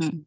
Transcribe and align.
Hmm. 0.00 0.24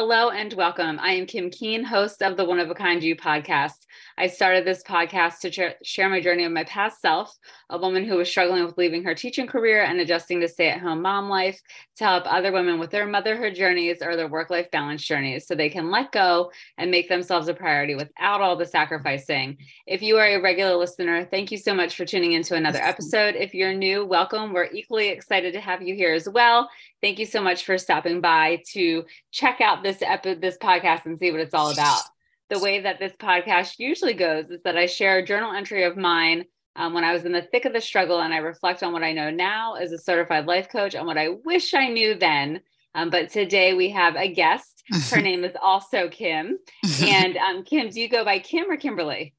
Hello 0.00 0.30
and 0.30 0.52
welcome. 0.52 1.00
I 1.02 1.14
am 1.14 1.26
Kim 1.26 1.50
Keane, 1.50 1.82
host 1.82 2.22
of 2.22 2.36
the 2.36 2.44
One 2.44 2.60
of 2.60 2.70
a 2.70 2.74
Kind 2.74 3.02
You 3.02 3.16
podcast. 3.16 3.84
I 4.16 4.28
started 4.28 4.64
this 4.64 4.84
podcast 4.84 5.40
to 5.40 5.74
share 5.82 6.08
my 6.08 6.20
journey 6.20 6.44
of 6.44 6.52
my 6.52 6.62
past 6.64 7.00
self, 7.00 7.36
a 7.68 7.78
woman 7.78 8.04
who 8.04 8.16
was 8.16 8.28
struggling 8.28 8.64
with 8.64 8.78
leaving 8.78 9.02
her 9.02 9.14
teaching 9.14 9.48
career 9.48 9.82
and 9.82 9.98
adjusting 9.98 10.40
to 10.40 10.46
stay 10.46 10.68
at 10.68 10.80
home 10.80 11.02
mom 11.02 11.28
life, 11.28 11.60
to 11.96 12.04
help 12.04 12.32
other 12.32 12.52
women 12.52 12.78
with 12.78 12.90
their 12.90 13.08
motherhood 13.08 13.56
journeys 13.56 13.98
or 14.00 14.14
their 14.14 14.28
work 14.28 14.50
life 14.50 14.70
balance 14.70 15.02
journeys 15.02 15.48
so 15.48 15.56
they 15.56 15.68
can 15.68 15.90
let 15.90 16.12
go 16.12 16.52
and 16.78 16.92
make 16.92 17.08
themselves 17.08 17.48
a 17.48 17.54
priority 17.54 17.96
without 17.96 18.40
all 18.40 18.54
the 18.54 18.66
sacrificing. 18.66 19.56
If 19.84 20.00
you 20.00 20.16
are 20.18 20.26
a 20.26 20.40
regular 20.40 20.76
listener, 20.76 21.24
thank 21.24 21.50
you 21.50 21.58
so 21.58 21.74
much 21.74 21.96
for 21.96 22.04
tuning 22.04 22.32
into 22.32 22.54
another 22.54 22.80
episode. 22.80 23.34
If 23.34 23.52
you're 23.52 23.74
new, 23.74 24.04
welcome. 24.04 24.52
We're 24.52 24.70
equally 24.70 25.08
excited 25.08 25.54
to 25.54 25.60
have 25.60 25.82
you 25.82 25.96
here 25.96 26.14
as 26.14 26.28
well. 26.28 26.68
Thank 27.00 27.18
you 27.20 27.26
so 27.26 27.40
much 27.40 27.64
for 27.64 27.78
stopping 27.78 28.20
by 28.20 28.62
to 28.72 29.04
check 29.30 29.60
out 29.60 29.84
this 29.88 30.02
epi- 30.02 30.34
this 30.34 30.58
podcast 30.58 31.06
and 31.06 31.18
see 31.18 31.30
what 31.30 31.40
it's 31.40 31.54
all 31.54 31.70
about 31.70 32.02
the 32.50 32.58
way 32.58 32.80
that 32.80 32.98
this 32.98 33.12
podcast 33.12 33.78
usually 33.78 34.14
goes 34.14 34.50
is 34.50 34.62
that 34.62 34.76
I 34.76 34.86
share 34.86 35.18
a 35.18 35.24
journal 35.24 35.52
entry 35.52 35.84
of 35.84 35.96
mine 35.96 36.44
um, 36.76 36.94
when 36.94 37.04
I 37.04 37.12
was 37.12 37.24
in 37.24 37.32
the 37.32 37.42
thick 37.42 37.64
of 37.64 37.72
the 37.72 37.80
struggle 37.80 38.20
and 38.20 38.32
I 38.32 38.38
reflect 38.38 38.82
on 38.82 38.92
what 38.92 39.02
I 39.02 39.12
know 39.12 39.30
now 39.30 39.74
as 39.74 39.92
a 39.92 39.98
certified 39.98 40.46
life 40.46 40.68
coach 40.70 40.94
and 40.94 41.06
what 41.06 41.18
I 41.18 41.28
wish 41.44 41.74
I 41.74 41.88
knew 41.88 42.14
then. 42.14 42.60
Um, 42.94 43.10
but 43.10 43.30
today 43.30 43.74
we 43.74 43.90
have 43.90 44.16
a 44.16 44.32
guest. 44.32 44.82
Her 45.10 45.20
name 45.20 45.44
is 45.44 45.52
also 45.60 46.08
Kim. 46.08 46.58
And 47.02 47.36
um, 47.36 47.64
Kim, 47.64 47.90
do 47.90 48.00
you 48.00 48.08
go 48.08 48.24
by 48.24 48.38
Kim 48.38 48.70
or 48.70 48.76
Kimberly? 48.76 49.34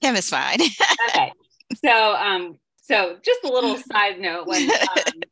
Kim 0.00 0.16
is 0.16 0.30
fine. 0.30 0.58
okay. 1.08 1.32
So, 1.84 2.14
um, 2.14 2.58
so 2.82 3.16
just 3.22 3.44
a 3.44 3.48
little 3.48 3.76
side 3.76 4.20
note 4.20 4.46
when 4.46 4.70
um, 4.70 4.76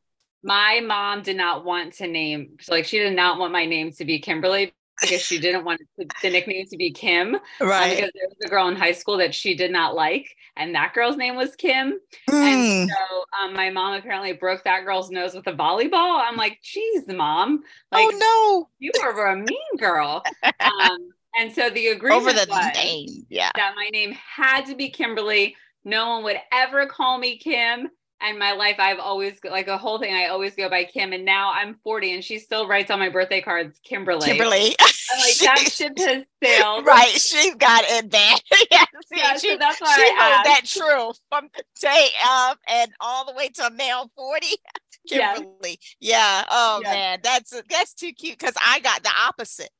my 0.43 0.81
mom 0.85 1.23
did 1.23 1.37
not 1.37 1.65
want 1.65 1.95
to 1.95 2.07
name, 2.07 2.57
like 2.69 2.85
she 2.85 2.99
did 2.99 3.15
not 3.15 3.39
want 3.39 3.53
my 3.53 3.65
name 3.65 3.93
to 3.93 4.05
be 4.05 4.19
Kimberly 4.19 4.73
because 5.01 5.21
she 5.21 5.39
didn't 5.41 5.65
want 5.65 5.81
the 5.97 6.31
nickname 6.31 6.67
to 6.67 6.77
be 6.77 6.91
Kim. 6.93 7.37
Right. 7.61 7.91
Um, 7.91 7.97
because 7.97 8.11
there 8.15 8.29
was 8.29 8.37
a 8.45 8.49
girl 8.49 8.69
in 8.69 8.77
high 8.77 8.93
school 8.93 9.19
that 9.19 9.35
she 9.35 9.55
did 9.55 9.71
not 9.71 9.95
like, 9.95 10.29
and 10.57 10.75
that 10.75 10.95
girl's 10.95 11.17
name 11.17 11.37
was 11.37 11.55
Kim. 11.57 11.99
Mm. 12.29 12.35
And 12.35 12.91
so 12.91 13.25
um, 13.41 13.55
my 13.55 13.71
mom 13.71 13.95
apparently 13.95 14.33
broke 14.33 14.65
that 14.65 14.85
girl's 14.85 15.11
nose 15.11 15.35
with 15.35 15.47
a 15.47 15.53
volleyball. 15.53 16.23
I'm 16.23 16.37
like, 16.37 16.59
geez, 16.63 17.07
mom. 17.09 17.63
Like, 17.91 18.09
oh 18.13 18.19
no. 18.19 18.69
you 18.79 18.91
were 19.03 19.27
a 19.27 19.37
mean 19.37 19.77
girl. 19.79 20.23
Um, 20.43 21.11
and 21.39 21.53
so 21.53 21.71
the 21.71 21.89
agreement 21.89 22.23
Over 22.23 22.33
the 22.33 22.47
was 22.49 22.75
name. 22.75 23.27
Yeah. 23.29 23.51
that 23.55 23.75
my 23.77 23.89
name 23.93 24.13
had 24.13 24.67
to 24.67 24.75
be 24.75 24.91
Kimberly. 24.91 25.57
No 25.85 26.11
one 26.11 26.25
would 26.25 26.39
ever 26.53 26.87
call 26.87 27.19
me 27.19 27.39
Kim. 27.39 27.89
And 28.25 28.39
my 28.39 28.53
life, 28.53 28.77
I've 28.79 29.01
always 29.01 29.39
like 29.43 29.67
a 29.69 29.77
whole 29.77 29.99
thing. 29.99 30.15
I 30.15 30.27
always 30.27 30.55
go 30.55 30.69
by 30.71 30.85
Kim, 30.85 31.13
and 31.13 31.25
now 31.25 31.53
I'm 31.53 31.75
40, 31.83 32.15
and 32.15 32.25
she 32.25 32.39
still 32.39 32.69
writes 32.69 32.91
on 32.91 32.99
my 33.01 33.09
birthday 33.09 33.41
cards, 33.41 33.81
Kimberly. 33.85 34.27
Kimberly. 34.29 34.77
I'm 34.81 35.19
like 35.19 35.39
that 35.39 35.59
ship 35.73 35.99
has 35.99 36.25
sailed. 36.43 36.87
right. 36.87 37.09
She's 37.09 37.55
got 37.57 37.85
it 37.87 38.11
bad. 38.11 38.41
yeah. 38.71 38.85
See, 39.07 39.19
Yeah, 39.19 39.37
she, 39.37 39.49
so 39.51 39.57
that's 39.59 39.81
why 39.81 39.95
she 39.97 40.03
I 40.03 40.41
that 40.45 40.63
true 40.65 41.13
from 41.31 41.49
day 41.81 42.09
of 42.49 42.57
and 42.69 42.91
all 43.01 43.27
the 43.27 43.35
way 43.35 43.49
to 43.49 43.71
now 43.75 44.09
40. 44.17 44.47
Yes. 45.05 45.39
Kimberly. 45.39 45.81
Yeah. 45.99 46.45
Oh 46.49 46.79
Yes. 46.81 46.95
man. 46.95 47.19
That's 47.25 47.63
that's 47.69 47.93
too 47.93 48.13
cute 48.13 48.39
because 48.39 48.55
I 48.65 48.79
got 48.79 49.03
the 49.03 49.11
opposite. 49.27 49.71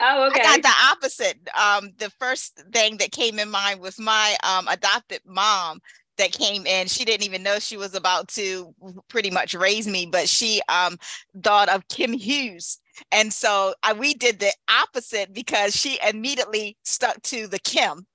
Oh, 0.00 0.26
okay. 0.26 0.40
I 0.40 0.42
got 0.42 0.62
the 0.62 0.74
opposite. 0.90 1.36
Um, 1.56 1.92
the 1.98 2.10
first 2.18 2.60
thing 2.72 2.96
that 2.96 3.12
came 3.12 3.38
in 3.38 3.48
mind 3.48 3.80
was 3.80 3.98
my 4.00 4.36
um 4.42 4.66
adopted 4.66 5.20
mom 5.24 5.80
that 6.18 6.32
came 6.32 6.66
in. 6.66 6.86
She 6.86 7.04
didn't 7.04 7.24
even 7.24 7.42
know 7.42 7.58
she 7.58 7.76
was 7.76 7.94
about 7.94 8.28
to 8.28 8.74
pretty 9.08 9.30
much 9.30 9.54
raise 9.54 9.86
me, 9.86 10.06
but 10.06 10.28
she 10.28 10.60
um 10.68 10.96
thought 11.42 11.68
of 11.68 11.88
Kim 11.88 12.12
Hughes. 12.12 12.78
And 13.12 13.32
so 13.32 13.74
I, 13.82 13.92
we 13.92 14.14
did 14.14 14.40
the 14.40 14.52
opposite 14.68 15.32
because 15.32 15.76
she 15.76 15.98
immediately 16.06 16.76
stuck 16.84 17.20
to 17.22 17.46
the 17.46 17.58
Kim. 17.58 18.06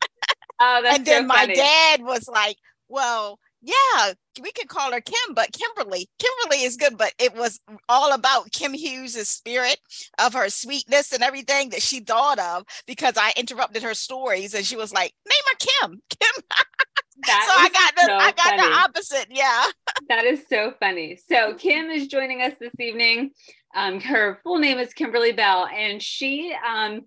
oh, 0.59 0.81
that's 0.83 0.97
and 0.97 1.05
then 1.05 1.23
so 1.23 1.27
my 1.27 1.45
dad 1.45 2.01
was 2.01 2.27
like, 2.27 2.57
well, 2.87 3.39
yeah, 3.61 4.13
we 4.41 4.51
could 4.51 4.69
call 4.69 4.91
her 4.91 5.01
Kim, 5.01 5.35
but 5.35 5.51
Kimberly, 5.53 6.09
Kimberly 6.17 6.63
is 6.63 6.77
good. 6.77 6.97
But 6.97 7.13
it 7.19 7.35
was 7.35 7.59
all 7.87 8.11
about 8.11 8.51
Kim 8.51 8.73
Hughes' 8.73 9.29
spirit 9.29 9.77
of 10.19 10.33
her 10.33 10.49
sweetness 10.49 11.11
and 11.11 11.21
everything 11.21 11.69
that 11.69 11.81
she 11.81 11.99
thought 11.99 12.39
of 12.39 12.63
because 12.87 13.13
I 13.17 13.33
interrupted 13.37 13.83
her 13.83 13.93
stories 13.93 14.53
and 14.53 14.65
she 14.65 14.75
was 14.75 14.91
like, 14.91 15.13
name 15.27 15.43
her 15.47 15.89
Kim. 15.89 16.01
Kim. 16.09 16.43
So 17.25 17.33
I 17.33 17.69
got 17.69 17.95
the 17.95 18.01
so 18.05 18.15
I 18.15 18.31
got 18.31 18.37
funny. 18.37 18.61
the 18.61 18.73
opposite. 18.73 19.27
Yeah. 19.29 19.65
That 20.09 20.25
is 20.25 20.43
so 20.49 20.73
funny. 20.79 21.17
So 21.29 21.53
Kim 21.53 21.89
is 21.89 22.07
joining 22.07 22.41
us 22.41 22.53
this 22.59 22.73
evening. 22.79 23.31
Um, 23.75 24.01
her 24.01 24.39
full 24.43 24.59
name 24.59 24.77
is 24.77 24.93
Kimberly 24.93 25.31
Bell, 25.31 25.67
and 25.73 26.01
she 26.01 26.53
um, 26.67 27.01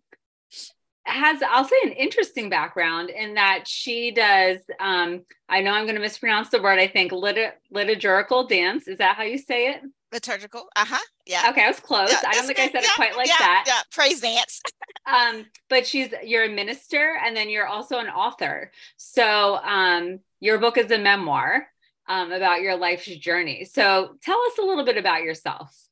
has, 1.04 1.42
I'll 1.42 1.64
say, 1.64 1.76
an 1.84 1.92
interesting 1.92 2.48
background 2.48 3.10
in 3.10 3.34
that 3.34 3.66
she 3.66 4.10
does. 4.10 4.58
Um, 4.80 5.22
I 5.48 5.60
know 5.60 5.72
I'm 5.72 5.84
going 5.84 5.96
to 5.96 6.00
mispronounce 6.00 6.48
the 6.48 6.62
word. 6.62 6.78
I 6.78 6.88
think 6.88 7.12
lit- 7.12 7.58
liturgical 7.70 8.46
dance. 8.46 8.88
Is 8.88 8.98
that 8.98 9.16
how 9.16 9.22
you 9.22 9.38
say 9.38 9.70
it? 9.70 9.82
Liturgical. 10.12 10.66
Uh-huh. 10.76 10.98
Yeah. 11.26 11.50
Okay, 11.50 11.64
I 11.64 11.68
was 11.68 11.80
close. 11.80 12.10
Yeah, 12.10 12.22
I 12.26 12.34
don't 12.34 12.46
think 12.46 12.58
I 12.58 12.70
said 12.70 12.84
it 12.84 12.90
quite 12.94 13.16
like 13.16 13.28
yeah, 13.28 13.34
that. 13.38 13.64
Yeah. 13.66 13.80
Praise 13.90 14.20
dance. 14.20 14.60
um 15.06 15.46
but 15.68 15.86
she's 15.86 16.12
you're 16.24 16.44
a 16.44 16.48
minister 16.48 17.16
and 17.24 17.36
then 17.36 17.50
you're 17.50 17.66
also 17.66 17.98
an 17.98 18.08
author 18.08 18.72
so 18.96 19.56
um 19.56 20.18
your 20.40 20.58
book 20.58 20.78
is 20.78 20.90
a 20.90 20.98
memoir 20.98 21.66
um 22.08 22.32
about 22.32 22.62
your 22.62 22.76
life's 22.76 23.06
journey 23.06 23.64
so 23.64 24.16
tell 24.22 24.40
us 24.46 24.58
a 24.58 24.62
little 24.62 24.84
bit 24.84 24.96
about 24.96 25.22
yourself 25.22 25.83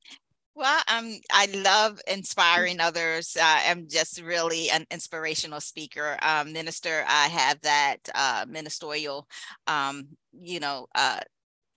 Well, 0.54 0.82
um, 0.88 1.14
I 1.32 1.46
love 1.46 1.98
inspiring 2.06 2.78
others. 2.80 3.36
Uh, 3.40 3.60
I'm 3.66 3.88
just 3.88 4.20
really 4.20 4.68
an 4.70 4.86
inspirational 4.90 5.60
speaker, 5.60 6.18
um, 6.20 6.52
minister. 6.52 7.04
I 7.08 7.28
have 7.28 7.60
that 7.62 7.96
uh, 8.14 8.44
ministerial, 8.48 9.26
um, 9.66 10.08
you 10.38 10.60
know, 10.60 10.88
uh, 10.94 11.20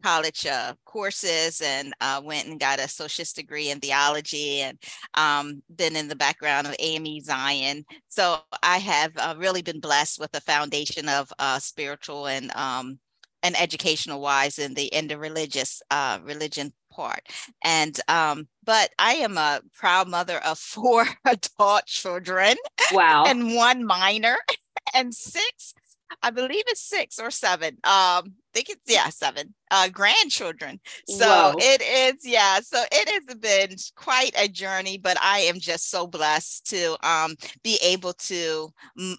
college 0.03 0.45
uh, 0.47 0.73
courses, 0.85 1.61
and 1.61 1.93
uh, 2.01 2.21
went 2.23 2.47
and 2.47 2.59
got 2.59 2.79
a 2.79 2.85
associate's 2.85 3.33
degree 3.33 3.69
in 3.71 3.79
theology, 3.81 4.61
and 4.61 4.77
um, 5.15 5.63
been 5.75 5.95
in 5.95 6.07
the 6.07 6.15
background 6.15 6.67
of 6.67 6.75
AME 6.79 7.21
Zion. 7.21 7.85
So 8.09 8.39
I 8.63 8.79
have 8.79 9.11
uh, 9.17 9.35
really 9.37 9.61
been 9.63 9.79
blessed 9.81 10.19
with 10.19 10.35
a 10.35 10.41
foundation 10.41 11.09
of 11.09 11.31
uh, 11.39 11.59
spiritual 11.59 12.27
and 12.27 12.51
um, 12.55 12.99
and 13.43 13.55
educational 13.59 14.21
wise 14.21 14.59
in 14.59 14.73
the 14.73 14.85
in 14.87 15.07
the 15.07 15.17
religious 15.17 15.81
uh, 15.91 16.19
religion 16.23 16.73
part. 16.95 17.21
And 17.63 17.99
um, 18.07 18.47
but 18.63 18.91
I 18.97 19.15
am 19.15 19.37
a 19.37 19.61
proud 19.73 20.07
mother 20.07 20.39
of 20.39 20.57
four 20.75 21.05
adult 21.25 21.85
children 21.85 22.55
wow 22.93 23.25
and 23.27 23.55
one 23.55 23.85
minor 23.85 24.37
and 24.95 25.13
six, 25.13 25.73
I 26.21 26.29
believe 26.29 26.63
it's 26.67 26.81
six 26.81 27.19
or 27.19 27.31
seven. 27.31 27.69
Um, 27.83 27.83
I 27.83 28.31
think 28.53 28.69
it's 28.69 28.81
yeah, 28.87 29.09
seven 29.09 29.53
uh 29.71 29.89
grandchildren. 29.89 30.79
So 31.07 31.25
Whoa. 31.25 31.55
it 31.59 31.81
is, 31.81 32.25
yeah. 32.25 32.59
So 32.61 32.83
it 32.91 33.09
has 33.09 33.35
been 33.35 33.75
quite 33.95 34.31
a 34.37 34.47
journey, 34.47 34.97
but 34.97 35.17
I 35.21 35.39
am 35.39 35.59
just 35.59 35.89
so 35.89 36.07
blessed 36.07 36.69
to 36.69 36.95
um 37.07 37.35
be 37.63 37.77
able 37.83 38.13
to 38.13 38.69
mm, 38.99 39.17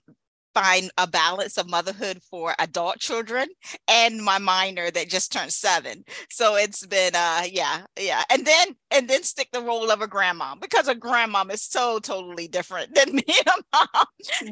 find 0.57 0.91
a 0.97 1.07
balance 1.07 1.59
of 1.59 1.69
motherhood 1.69 2.19
for 2.31 2.55
adult 2.59 2.99
children 2.99 3.47
and 3.89 4.25
my 4.25 4.39
minor 4.39 4.91
that 4.91 5.07
just 5.07 5.31
turned 5.31 5.53
seven. 5.53 6.03
So 6.31 6.57
it's 6.57 6.87
been 6.87 7.15
uh 7.15 7.43
yeah, 7.51 7.83
yeah. 8.01 8.25
And 8.31 8.47
then 8.47 8.69
and 8.91 9.07
then 9.07 9.23
stick 9.23 9.49
the 9.53 9.61
role 9.61 9.91
of 9.91 10.01
a 10.01 10.09
grandmom 10.09 10.63
because 10.63 10.89
a 10.89 10.95
grandmom 10.95 11.53
is 11.53 11.63
so 11.63 11.99
totally 11.99 12.49
different 12.49 12.95
than 12.95 13.15
me 13.17 13.25
and 13.29 13.49
a 13.75 13.77
mom. 13.95 14.07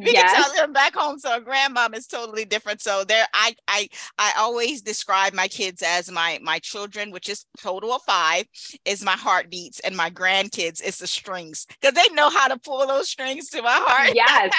We 0.04 0.12
yes 0.12 0.31
can 0.31 0.44
tell 0.44 0.54
them 0.54 0.72
back 0.75 0.94
home. 0.94 1.19
So 1.19 1.34
a 1.34 1.41
grandmom 1.41 1.97
is 1.97 2.06
totally 2.06 2.44
different. 2.44 2.82
So 2.82 3.04
there 3.04 3.25
I 3.32 3.56
I 3.66 3.88
I 4.19 4.34
always 4.37 4.82
describe 4.82 5.32
my 5.32 5.48
kids 5.48 5.82
as 5.82 6.12
my 6.12 6.38
my 6.43 6.59
children, 6.59 7.12
which 7.12 7.31
is 7.31 7.47
total 7.59 7.94
of 7.94 8.03
five, 8.03 8.44
is 8.84 9.03
my 9.03 9.12
heartbeats, 9.16 9.81
and 9.81 9.97
my 9.97 10.10
grandkids 10.10 10.82
is 10.82 10.99
the 10.99 11.06
strings. 11.06 11.67
Because 11.81 11.94
they 11.94 12.14
know 12.14 12.29
how 12.29 12.49
to 12.49 12.58
pull 12.58 12.87
those 12.87 13.08
strings 13.08 13.49
to 13.50 13.62
my 13.62 13.81
heart. 13.82 14.12
yes 14.12 14.52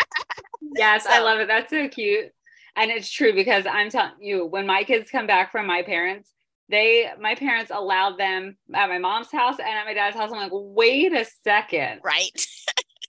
yes 0.75 1.06
i 1.06 1.19
love 1.19 1.39
it 1.39 1.48
that's 1.48 1.69
so 1.69 1.88
cute 1.88 2.31
and 2.75 2.92
it's 2.92 3.12
true 3.12 3.33
because 3.33 3.66
i'm 3.66 3.89
telling 3.89 4.12
you 4.19 4.45
when 4.45 4.66
my 4.66 4.83
kids 4.83 5.10
come 5.10 5.27
back 5.27 5.51
from 5.51 5.66
my 5.66 5.81
parents 5.81 6.31
they 6.69 7.10
my 7.19 7.36
parents 7.36 7.72
allowed 7.74 8.18
them 8.18 8.57
at 8.74 8.89
my 8.89 8.98
mom's 8.98 9.31
house 9.31 9.57
and 9.60 9.69
at 9.69 9.86
my 9.86 9.94
dad's 9.94 10.16
house 10.16 10.31
i'm 10.31 10.38
like 10.38 10.51
wait 10.54 11.13
a 11.13 11.25
second 11.44 12.00
Right. 12.04 12.48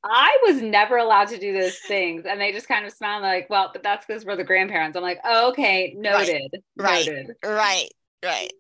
I 0.08 0.38
was 0.46 0.62
never 0.62 0.98
allowed 0.98 1.28
to 1.28 1.38
do 1.38 1.52
those 1.52 1.78
things. 1.78 2.26
And 2.26 2.40
they 2.40 2.52
just 2.52 2.68
kind 2.68 2.86
of 2.86 2.92
smiled 2.92 3.22
like, 3.22 3.50
well, 3.50 3.70
but 3.72 3.82
that's 3.82 4.06
because 4.06 4.24
we're 4.24 4.36
the 4.36 4.44
grandparents. 4.44 4.96
I'm 4.96 5.02
like, 5.02 5.18
oh, 5.24 5.50
okay, 5.50 5.94
noted. 5.96 6.62
Right. 6.76 7.06
Noted. 7.06 7.34
Right. 7.44 7.88
Right. 8.24 8.52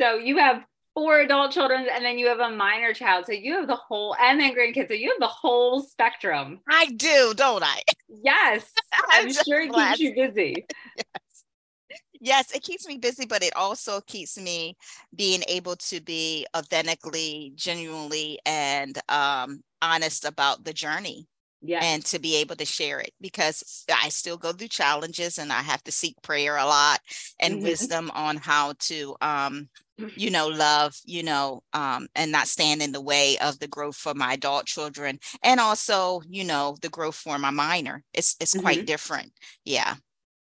So 0.00 0.16
you 0.16 0.38
have 0.38 0.64
four 0.94 1.20
adult 1.20 1.50
children 1.50 1.86
and 1.92 2.04
then 2.04 2.18
you 2.18 2.28
have 2.28 2.38
a 2.38 2.50
minor 2.50 2.94
child. 2.94 3.26
So 3.26 3.32
you 3.32 3.54
have 3.54 3.66
the 3.66 3.76
whole 3.76 4.16
and 4.20 4.40
then 4.40 4.54
grandkids. 4.54 4.88
So 4.88 4.94
you 4.94 5.10
have 5.10 5.20
the 5.20 5.26
whole 5.26 5.82
spectrum. 5.82 6.60
I 6.68 6.86
do, 6.86 7.34
don't 7.36 7.64
I? 7.64 7.82
Yes. 8.08 8.70
I'm 9.10 9.26
I'm 9.26 9.32
sure 9.32 9.62
it 9.62 9.72
blessed. 9.72 9.98
keeps 9.98 10.16
you 10.16 10.28
busy. 10.28 10.66
yes, 10.96 11.44
yes, 12.20 12.54
it 12.54 12.62
keeps 12.62 12.86
me 12.86 12.96
busy, 12.98 13.26
but 13.26 13.42
it 13.42 13.54
also 13.56 14.00
keeps 14.02 14.38
me 14.38 14.76
being 15.14 15.42
able 15.48 15.76
to 15.76 16.00
be 16.00 16.46
authentically, 16.56 17.52
genuinely, 17.56 18.38
and 18.46 18.98
um, 19.08 19.62
honest 19.82 20.24
about 20.24 20.64
the 20.64 20.72
journey. 20.72 21.26
Yeah. 21.66 21.80
And 21.82 22.04
to 22.06 22.18
be 22.18 22.36
able 22.36 22.56
to 22.56 22.66
share 22.66 23.00
it 23.00 23.12
because 23.22 23.86
I 23.90 24.10
still 24.10 24.36
go 24.36 24.52
through 24.52 24.68
challenges 24.68 25.38
and 25.38 25.50
I 25.50 25.62
have 25.62 25.82
to 25.84 25.92
seek 25.92 26.14
prayer 26.20 26.58
a 26.58 26.66
lot 26.66 27.00
and 27.40 27.54
mm-hmm. 27.54 27.64
wisdom 27.64 28.10
on 28.14 28.36
how 28.36 28.74
to 28.80 29.16
um, 29.22 29.70
you 30.16 30.30
know, 30.30 30.48
love, 30.48 30.96
you 31.04 31.22
know, 31.22 31.62
um, 31.72 32.08
and 32.14 32.32
not 32.32 32.48
stand 32.48 32.82
in 32.82 32.92
the 32.92 33.00
way 33.00 33.38
of 33.38 33.58
the 33.58 33.68
growth 33.68 33.96
for 33.96 34.14
my 34.14 34.34
adult 34.34 34.66
children 34.66 35.18
and 35.42 35.60
also, 35.60 36.20
you 36.28 36.44
know, 36.44 36.76
the 36.82 36.88
growth 36.88 37.14
for 37.14 37.38
my 37.38 37.50
minor. 37.50 38.02
It's 38.12 38.36
it's 38.40 38.54
mm-hmm. 38.54 38.62
quite 38.62 38.86
different. 38.86 39.32
Yeah. 39.64 39.94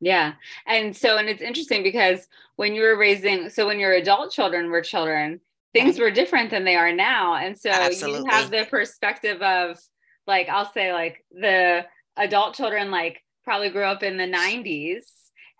Yeah. 0.00 0.34
And 0.66 0.96
so, 0.96 1.16
and 1.16 1.28
it's 1.28 1.42
interesting 1.42 1.82
because 1.82 2.26
when 2.56 2.74
you 2.74 2.82
were 2.82 2.96
raising, 2.96 3.48
so 3.48 3.66
when 3.66 3.78
your 3.78 3.92
adult 3.92 4.32
children 4.32 4.70
were 4.70 4.82
children, 4.82 5.40
things 5.72 5.98
were 5.98 6.10
different 6.10 6.50
than 6.50 6.64
they 6.64 6.76
are 6.76 6.92
now. 6.92 7.36
And 7.36 7.58
so 7.58 7.70
Absolutely. 7.70 8.20
you 8.20 8.26
have 8.26 8.50
the 8.50 8.66
perspective 8.70 9.40
of 9.40 9.78
like, 10.26 10.48
I'll 10.48 10.70
say 10.70 10.92
like 10.92 11.24
the 11.30 11.86
adult 12.16 12.54
children, 12.54 12.90
like 12.90 13.22
probably 13.44 13.70
grew 13.70 13.84
up 13.84 14.02
in 14.02 14.16
the 14.16 14.24
90s. 14.24 15.04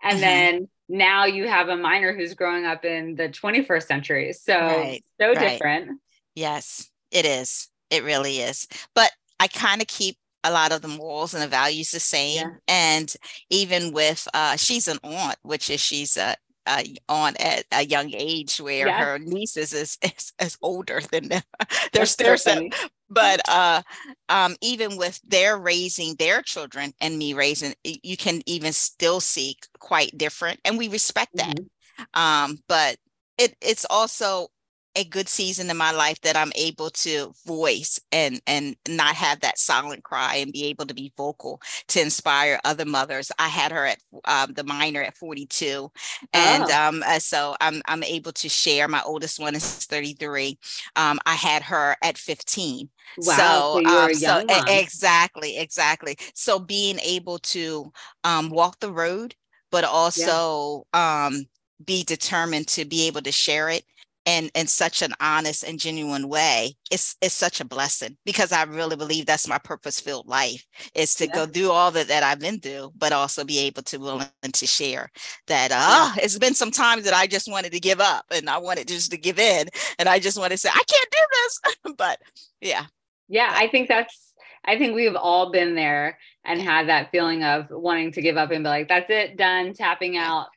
And 0.03 0.13
mm-hmm. 0.13 0.21
then 0.21 0.67
now 0.87 1.25
you 1.25 1.47
have 1.47 1.69
a 1.69 1.75
minor 1.75 2.13
who's 2.13 2.33
growing 2.33 2.65
up 2.65 2.85
in 2.85 3.15
the 3.15 3.29
21st 3.29 3.87
century. 3.87 4.33
So, 4.33 4.57
right, 4.57 5.03
so 5.19 5.33
right. 5.33 5.39
different. 5.39 5.99
Yes, 6.35 6.89
it 7.11 7.25
is. 7.25 7.69
It 7.89 8.03
really 8.03 8.37
is. 8.37 8.67
But 8.93 9.11
I 9.39 9.47
kind 9.47 9.81
of 9.81 9.87
keep 9.87 10.17
a 10.43 10.51
lot 10.51 10.71
of 10.71 10.81
the 10.81 10.87
morals 10.87 11.33
and 11.33 11.41
the 11.41 11.47
values 11.47 11.91
the 11.91 11.99
same. 11.99 12.37
Yeah. 12.37 12.53
And 12.67 13.13
even 13.49 13.93
with, 13.93 14.27
uh, 14.33 14.55
she's 14.57 14.87
an 14.87 14.99
aunt, 15.03 15.37
which 15.41 15.69
is 15.69 15.81
she's 15.81 16.17
a, 16.17 16.35
uh, 16.67 16.83
on 17.09 17.35
at 17.37 17.65
a 17.71 17.85
young 17.85 18.11
age 18.13 18.57
where 18.59 18.87
yes. 18.87 18.99
her 18.99 19.19
nieces 19.19 19.73
is, 19.73 19.97
is, 20.01 20.33
is 20.41 20.57
older 20.61 21.01
than 21.11 21.29
them. 21.29 21.41
they're 21.93 22.05
still 22.05 22.37
so 22.37 22.67
but 23.09 23.39
uh 23.47 23.81
um 24.29 24.55
even 24.61 24.97
with 24.97 25.19
their 25.27 25.57
raising 25.57 26.15
their 26.15 26.41
children 26.41 26.93
and 27.01 27.17
me 27.17 27.33
raising 27.33 27.73
you 27.83 28.17
can 28.17 28.41
even 28.45 28.73
still 28.73 29.19
see 29.19 29.55
quite 29.79 30.17
different 30.17 30.59
and 30.65 30.77
we 30.77 30.87
respect 30.87 31.31
that 31.35 31.55
mm-hmm. 31.55 32.19
um 32.19 32.57
but 32.67 32.97
it 33.37 33.55
it's 33.61 33.85
also 33.89 34.47
a 34.95 35.03
good 35.03 35.27
season 35.27 35.69
in 35.69 35.77
my 35.77 35.91
life 35.91 36.21
that 36.21 36.37
I'm 36.37 36.51
able 36.55 36.89
to 36.91 37.33
voice 37.45 37.99
and 38.11 38.41
and 38.47 38.75
not 38.87 39.15
have 39.15 39.41
that 39.41 39.59
silent 39.59 40.03
cry 40.03 40.35
and 40.35 40.53
be 40.53 40.65
able 40.65 40.85
to 40.85 40.93
be 40.93 41.13
vocal 41.17 41.61
to 41.89 42.01
inspire 42.01 42.59
other 42.63 42.85
mothers. 42.85 43.31
I 43.37 43.49
had 43.49 43.71
her 43.71 43.85
at 43.85 43.99
um, 44.25 44.53
the 44.53 44.63
minor 44.63 45.01
at 45.01 45.17
42, 45.17 45.91
and 46.33 46.63
oh. 46.63 46.87
um, 46.87 47.03
uh, 47.05 47.19
so 47.19 47.55
I'm 47.59 47.81
I'm 47.85 48.03
able 48.03 48.31
to 48.33 48.49
share. 48.49 48.87
My 48.87 49.01
oldest 49.05 49.39
one 49.39 49.55
is 49.55 49.85
33. 49.85 50.57
Um, 50.95 51.19
I 51.25 51.35
had 51.35 51.61
her 51.63 51.95
at 52.01 52.17
15. 52.17 52.89
Wow, 53.17 53.35
so, 53.35 53.85
um, 53.85 54.13
so 54.13 54.45
exactly, 54.67 55.57
exactly. 55.57 56.17
So 56.33 56.59
being 56.59 56.99
able 56.99 57.39
to 57.39 57.91
um, 58.23 58.49
walk 58.49 58.79
the 58.79 58.91
road, 58.91 59.35
but 59.71 59.83
also 59.83 60.85
yeah. 60.93 61.25
um, 61.27 61.45
be 61.83 62.03
determined 62.03 62.67
to 62.69 62.85
be 62.85 63.07
able 63.07 63.21
to 63.21 63.31
share 63.31 63.69
it 63.69 63.83
in 64.25 64.49
in 64.55 64.67
such 64.67 65.01
an 65.01 65.13
honest 65.19 65.63
and 65.63 65.79
genuine 65.79 66.27
way 66.27 66.75
it's 66.91 67.15
it's 67.21 67.33
such 67.33 67.61
a 67.61 67.65
blessing 67.65 68.17
because 68.25 68.51
i 68.51 68.63
really 68.63 68.95
believe 68.95 69.25
that's 69.25 69.47
my 69.47 69.57
purpose 69.57 69.99
filled 69.99 70.27
life 70.27 70.65
is 70.95 71.13
to 71.13 71.27
yeah. 71.27 71.33
go 71.33 71.45
through 71.45 71.71
all 71.71 71.91
that 71.91 72.07
that 72.07 72.23
i've 72.23 72.39
been 72.39 72.59
through 72.59 72.91
but 72.97 73.11
also 73.11 73.43
be 73.43 73.59
able 73.59 73.83
to 73.83 73.97
willing 73.97 74.27
to 74.51 74.65
share 74.65 75.09
that 75.47 75.71
uh 75.71 75.75
yeah. 76.15 76.23
it's 76.23 76.37
been 76.37 76.55
some 76.55 76.71
times 76.71 77.03
that 77.03 77.13
i 77.13 77.27
just 77.27 77.49
wanted 77.49 77.71
to 77.71 77.79
give 77.79 77.99
up 77.99 78.25
and 78.31 78.49
i 78.49 78.57
wanted 78.57 78.87
just 78.87 79.11
to 79.11 79.17
give 79.17 79.39
in 79.39 79.67
and 79.99 80.09
i 80.09 80.19
just 80.19 80.39
want 80.39 80.51
to 80.51 80.57
say 80.57 80.69
i 80.69 80.83
can't 80.87 81.11
do 81.11 81.17
this 81.31 81.95
but 81.97 82.19
yeah 82.61 82.85
yeah 83.27 83.51
i 83.55 83.67
think 83.67 83.87
that's 83.87 84.33
i 84.65 84.77
think 84.77 84.95
we've 84.95 85.15
all 85.15 85.51
been 85.51 85.75
there 85.75 86.17
and 86.43 86.61
had 86.61 86.89
that 86.89 87.11
feeling 87.11 87.43
of 87.43 87.67
wanting 87.69 88.11
to 88.11 88.21
give 88.21 88.37
up 88.37 88.51
and 88.51 88.63
be 88.63 88.69
like 88.69 88.87
that's 88.87 89.09
it 89.09 89.37
done 89.37 89.73
tapping 89.73 90.17
out 90.17 90.47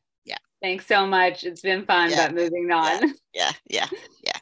Thanks 0.60 0.86
so 0.86 1.06
much. 1.06 1.44
It's 1.44 1.60
been 1.60 1.84
fun, 1.84 2.10
yeah. 2.10 2.26
but 2.26 2.34
moving 2.34 2.70
on. 2.70 3.14
Yeah, 3.34 3.52
yeah, 3.68 3.86
yeah. 4.24 4.38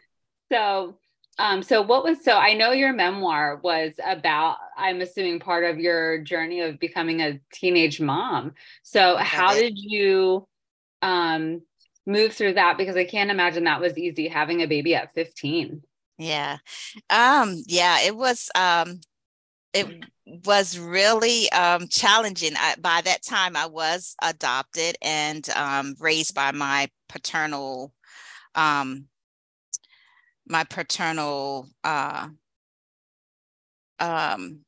So, 0.50 0.96
um, 1.38 1.62
so 1.62 1.82
what 1.82 2.02
was 2.02 2.24
so 2.24 2.32
I 2.32 2.54
know 2.54 2.70
your 2.70 2.94
memoir 2.94 3.60
was 3.62 3.92
about, 4.02 4.56
I'm 4.74 5.02
assuming 5.02 5.38
part 5.38 5.64
of 5.64 5.78
your 5.78 6.22
journey 6.22 6.62
of 6.62 6.78
becoming 6.78 7.20
a 7.20 7.40
teenage 7.52 8.00
mom. 8.00 8.54
So 8.82 9.16
how 9.16 9.52
did 9.52 9.76
you 9.76 10.48
um 11.02 11.60
move 12.06 12.32
through 12.32 12.54
that? 12.54 12.78
Because 12.78 12.96
I 12.96 13.04
can't 13.04 13.30
imagine 13.30 13.64
that 13.64 13.82
was 13.82 13.98
easy 13.98 14.28
having 14.28 14.62
a 14.62 14.66
baby 14.66 14.94
at 14.94 15.12
15. 15.12 15.82
Yeah. 16.16 16.56
Um, 17.10 17.62
yeah, 17.66 18.00
it 18.00 18.16
was 18.16 18.48
um 18.54 19.00
it 19.76 20.04
was 20.46 20.78
really 20.78 21.50
um, 21.52 21.88
challenging. 21.88 22.52
I, 22.56 22.74
by 22.80 23.00
that 23.02 23.22
time, 23.22 23.56
I 23.56 23.66
was 23.66 24.16
adopted 24.22 24.96
and 25.02 25.48
um, 25.50 25.94
raised 26.00 26.34
by 26.34 26.52
my 26.52 26.88
paternal, 27.08 27.92
um, 28.54 29.06
my 30.48 30.64
paternal 30.64 31.68
uh, 31.84 32.28
um, 34.00 34.60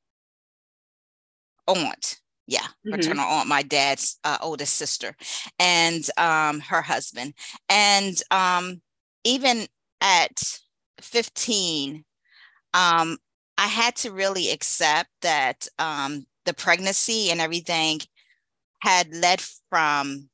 aunt. 1.66 2.20
Yeah, 2.46 2.60
mm-hmm. 2.60 2.92
paternal 2.92 3.26
aunt, 3.26 3.48
my 3.48 3.62
dad's 3.62 4.18
uh, 4.24 4.38
oldest 4.40 4.74
sister, 4.74 5.14
and 5.58 6.02
um, 6.16 6.60
her 6.60 6.80
husband. 6.80 7.34
And 7.68 8.16
um, 8.30 8.80
even 9.24 9.66
at 10.00 10.40
15, 11.02 12.04
um, 12.72 13.18
I 13.58 13.66
had 13.66 13.96
to 13.96 14.12
really 14.12 14.50
accept 14.50 15.10
that 15.22 15.66
um, 15.78 16.26
the 16.46 16.54
pregnancy 16.54 17.30
and 17.30 17.40
everything 17.40 18.00
had 18.80 19.12
led 19.12 19.42
from 19.68 20.30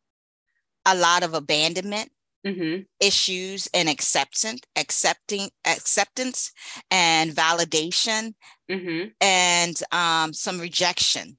a 0.84 0.94
lot 0.94 1.22
of 1.22 1.32
abandonment 1.32 2.10
mm-hmm. 2.46 2.82
issues 3.00 3.68
and 3.72 3.88
acceptance, 3.88 4.60
accepting 4.76 5.48
acceptance 5.66 6.52
and 6.90 7.32
validation, 7.32 8.34
mm-hmm. 8.70 9.08
and 9.22 9.82
um, 9.90 10.34
some 10.34 10.60
rejection. 10.60 11.38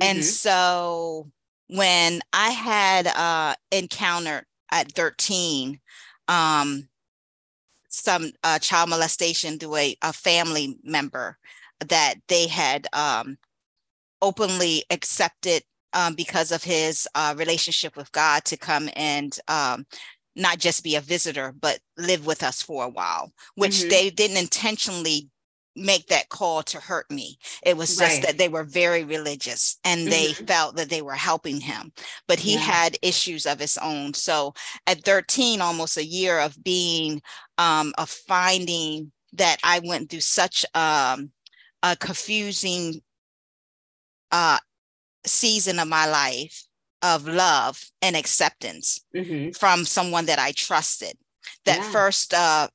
Mm-hmm. 0.00 0.02
And 0.02 0.24
so 0.24 1.30
when 1.68 2.20
I 2.32 2.50
had 2.50 3.06
uh, 3.08 3.54
encountered 3.70 4.46
at 4.72 4.92
13 4.92 5.80
um, 6.28 6.88
some 7.96 8.30
uh, 8.44 8.58
child 8.58 8.90
molestation 8.90 9.58
through 9.58 9.76
a, 9.76 9.96
a 10.02 10.12
family 10.12 10.76
member 10.82 11.38
that 11.88 12.14
they 12.28 12.46
had 12.46 12.86
um, 12.92 13.36
openly 14.22 14.84
accepted 14.90 15.62
um, 15.92 16.14
because 16.14 16.52
of 16.52 16.62
his 16.62 17.08
uh, 17.14 17.34
relationship 17.36 17.96
with 17.96 18.12
God 18.12 18.44
to 18.46 18.56
come 18.56 18.88
and 18.94 19.36
um, 19.48 19.86
not 20.34 20.58
just 20.58 20.84
be 20.84 20.96
a 20.96 21.00
visitor, 21.00 21.54
but 21.58 21.78
live 21.96 22.26
with 22.26 22.42
us 22.42 22.62
for 22.62 22.84
a 22.84 22.88
while, 22.88 23.32
which 23.54 23.76
mm-hmm. 23.76 23.88
they 23.88 24.10
didn't 24.10 24.36
intentionally 24.36 25.30
make 25.76 26.06
that 26.08 26.28
call 26.28 26.62
to 26.64 26.80
hurt 26.80 27.10
me. 27.10 27.38
It 27.62 27.76
was 27.76 27.96
just 27.96 28.16
right. 28.16 28.22
that 28.26 28.38
they 28.38 28.48
were 28.48 28.64
very 28.64 29.04
religious 29.04 29.78
and 29.84 30.06
they 30.06 30.28
mm-hmm. 30.28 30.44
felt 30.44 30.76
that 30.76 30.88
they 30.88 31.02
were 31.02 31.14
helping 31.14 31.60
him, 31.60 31.92
but 32.26 32.38
he 32.38 32.54
yeah. 32.54 32.60
had 32.60 32.98
issues 33.02 33.46
of 33.46 33.60
his 33.60 33.78
own. 33.78 34.14
So 34.14 34.54
at 34.86 35.04
13, 35.04 35.60
almost 35.60 35.96
a 35.96 36.04
year 36.04 36.40
of 36.40 36.62
being, 36.62 37.20
um, 37.58 37.92
of 37.98 38.08
finding 38.08 39.12
that 39.34 39.58
I 39.62 39.80
went 39.80 40.10
through 40.10 40.20
such 40.20 40.64
um, 40.74 41.30
a 41.82 41.96
confusing 41.96 43.02
uh, 44.32 44.58
season 45.26 45.78
of 45.78 45.88
my 45.88 46.06
life 46.06 46.64
of 47.02 47.28
love 47.28 47.84
and 48.02 48.16
acceptance 48.16 49.04
mm-hmm. 49.14 49.50
from 49.50 49.84
someone 49.84 50.26
that 50.26 50.38
I 50.38 50.52
trusted 50.52 51.16
that 51.64 51.78
yeah. 51.78 51.90
first 51.90 52.34
uh, 52.34 52.68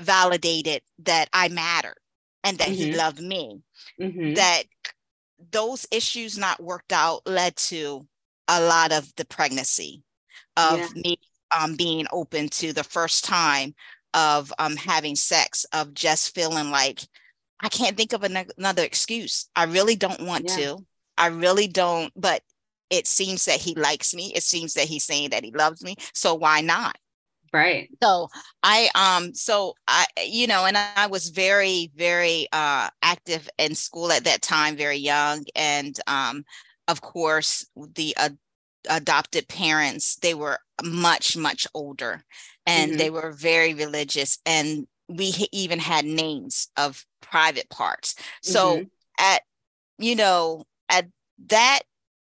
validated 0.00 0.82
that 1.00 1.28
I 1.32 1.48
mattered 1.48 1.98
and 2.44 2.58
that 2.58 2.68
mm-hmm. 2.68 2.92
he 2.92 2.96
loved 2.96 3.20
me. 3.20 3.60
Mm-hmm. 4.00 4.34
That 4.34 4.64
those 5.50 5.86
issues 5.90 6.38
not 6.38 6.62
worked 6.62 6.92
out 6.92 7.22
led 7.26 7.56
to 7.56 8.06
a 8.48 8.60
lot 8.60 8.92
of 8.92 9.12
the 9.16 9.24
pregnancy 9.24 10.02
of 10.56 10.78
yeah. 10.78 10.88
me 10.94 11.18
um, 11.56 11.76
being 11.76 12.06
open 12.12 12.48
to 12.48 12.72
the 12.72 12.84
first 12.84 13.24
time 13.24 13.74
of 14.14 14.52
um, 14.58 14.76
having 14.76 15.16
sex, 15.16 15.64
of 15.72 15.94
just 15.94 16.34
feeling 16.34 16.70
like 16.70 17.00
I 17.60 17.68
can't 17.68 17.96
think 17.96 18.12
of 18.12 18.24
an- 18.24 18.50
another 18.58 18.82
excuse. 18.82 19.48
I 19.54 19.64
really 19.64 19.96
don't 19.96 20.22
want 20.22 20.46
yeah. 20.48 20.56
to. 20.56 20.86
I 21.16 21.26
really 21.26 21.68
don't, 21.68 22.12
but 22.16 22.42
it 22.88 23.06
seems 23.06 23.44
that 23.44 23.60
he 23.60 23.74
likes 23.74 24.14
me. 24.14 24.32
It 24.34 24.42
seems 24.42 24.74
that 24.74 24.86
he's 24.86 25.04
saying 25.04 25.30
that 25.30 25.44
he 25.44 25.52
loves 25.52 25.84
me. 25.84 25.96
So 26.14 26.34
why 26.34 26.60
not? 26.60 26.96
Right. 27.52 27.88
So 28.00 28.28
I 28.62 28.90
um 28.94 29.34
so 29.34 29.74
I 29.88 30.06
you 30.24 30.46
know 30.46 30.66
and 30.66 30.76
I 30.76 31.08
was 31.08 31.30
very 31.30 31.90
very 31.96 32.46
uh 32.52 32.88
active 33.02 33.48
in 33.58 33.74
school 33.74 34.12
at 34.12 34.24
that 34.24 34.42
time 34.42 34.76
very 34.76 34.98
young 34.98 35.44
and 35.56 35.98
um 36.06 36.44
of 36.86 37.00
course 37.00 37.66
the 37.94 38.14
uh, 38.16 38.30
adopted 38.88 39.48
parents 39.48 40.16
they 40.16 40.34
were 40.34 40.58
much 40.84 41.36
much 41.36 41.66
older 41.74 42.22
and 42.66 42.90
mm-hmm. 42.92 42.98
they 42.98 43.10
were 43.10 43.32
very 43.32 43.74
religious 43.74 44.38
and 44.46 44.86
we 45.08 45.32
even 45.52 45.80
had 45.80 46.04
names 46.04 46.68
of 46.76 47.04
private 47.20 47.68
parts 47.68 48.14
so 48.42 48.76
mm-hmm. 48.76 48.84
at 49.18 49.42
you 49.98 50.14
know 50.14 50.64
at 50.88 51.06
that 51.48 51.80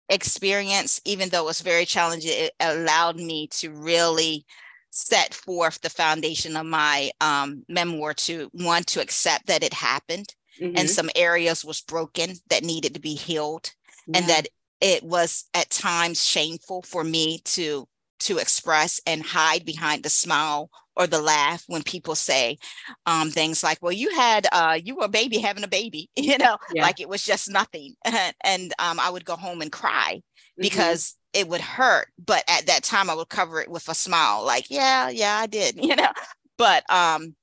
experience 0.10 1.00
even 1.06 1.30
though 1.30 1.44
it 1.44 1.46
was 1.46 1.62
very 1.62 1.86
challenging 1.86 2.32
it 2.34 2.51
allowed 2.60 3.16
me 3.16 3.48
to 3.48 3.72
really 3.72 4.46
set 4.91 5.33
forth 5.33 5.79
the 5.81 5.89
foundation 5.89 6.55
of 6.55 6.65
my 6.65 7.10
um, 7.21 7.63
memoir 7.67 8.13
to 8.13 8.50
one 8.53 8.83
to 8.83 9.01
accept 9.01 9.48
that 9.48 9.63
it 9.63 9.74
happened 9.74 10.36
mm-hmm. 10.60 10.75
and 10.77 10.89
some 10.89 11.10
areas 11.15 11.65
was 11.65 11.81
broken 11.81 12.36
that 12.50 12.63
needed 12.63 12.93
to 12.93 13.00
be 13.00 13.15
healed 13.15 13.71
yeah. 14.07 14.19
and 14.19 14.29
that 14.29 14.48
it 14.81 15.01
was 15.03 15.45
at 15.53 15.69
times 15.69 16.25
shameful 16.25 16.81
for 16.81 17.03
me 17.03 17.39
to 17.45 17.88
to 18.19 18.38
express 18.38 19.01
and 19.07 19.24
hide 19.24 19.65
behind 19.65 20.03
the 20.03 20.10
smile 20.10 20.69
or 20.95 21.07
the 21.07 21.21
laugh 21.21 21.63
when 21.67 21.81
people 21.81 22.13
say 22.13 22.57
um, 23.05 23.31
things 23.31 23.63
like 23.63 23.77
well 23.81 23.93
you 23.93 24.13
had 24.15 24.45
uh, 24.51 24.77
you 24.83 24.95
were 24.95 25.05
a 25.05 25.10
baby 25.10 25.38
having 25.38 25.63
a 25.63 25.69
baby 25.69 26.10
you 26.15 26.38
know 26.38 26.57
yeah. 26.74 26.81
like 26.81 27.00
it 27.00 27.10
was 27.10 27.24
just 27.24 27.50
nothing 27.50 27.95
and 28.43 28.74
um, 28.77 29.00
i 29.00 29.10
would 29.10 29.25
go 29.25 29.38
home 29.38 29.62
and 29.62 29.71
cry 29.71 30.15
mm-hmm. 30.15 30.62
because 30.62 31.15
it 31.34 31.48
would 31.48 31.62
hurt 31.62 32.10
but 32.24 32.44
at 32.48 32.66
that 32.68 32.84
time 32.84 33.10
i 33.10 33.16
would 33.16 33.30
cover 33.30 33.60
it 33.62 33.70
with 33.70 33.88
a 33.90 33.96
smile 33.96 34.44
like 34.46 34.70
yeah 34.70 35.10
yeah 35.10 35.38
i 35.38 35.48
did 35.48 35.76
you 35.84 35.96
know? 35.96 36.12
But 36.58 36.90
um 36.92 37.36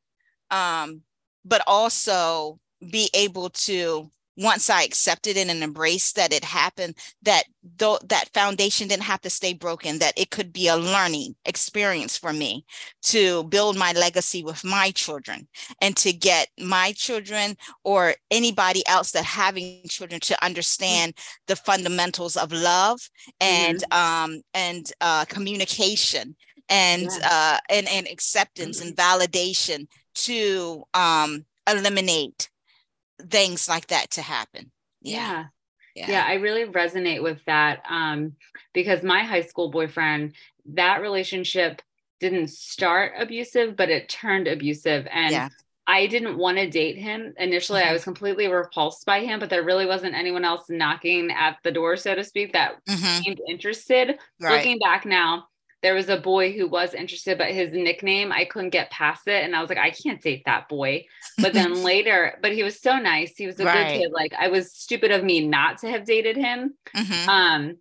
um 0.51 1.03
but 1.45 1.63
also 1.67 2.59
be 2.91 3.11
able 3.15 3.51
to 3.51 4.11
once 4.39 4.71
I 4.71 4.85
accepted 4.85 5.37
it 5.37 5.49
and 5.49 5.65
embraced 5.65 6.15
that 6.15 6.33
it 6.33 6.45
happened, 6.45 6.97
that 7.23 7.43
though 7.77 7.99
that 8.07 8.33
foundation 8.33 8.87
didn't 8.87 9.03
have 9.03 9.21
to 9.23 9.31
stay 9.31 9.53
broken, 9.53 9.99
that 9.99 10.17
it 10.17 10.31
could 10.31 10.53
be 10.53 10.69
a 10.69 10.77
learning 10.77 11.35
experience 11.45 12.17
for 12.17 12.33
me 12.33 12.65
to 13.03 13.43
build 13.45 13.77
my 13.77 13.93
legacy 13.93 14.45
with 14.45 14.65
my 14.65 14.93
children 14.93 15.49
and 15.83 15.97
to 15.97 16.13
get 16.13 16.49
my 16.57 16.93
children 16.93 17.57
or 17.83 18.15
anybody 18.31 18.87
else 18.87 19.11
that 19.11 19.25
having 19.25 19.83
children 19.89 20.21
to 20.21 20.45
understand 20.45 21.17
mm-hmm. 21.17 21.43
the 21.49 21.57
fundamentals 21.57 22.37
of 22.37 22.53
love 22.53 23.01
and 23.41 23.83
mm-hmm. 23.91 24.33
um 24.35 24.41
and 24.55 24.93
uh 25.01 25.25
communication 25.25 26.37
and 26.69 27.09
yeah. 27.19 27.29
uh 27.31 27.59
and, 27.71 27.89
and 27.89 28.07
acceptance 28.07 28.79
mm-hmm. 28.79 28.89
and 28.89 28.97
validation 28.97 29.89
to 30.15 30.85
um 30.95 31.45
eliminate 31.69 32.51
things 33.21 33.69
like 33.69 33.89
that 33.89 34.11
to 34.13 34.23
happen. 34.23 34.71
Yeah. 35.01 35.47
yeah. 35.95 36.07
Yeah. 36.09 36.25
I 36.27 36.35
really 36.35 36.65
resonate 36.65 37.23
with 37.23 37.45
that 37.47 37.83
um, 37.89 38.35
because 38.73 39.03
my 39.03 39.25
high 39.25 39.43
school 39.43 39.71
boyfriend, 39.71 40.35
that 40.75 41.01
relationship 41.01 41.83
didn't 42.21 42.51
start 42.51 43.13
abusive, 43.19 43.77
but 43.77 43.91
it 43.91 44.09
turned 44.09 44.49
abusive. 44.49 45.07
And 45.11 45.33
yeah. 45.33 45.49
I 45.87 46.07
didn't 46.07 46.37
want 46.37 46.59
to 46.59 46.69
date 46.69 46.99
him. 46.99 47.33
Initially, 47.39 47.81
mm-hmm. 47.81 47.91
I 47.91 47.95
was 47.95 48.05
completely 48.05 48.47
repulsed 48.47 49.07
by 49.07 49.21
him, 49.21 49.41
but 49.41 49.49
there 49.49 49.65
really 49.65 49.87
wasn't 49.87 50.15
anyone 50.15 50.45
else 50.45 50.69
knocking 50.69 51.31
at 51.31 51.57
the 51.65 51.73
door, 51.73 51.97
so 51.97 52.15
to 52.15 52.23
speak, 52.23 52.53
that 52.53 52.85
mm-hmm. 52.85 53.23
seemed 53.23 53.41
interested. 53.49 54.19
Right. 54.39 54.57
Looking 54.57 54.79
back 54.79 55.07
now, 55.07 55.48
there 55.83 55.95
was 55.95 56.09
a 56.09 56.17
boy 56.17 56.53
who 56.53 56.67
was 56.67 56.93
interested, 56.93 57.39
but 57.39 57.53
his 57.53 57.73
nickname, 57.73 58.33
I 58.33 58.45
couldn't 58.45 58.71
get 58.71 58.91
past 58.91 59.29
it. 59.29 59.45
And 59.45 59.55
I 59.55 59.61
was 59.61 59.69
like, 59.69 59.79
I 59.79 59.91
can't 59.91 60.21
date 60.21 60.43
that 60.47 60.69
boy. 60.69 61.05
But 61.41 61.53
then 61.53 61.83
later, 61.85 62.39
but 62.43 62.53
he 62.53 62.65
was 62.65 62.81
so 62.81 62.99
nice. 62.99 63.37
He 63.37 63.47
was 63.47 63.61
a 63.61 63.65
right. 63.65 63.93
good 63.93 64.03
kid. 64.03 64.13
Like 64.13 64.35
I 64.39 64.49
was 64.49 64.73
stupid 64.73 65.13
of 65.13 65.23
me 65.23 65.47
not 65.47 65.79
to 65.79 65.89
have 65.89 66.05
dated 66.05 66.37
him. 66.37 66.75
Mm-hmm. 66.97 67.29
Um, 67.29 67.77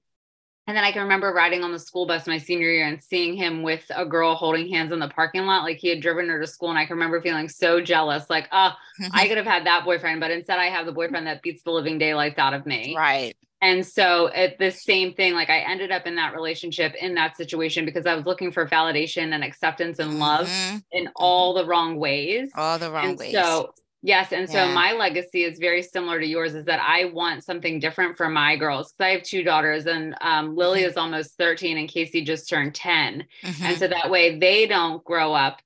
and 0.67 0.75
then 0.75 0.83
I 0.83 0.91
can 0.91 1.03
remember 1.03 1.31
riding 1.31 1.63
on 1.63 1.71
the 1.71 1.79
school 1.79 2.05
bus 2.05 2.27
my 2.27 2.37
senior 2.37 2.69
year 2.69 2.85
and 2.85 3.01
seeing 3.01 3.35
him 3.35 3.63
with 3.63 3.89
a 3.95 4.05
girl 4.05 4.35
holding 4.35 4.67
hands 4.67 4.91
in 4.91 4.99
the 4.99 5.07
parking 5.07 5.45
lot. 5.45 5.63
Like 5.63 5.77
he 5.77 5.87
had 5.87 6.01
driven 6.01 6.27
her 6.27 6.41
to 6.41 6.45
school. 6.45 6.69
And 6.69 6.77
I 6.77 6.85
can 6.85 6.97
remember 6.97 7.21
feeling 7.21 7.47
so 7.47 7.79
jealous. 7.79 8.29
Like, 8.29 8.49
oh, 8.51 8.73
I 9.13 9.29
could 9.29 9.37
have 9.37 9.45
had 9.45 9.65
that 9.65 9.85
boyfriend, 9.85 10.19
but 10.19 10.29
instead 10.29 10.59
I 10.59 10.65
have 10.65 10.85
the 10.85 10.91
boyfriend 10.91 11.25
that 11.25 11.41
beats 11.41 11.63
the 11.63 11.71
living 11.71 11.97
daylights 11.97 12.37
out 12.37 12.53
of 12.53 12.65
me. 12.65 12.95
Right. 12.97 13.35
And 13.61 13.85
so 13.85 14.27
at 14.29 14.59
the 14.59 14.69
same 14.69 15.13
thing, 15.13 15.33
like 15.33 15.49
I 15.49 15.59
ended 15.59 15.91
up 15.91 16.05
in 16.05 16.15
that 16.15 16.35
relationship 16.35 16.93
in 16.95 17.15
that 17.15 17.35
situation 17.35 17.85
because 17.85 18.05
I 18.05 18.13
was 18.13 18.25
looking 18.25 18.51
for 18.51 18.67
validation 18.67 19.33
and 19.33 19.43
acceptance 19.43 19.97
and 19.99 20.19
love 20.19 20.47
mm-hmm. 20.47 20.77
in 20.91 21.05
mm-hmm. 21.05 21.13
all 21.15 21.55
the 21.55 21.65
wrong 21.65 21.97
ways. 21.97 22.51
All 22.55 22.77
the 22.77 22.91
wrong 22.91 23.09
and 23.09 23.19
ways. 23.19 23.33
So 23.33 23.73
yes. 24.03 24.31
And 24.31 24.47
so 24.47 24.65
yeah. 24.65 24.73
my 24.73 24.93
legacy 24.93 25.43
is 25.43 25.57
very 25.57 25.81
similar 25.81 26.19
to 26.19 26.25
yours, 26.25 26.53
is 26.53 26.65
that 26.65 26.81
I 26.85 27.05
want 27.05 27.43
something 27.43 27.79
different 27.79 28.15
for 28.15 28.29
my 28.29 28.57
girls. 28.57 28.91
Cause 28.91 29.05
I 29.05 29.09
have 29.09 29.23
two 29.23 29.41
daughters 29.43 29.87
and 29.87 30.15
um, 30.21 30.55
Lily 30.55 30.81
mm-hmm. 30.81 30.91
is 30.91 30.97
almost 30.97 31.35
13 31.37 31.79
and 31.79 31.89
Casey 31.89 32.23
just 32.23 32.47
turned 32.47 32.75
10. 32.75 33.25
Mm-hmm. 33.41 33.65
And 33.65 33.77
so 33.77 33.87
that 33.87 34.11
way 34.11 34.37
they 34.37 34.67
don't 34.67 35.03
grow 35.03 35.33
up, 35.33 35.61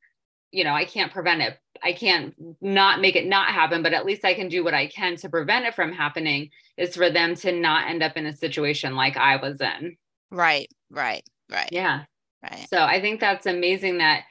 you 0.52 0.64
know, 0.64 0.74
I 0.74 0.86
can't 0.86 1.12
prevent 1.12 1.42
it. 1.42 1.58
I 1.84 1.94
can't 1.94 2.36
not 2.62 3.02
make 3.02 3.16
it 3.16 3.26
not 3.26 3.50
happen, 3.50 3.82
but 3.84 3.94
at 3.94 4.06
least 4.06 4.24
I 4.24 4.34
can 4.34 4.50
do 4.50 4.64
what 4.64 4.74
I 4.74 4.88
can 4.88 5.16
to 5.18 5.30
prevent 5.30 5.66
it 5.66 5.76
from 5.76 5.92
happening 5.92 6.50
is 6.78 6.96
for 6.96 7.10
them 7.10 7.36
to 7.36 7.52
not 7.52 7.90
end 7.90 8.04
up 8.04 8.18
in 8.18 8.26
a 8.26 8.36
situation 8.36 8.96
like 8.96 9.18
I 9.18 9.38
was 9.38 9.60
in. 9.60 9.98
Right, 10.30 10.70
right, 10.90 11.24
right. 11.50 11.70
Yeah. 11.72 12.04
Right. 12.44 12.68
So 12.70 12.82
I 12.82 13.00
think 13.02 13.20
that's 13.20 13.46
amazing 13.46 14.00
that, 14.00 14.24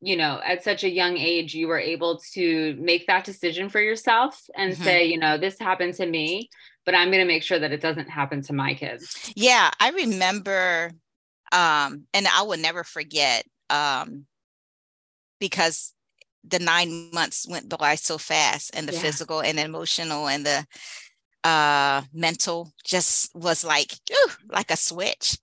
you 0.00 0.16
know, 0.16 0.40
at 0.44 0.62
such 0.62 0.84
a 0.84 0.88
young 0.88 1.16
age, 1.16 1.54
you 1.54 1.66
were 1.66 1.78
able 1.78 2.20
to 2.34 2.76
make 2.78 3.08
that 3.08 3.24
decision 3.24 3.68
for 3.68 3.80
yourself 3.80 4.40
and 4.54 4.72
mm-hmm. 4.72 4.82
say, 4.84 5.04
you 5.06 5.18
know, 5.18 5.38
this 5.38 5.58
happened 5.58 5.94
to 5.94 6.06
me, 6.06 6.50
but 6.84 6.94
I'm 6.94 7.08
going 7.08 7.18
to 7.18 7.26
make 7.26 7.42
sure 7.42 7.58
that 7.58 7.72
it 7.72 7.80
doesn't 7.80 8.08
happen 8.08 8.42
to 8.42 8.52
my 8.52 8.74
kids. 8.74 9.32
Yeah. 9.34 9.70
I 9.80 9.90
remember, 9.90 10.92
um, 11.50 12.04
and 12.14 12.28
I 12.28 12.42
will 12.42 12.58
never 12.58 12.84
forget, 12.84 13.44
um, 13.70 14.26
because 15.40 15.94
the 16.44 16.58
nine 16.58 17.10
months 17.12 17.46
went 17.48 17.68
by 17.78 17.94
so 17.94 18.18
fast 18.18 18.70
and 18.74 18.88
the 18.88 18.92
yeah. 18.92 19.00
physical 19.00 19.40
and 19.40 19.58
emotional 19.58 20.28
and 20.28 20.46
the 20.46 20.66
uh 21.44 22.02
mental 22.12 22.72
just 22.84 23.34
was 23.34 23.64
like 23.64 23.92
whew, 24.08 24.28
like 24.50 24.70
a 24.70 24.76
switch 24.76 25.36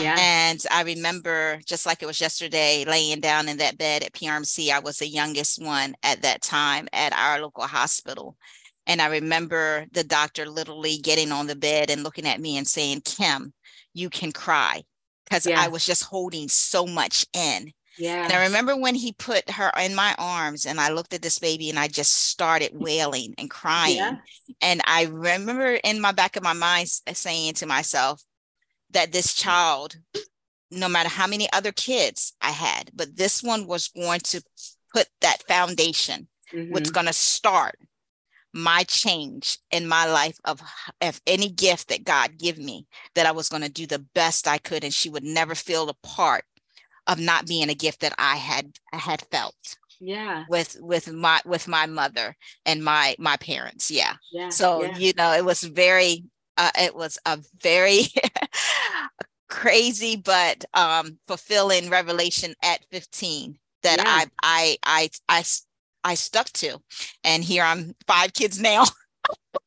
yeah. 0.00 0.16
And 0.18 0.64
I 0.70 0.82
remember 0.82 1.60
just 1.66 1.86
like 1.86 2.02
it 2.02 2.06
was 2.06 2.20
yesterday, 2.20 2.84
laying 2.84 3.20
down 3.20 3.48
in 3.48 3.58
that 3.58 3.78
bed 3.78 4.02
at 4.02 4.12
PRMC. 4.12 4.70
I 4.70 4.80
was 4.80 4.98
the 4.98 5.08
youngest 5.08 5.62
one 5.62 5.94
at 6.02 6.22
that 6.22 6.42
time 6.42 6.88
at 6.92 7.12
our 7.12 7.40
local 7.40 7.64
hospital. 7.64 8.36
And 8.86 9.00
I 9.00 9.06
remember 9.06 9.86
the 9.92 10.04
doctor 10.04 10.46
literally 10.46 10.98
getting 10.98 11.32
on 11.32 11.46
the 11.46 11.56
bed 11.56 11.90
and 11.90 12.02
looking 12.02 12.26
at 12.26 12.40
me 12.40 12.56
and 12.56 12.66
saying, 12.66 13.02
Kim, 13.04 13.52
you 13.94 14.10
can 14.10 14.32
cry. 14.32 14.82
Because 15.24 15.46
I 15.46 15.68
was 15.68 15.86
just 15.86 16.04
holding 16.04 16.48
so 16.48 16.86
much 16.86 17.24
in. 17.32 17.72
Yeah. 17.98 18.24
And 18.24 18.32
I 18.32 18.44
remember 18.44 18.76
when 18.76 18.94
he 18.94 19.12
put 19.12 19.50
her 19.50 19.70
in 19.80 19.94
my 19.94 20.14
arms 20.18 20.66
and 20.66 20.80
I 20.80 20.90
looked 20.90 21.14
at 21.14 21.22
this 21.22 21.38
baby 21.38 21.70
and 21.70 21.78
I 21.78 21.88
just 21.88 22.12
started 22.12 22.72
wailing 22.74 23.34
and 23.38 23.50
crying. 23.50 23.96
Yeah. 23.96 24.16
And 24.60 24.80
I 24.86 25.04
remember 25.04 25.78
in 25.84 26.00
my 26.00 26.12
back 26.12 26.36
of 26.36 26.42
my 26.42 26.52
mind 26.52 26.88
saying 26.88 27.54
to 27.54 27.66
myself 27.66 28.22
that 28.90 29.12
this 29.12 29.34
child, 29.34 29.96
no 30.70 30.88
matter 30.88 31.08
how 31.08 31.26
many 31.26 31.48
other 31.52 31.72
kids 31.72 32.34
I 32.40 32.50
had, 32.50 32.90
but 32.94 33.16
this 33.16 33.42
one 33.42 33.66
was 33.66 33.88
going 33.88 34.20
to 34.20 34.42
put 34.92 35.06
that 35.20 35.42
foundation, 35.46 36.28
mm-hmm. 36.52 36.72
what's 36.72 36.90
going 36.90 37.06
to 37.06 37.12
start 37.12 37.76
my 38.54 38.84
change 38.84 39.58
in 39.72 39.86
my 39.86 40.06
life 40.06 40.38
of 40.44 40.62
if 41.00 41.20
any 41.26 41.48
gift 41.48 41.88
that 41.88 42.04
God 42.04 42.38
give 42.38 42.56
me 42.56 42.86
that 43.16 43.26
I 43.26 43.32
was 43.32 43.48
going 43.48 43.64
to 43.64 43.68
do 43.68 43.84
the 43.84 44.06
best 44.14 44.46
I 44.46 44.58
could 44.58 44.84
and 44.84 44.94
she 44.94 45.10
would 45.10 45.24
never 45.24 45.56
feel 45.56 45.88
a 45.88 45.94
part 46.06 46.44
of 47.06 47.20
not 47.20 47.46
being 47.46 47.68
a 47.68 47.74
gift 47.74 48.00
that 48.00 48.14
I 48.18 48.36
had 48.36 48.72
I 48.92 48.98
had 48.98 49.22
felt. 49.30 49.76
Yeah. 50.00 50.44
With 50.48 50.76
with 50.80 51.12
my 51.12 51.40
with 51.44 51.68
my 51.68 51.86
mother 51.86 52.36
and 52.66 52.84
my 52.84 53.16
my 53.18 53.36
parents. 53.36 53.90
Yeah. 53.90 54.14
Yeah. 54.32 54.48
So, 54.50 54.82
yeah. 54.82 54.96
you 54.98 55.12
know, 55.16 55.32
it 55.32 55.44
was 55.44 55.62
very 55.62 56.24
uh, 56.56 56.70
it 56.78 56.94
was 56.94 57.18
a 57.26 57.38
very 57.62 58.02
crazy 59.48 60.16
but 60.16 60.64
um 60.74 61.18
fulfilling 61.26 61.88
revelation 61.88 62.54
at 62.62 62.80
15 62.90 63.58
that 63.82 63.98
yeah. 63.98 64.04
I 64.06 64.26
I 64.42 64.78
I 64.82 65.38
I 65.40 65.44
I 66.04 66.14
stuck 66.14 66.50
to. 66.54 66.78
And 67.22 67.42
here 67.42 67.64
I'm 67.64 67.94
five 68.06 68.32
kids 68.32 68.60
now. 68.60 68.84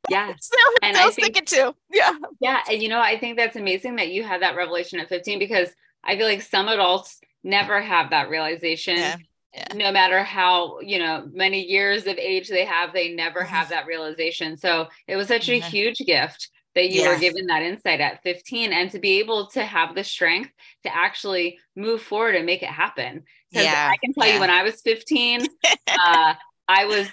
Yeah. 0.09 0.33
still, 0.39 0.59
and 0.83 0.95
still 0.95 1.07
I 1.07 1.11
think, 1.11 1.35
sticking 1.35 1.45
to. 1.45 1.75
Yeah. 1.91 2.13
Yeah. 2.39 2.61
And 2.69 2.81
you 2.81 2.89
know, 2.89 2.99
I 2.99 3.17
think 3.17 3.37
that's 3.37 3.55
amazing 3.55 3.95
that 3.95 4.09
you 4.09 4.23
had 4.23 4.41
that 4.41 4.55
revelation 4.55 4.99
at 4.99 5.09
15 5.09 5.39
because 5.39 5.69
I 6.03 6.15
feel 6.17 6.27
like 6.27 6.41
some 6.41 6.67
adults 6.67 7.19
never 7.43 7.81
have 7.81 8.09
that 8.11 8.29
realization. 8.29 8.97
Yeah. 8.97 9.15
Yeah. 9.53 9.73
No 9.73 9.91
matter 9.91 10.23
how, 10.23 10.79
you 10.81 10.99
know, 10.99 11.27
many 11.31 11.63
years 11.63 12.05
of 12.05 12.17
age 12.17 12.47
they 12.49 12.65
have, 12.65 12.93
they 12.93 13.15
never 13.15 13.39
mm-hmm. 13.39 13.55
have 13.55 13.69
that 13.69 13.87
realization. 13.87 14.57
So 14.57 14.87
it 15.07 15.15
was 15.15 15.27
such 15.27 15.47
mm-hmm. 15.47 15.65
a 15.65 15.69
huge 15.69 15.97
gift 15.99 16.49
that 16.75 16.91
you 16.91 17.01
yeah. 17.01 17.09
were 17.09 17.19
given 17.19 17.47
that 17.47 17.63
insight 17.63 17.99
at 17.99 18.21
15 18.21 18.71
and 18.71 18.91
to 18.91 18.99
be 18.99 19.17
able 19.17 19.47
to 19.47 19.63
have 19.63 19.95
the 19.95 20.03
strength 20.03 20.51
to 20.83 20.95
actually 20.95 21.57
move 21.75 22.03
forward 22.03 22.35
and 22.35 22.45
make 22.45 22.61
it 22.61 22.69
happen. 22.69 23.23
Because 23.49 23.65
yeah. 23.65 23.89
I 23.91 23.97
can 23.97 24.13
tell 24.13 24.31
you 24.31 24.39
when 24.39 24.51
I 24.51 24.61
was 24.61 24.79
15, 24.81 25.47
uh, 25.87 26.33
I 26.67 26.85
was 26.85 27.07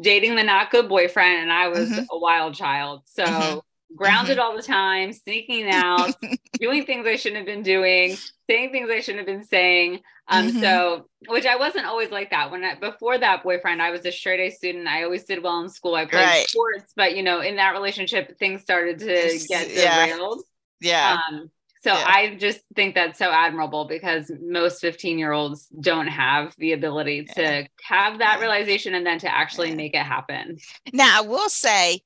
dating 0.00 0.36
the 0.36 0.44
not 0.44 0.70
good 0.70 0.88
boyfriend 0.88 1.42
and 1.42 1.52
I 1.52 1.68
was 1.68 1.90
mm-hmm. 1.90 2.04
a 2.10 2.18
wild 2.18 2.54
child. 2.54 3.02
So 3.04 3.24
mm-hmm. 3.24 3.58
Grounded 3.94 4.38
mm-hmm. 4.38 4.46
all 4.46 4.56
the 4.56 4.62
time, 4.62 5.12
sneaking 5.12 5.70
out, 5.70 6.14
doing 6.58 6.84
things 6.84 7.06
I 7.06 7.16
shouldn't 7.16 7.38
have 7.38 7.46
been 7.46 7.62
doing, 7.62 8.16
saying 8.48 8.72
things 8.72 8.90
I 8.90 9.00
shouldn't 9.00 9.26
have 9.26 9.38
been 9.38 9.46
saying. 9.46 10.00
Um, 10.28 10.48
mm-hmm. 10.48 10.60
so 10.60 11.08
which 11.28 11.46
I 11.46 11.56
wasn't 11.56 11.86
always 11.86 12.10
like 12.10 12.30
that. 12.30 12.50
When 12.50 12.64
I 12.64 12.74
before 12.74 13.16
that 13.16 13.44
boyfriend, 13.44 13.80
I 13.80 13.90
was 13.90 14.04
a 14.04 14.12
straight 14.12 14.40
A 14.40 14.50
student. 14.50 14.88
I 14.88 15.04
always 15.04 15.24
did 15.24 15.42
well 15.42 15.60
in 15.60 15.68
school. 15.68 15.94
I 15.94 16.06
played 16.06 16.24
right. 16.24 16.48
sports, 16.48 16.92
but 16.96 17.16
you 17.16 17.22
know, 17.22 17.40
in 17.40 17.56
that 17.56 17.72
relationship, 17.72 18.38
things 18.38 18.62
started 18.62 18.98
to 19.00 19.46
get 19.48 19.68
derailed. 19.68 20.42
Yeah. 20.80 21.18
Um, 21.30 21.50
so 21.82 21.92
yeah. 21.92 22.04
I 22.04 22.34
just 22.34 22.60
think 22.74 22.96
that's 22.96 23.16
so 23.16 23.30
admirable 23.30 23.84
because 23.84 24.32
most 24.40 24.80
15 24.80 25.20
year 25.20 25.30
olds 25.30 25.68
don't 25.68 26.08
have 26.08 26.52
the 26.58 26.72
ability 26.72 27.26
to 27.36 27.68
have 27.84 28.18
that 28.18 28.40
realization 28.40 28.94
and 28.94 29.06
then 29.06 29.20
to 29.20 29.32
actually 29.32 29.68
yeah. 29.68 29.76
make 29.76 29.94
it 29.94 30.02
happen. 30.02 30.58
Now, 30.92 31.18
I 31.18 31.20
will 31.20 31.48
say, 31.48 32.00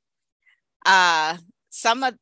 uh, 0.85 1.39
some 1.81 2.03
of 2.03 2.15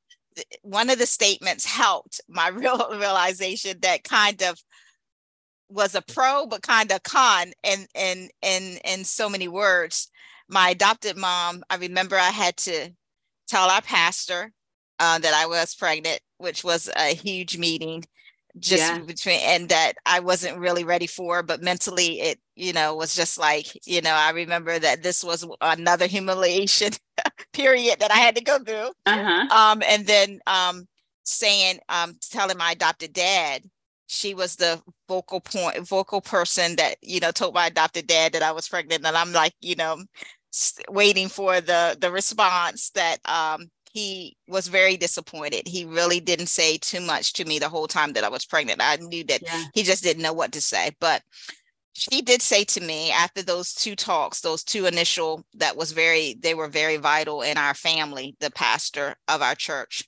one 0.63 0.89
of 0.89 0.99
the 0.99 1.07
statements 1.07 1.65
helped 1.65 2.21
my 2.29 2.49
real 2.63 2.89
realization 2.93 3.77
that 3.83 4.05
kind 4.05 4.43
of 4.43 4.59
was 5.69 5.95
a 5.95 6.03
pro 6.03 6.47
but 6.47 6.63
kind 6.63 6.91
of 6.93 7.03
con 7.03 7.53
in 7.63 7.87
in 7.95 8.29
in 8.43 8.79
in 8.85 9.05
so 9.05 9.29
many 9.29 9.49
words 9.49 10.11
my 10.49 10.71
adopted 10.71 11.17
mom 11.17 11.63
i 11.69 11.77
remember 11.77 12.17
i 12.17 12.31
had 12.31 12.57
to 12.57 12.91
tell 13.49 13.69
our 13.69 13.83
pastor 13.83 14.51
uh, 14.99 15.19
that 15.19 15.35
i 15.35 15.47
was 15.47 15.75
pregnant 15.75 16.21
which 16.39 16.65
was 16.65 16.89
a 16.97 17.15
huge 17.15 17.59
meeting 17.59 18.03
just 18.59 18.83
yeah. 18.83 18.99
between 18.99 19.41
and 19.41 19.69
that 19.69 19.95
I 20.07 20.21
wasn't 20.21 20.59
really 20.59 20.85
ready 20.85 21.07
for, 21.07 21.43
but 21.43 21.63
mentally 21.63 22.21
it, 22.21 22.41
you 22.59 22.73
know, 22.73 22.95
was 22.95 23.15
just 23.15 23.39
like, 23.39 23.67
you 23.87 24.01
know, 24.01 24.13
I 24.13 24.31
remember 24.31 24.79
that 24.79 25.03
this 25.03 25.23
was 25.23 25.47
another 25.61 26.07
humiliation 26.07 26.93
period 27.53 28.01
that 28.01 28.11
I 28.11 28.17
had 28.17 28.35
to 28.35 28.43
go 28.43 28.59
through. 28.59 28.91
Uh-huh. 29.07 29.49
Um, 29.57 29.83
and 29.87 30.07
then 30.07 30.41
um 30.47 30.87
saying, 31.23 31.79
um, 31.89 32.17
telling 32.31 32.59
my 32.59 32.73
adopted 32.73 33.13
dad, 33.13 33.63
she 34.09 34.35
was 34.35 34.57
the 34.57 34.83
vocal 35.07 35.41
point, 35.41 35.87
vocal 35.87 36.21
person 36.21 36.77
that, 36.77 36.97
you 37.03 37.21
know, 37.21 37.31
told 37.31 37.55
my 37.55 37.67
adopted 37.67 38.07
dad 38.07 38.33
that 38.33 38.43
I 38.43 38.53
was 38.53 38.69
pregnant. 38.69 39.07
And 39.07 39.17
I'm 39.17 39.33
like, 39.33 39.55
you 39.61 39.77
know, 39.77 40.03
waiting 40.89 41.29
for 41.29 41.61
the 41.61 41.97
the 42.01 42.11
response 42.11 42.91
that 42.91 43.19
um 43.27 43.71
he 43.93 44.37
was 44.47 44.69
very 44.69 44.97
disappointed. 44.97 45.67
He 45.67 45.85
really 45.85 46.21
didn't 46.21 46.47
say 46.47 46.79
too 46.79 47.01
much 47.01 47.33
to 47.35 47.45
me 47.45 47.59
the 47.59 47.69
whole 47.69 47.89
time 47.89 48.13
that 48.13 48.25
I 48.25 48.29
was 48.29 48.45
pregnant. 48.45 48.81
I 48.83 48.97
knew 48.97 49.25
that 49.25 49.43
yeah. 49.43 49.65
he 49.75 49.83
just 49.83 50.03
didn't 50.03 50.23
know 50.23 50.33
what 50.33 50.53
to 50.53 50.61
say. 50.61 50.91
But 51.01 51.23
she 51.99 52.23
did 52.23 52.43
say 52.43 52.65
to 52.65 52.81
me 52.81 53.11
after 53.11 53.43
those 53.43 53.75
two 53.75 53.97
talks, 53.97 54.41
those 54.41 54.63
two 54.63 54.87
initial 54.87 55.45
that 55.55 55.77
was 55.77 55.93
very, 55.93 56.37
they 56.41 56.55
were 56.55 56.69
very 56.69 56.97
vital 56.97 57.43
in 57.43 57.59
our 57.59 57.75
family, 57.75 58.37
the 58.41 58.51
pastor 58.51 59.17
of 59.27 59.43
our 59.43 59.55
church 59.55 60.05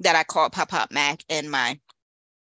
that 0.00 0.16
I 0.16 0.24
called 0.24 0.52
Pop 0.52 0.70
Pop 0.70 0.90
Mac 0.92 1.22
and 1.28 1.50
my 1.50 1.78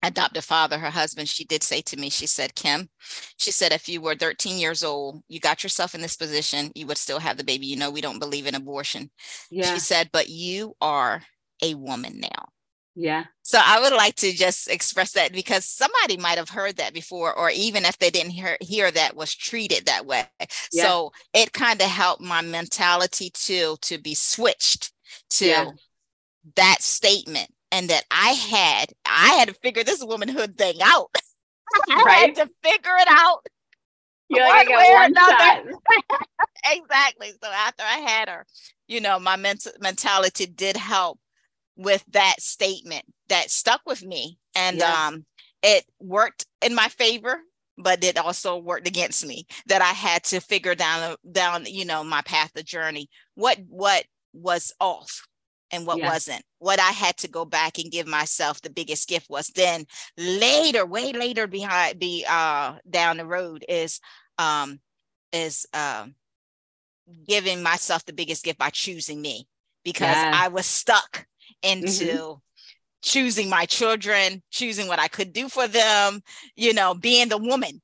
adoptive 0.02 0.44
father, 0.44 0.78
her 0.78 0.90
husband, 0.90 1.28
she 1.28 1.44
did 1.44 1.62
say 1.62 1.80
to 1.82 1.96
me, 1.96 2.08
she 2.08 2.26
said, 2.26 2.54
Kim, 2.54 2.88
she 3.36 3.50
said, 3.50 3.72
if 3.72 3.88
you 3.88 4.00
were 4.00 4.14
13 4.14 4.58
years 4.58 4.82
old, 4.82 5.22
you 5.28 5.40
got 5.40 5.62
yourself 5.62 5.94
in 5.94 6.00
this 6.00 6.16
position, 6.16 6.70
you 6.74 6.86
would 6.86 6.98
still 6.98 7.18
have 7.18 7.36
the 7.36 7.44
baby. 7.44 7.66
You 7.66 7.76
know, 7.76 7.90
we 7.90 8.00
don't 8.00 8.18
believe 8.18 8.46
in 8.46 8.54
abortion. 8.54 9.10
Yeah. 9.50 9.74
She 9.74 9.80
said, 9.80 10.08
but 10.12 10.28
you 10.28 10.74
are 10.80 11.22
a 11.62 11.74
woman 11.74 12.20
now. 12.20 12.48
Yeah. 13.00 13.24
So 13.40 13.58
I 13.64 13.80
would 13.80 13.94
like 13.94 14.16
to 14.16 14.30
just 14.30 14.68
express 14.68 15.12
that 15.12 15.32
because 15.32 15.64
somebody 15.64 16.18
might 16.18 16.36
have 16.36 16.50
heard 16.50 16.76
that 16.76 16.92
before, 16.92 17.32
or 17.32 17.48
even 17.50 17.86
if 17.86 17.98
they 17.98 18.10
didn't 18.10 18.32
hear, 18.32 18.58
hear 18.60 18.90
that 18.90 19.16
was 19.16 19.34
treated 19.34 19.86
that 19.86 20.04
way. 20.04 20.26
Yeah. 20.70 20.84
So 20.84 21.12
it 21.32 21.54
kind 21.54 21.80
of 21.80 21.86
helped 21.88 22.20
my 22.20 22.42
mentality 22.42 23.30
too 23.32 23.78
to 23.80 23.96
be 23.96 24.14
switched 24.14 24.92
to 25.30 25.46
yeah. 25.46 25.70
that 26.56 26.82
statement 26.82 27.48
and 27.72 27.88
that 27.88 28.04
I 28.10 28.32
had 28.32 28.92
I 29.06 29.28
had 29.28 29.48
to 29.48 29.54
figure 29.54 29.82
this 29.82 30.04
womanhood 30.04 30.58
thing 30.58 30.76
out. 30.82 31.08
I 31.90 32.02
right. 32.02 32.36
had 32.36 32.46
to 32.46 32.52
figure 32.62 32.96
it 32.98 33.08
out. 33.08 33.46
You're 34.28 34.46
one 34.46 34.56
like, 34.56 34.68
way 34.68 34.86
or 34.90 35.02
another. 35.04 35.72
exactly. 36.70 37.32
So 37.42 37.50
after 37.50 37.82
I 37.82 37.98
had 37.98 38.28
her, 38.28 38.46
you 38.86 39.00
know, 39.00 39.18
my 39.18 39.36
mental 39.36 39.72
mentality 39.80 40.44
did 40.44 40.76
help 40.76 41.18
with 41.80 42.04
that 42.10 42.36
statement 42.38 43.04
that 43.28 43.50
stuck 43.50 43.80
with 43.86 44.04
me. 44.04 44.38
And 44.54 44.78
yeah. 44.78 45.06
um 45.06 45.24
it 45.62 45.84
worked 45.98 46.46
in 46.62 46.74
my 46.74 46.88
favor, 46.88 47.38
but 47.78 48.04
it 48.04 48.18
also 48.18 48.56
worked 48.56 48.86
against 48.86 49.26
me 49.26 49.46
that 49.66 49.82
I 49.82 49.92
had 49.92 50.22
to 50.24 50.40
figure 50.40 50.74
down 50.74 51.16
down, 51.30 51.64
you 51.66 51.84
know, 51.84 52.04
my 52.04 52.22
path 52.22 52.50
of 52.56 52.64
journey. 52.64 53.08
What 53.34 53.58
what 53.68 54.04
was 54.32 54.72
off 54.78 55.26
and 55.72 55.86
what 55.86 55.98
yeah. 55.98 56.08
wasn't. 56.08 56.42
What 56.58 56.80
I 56.80 56.90
had 56.90 57.16
to 57.18 57.28
go 57.28 57.44
back 57.44 57.78
and 57.78 57.90
give 57.90 58.06
myself 58.06 58.60
the 58.60 58.70
biggest 58.70 59.08
gift 59.08 59.30
was 59.30 59.48
then 59.48 59.86
later, 60.18 60.84
way 60.84 61.12
later 61.12 61.46
behind 61.46 61.98
be 61.98 62.26
uh 62.28 62.74
down 62.88 63.16
the 63.16 63.26
road 63.26 63.64
is 63.68 64.00
um 64.38 64.80
is 65.32 65.66
um 65.72 66.14
giving 67.26 67.62
myself 67.62 68.04
the 68.04 68.12
biggest 68.12 68.44
gift 68.44 68.58
by 68.58 68.70
choosing 68.70 69.20
me 69.20 69.48
because 69.84 70.16
yeah. 70.16 70.32
I 70.34 70.48
was 70.48 70.66
stuck 70.66 71.26
into 71.62 72.04
mm-hmm. 72.04 72.38
choosing 73.02 73.48
my 73.48 73.66
children, 73.66 74.42
choosing 74.50 74.88
what 74.88 74.98
I 74.98 75.08
could 75.08 75.32
do 75.32 75.48
for 75.48 75.68
them, 75.68 76.22
you 76.56 76.72
know, 76.72 76.94
being 76.94 77.28
the 77.28 77.38
woman, 77.38 77.80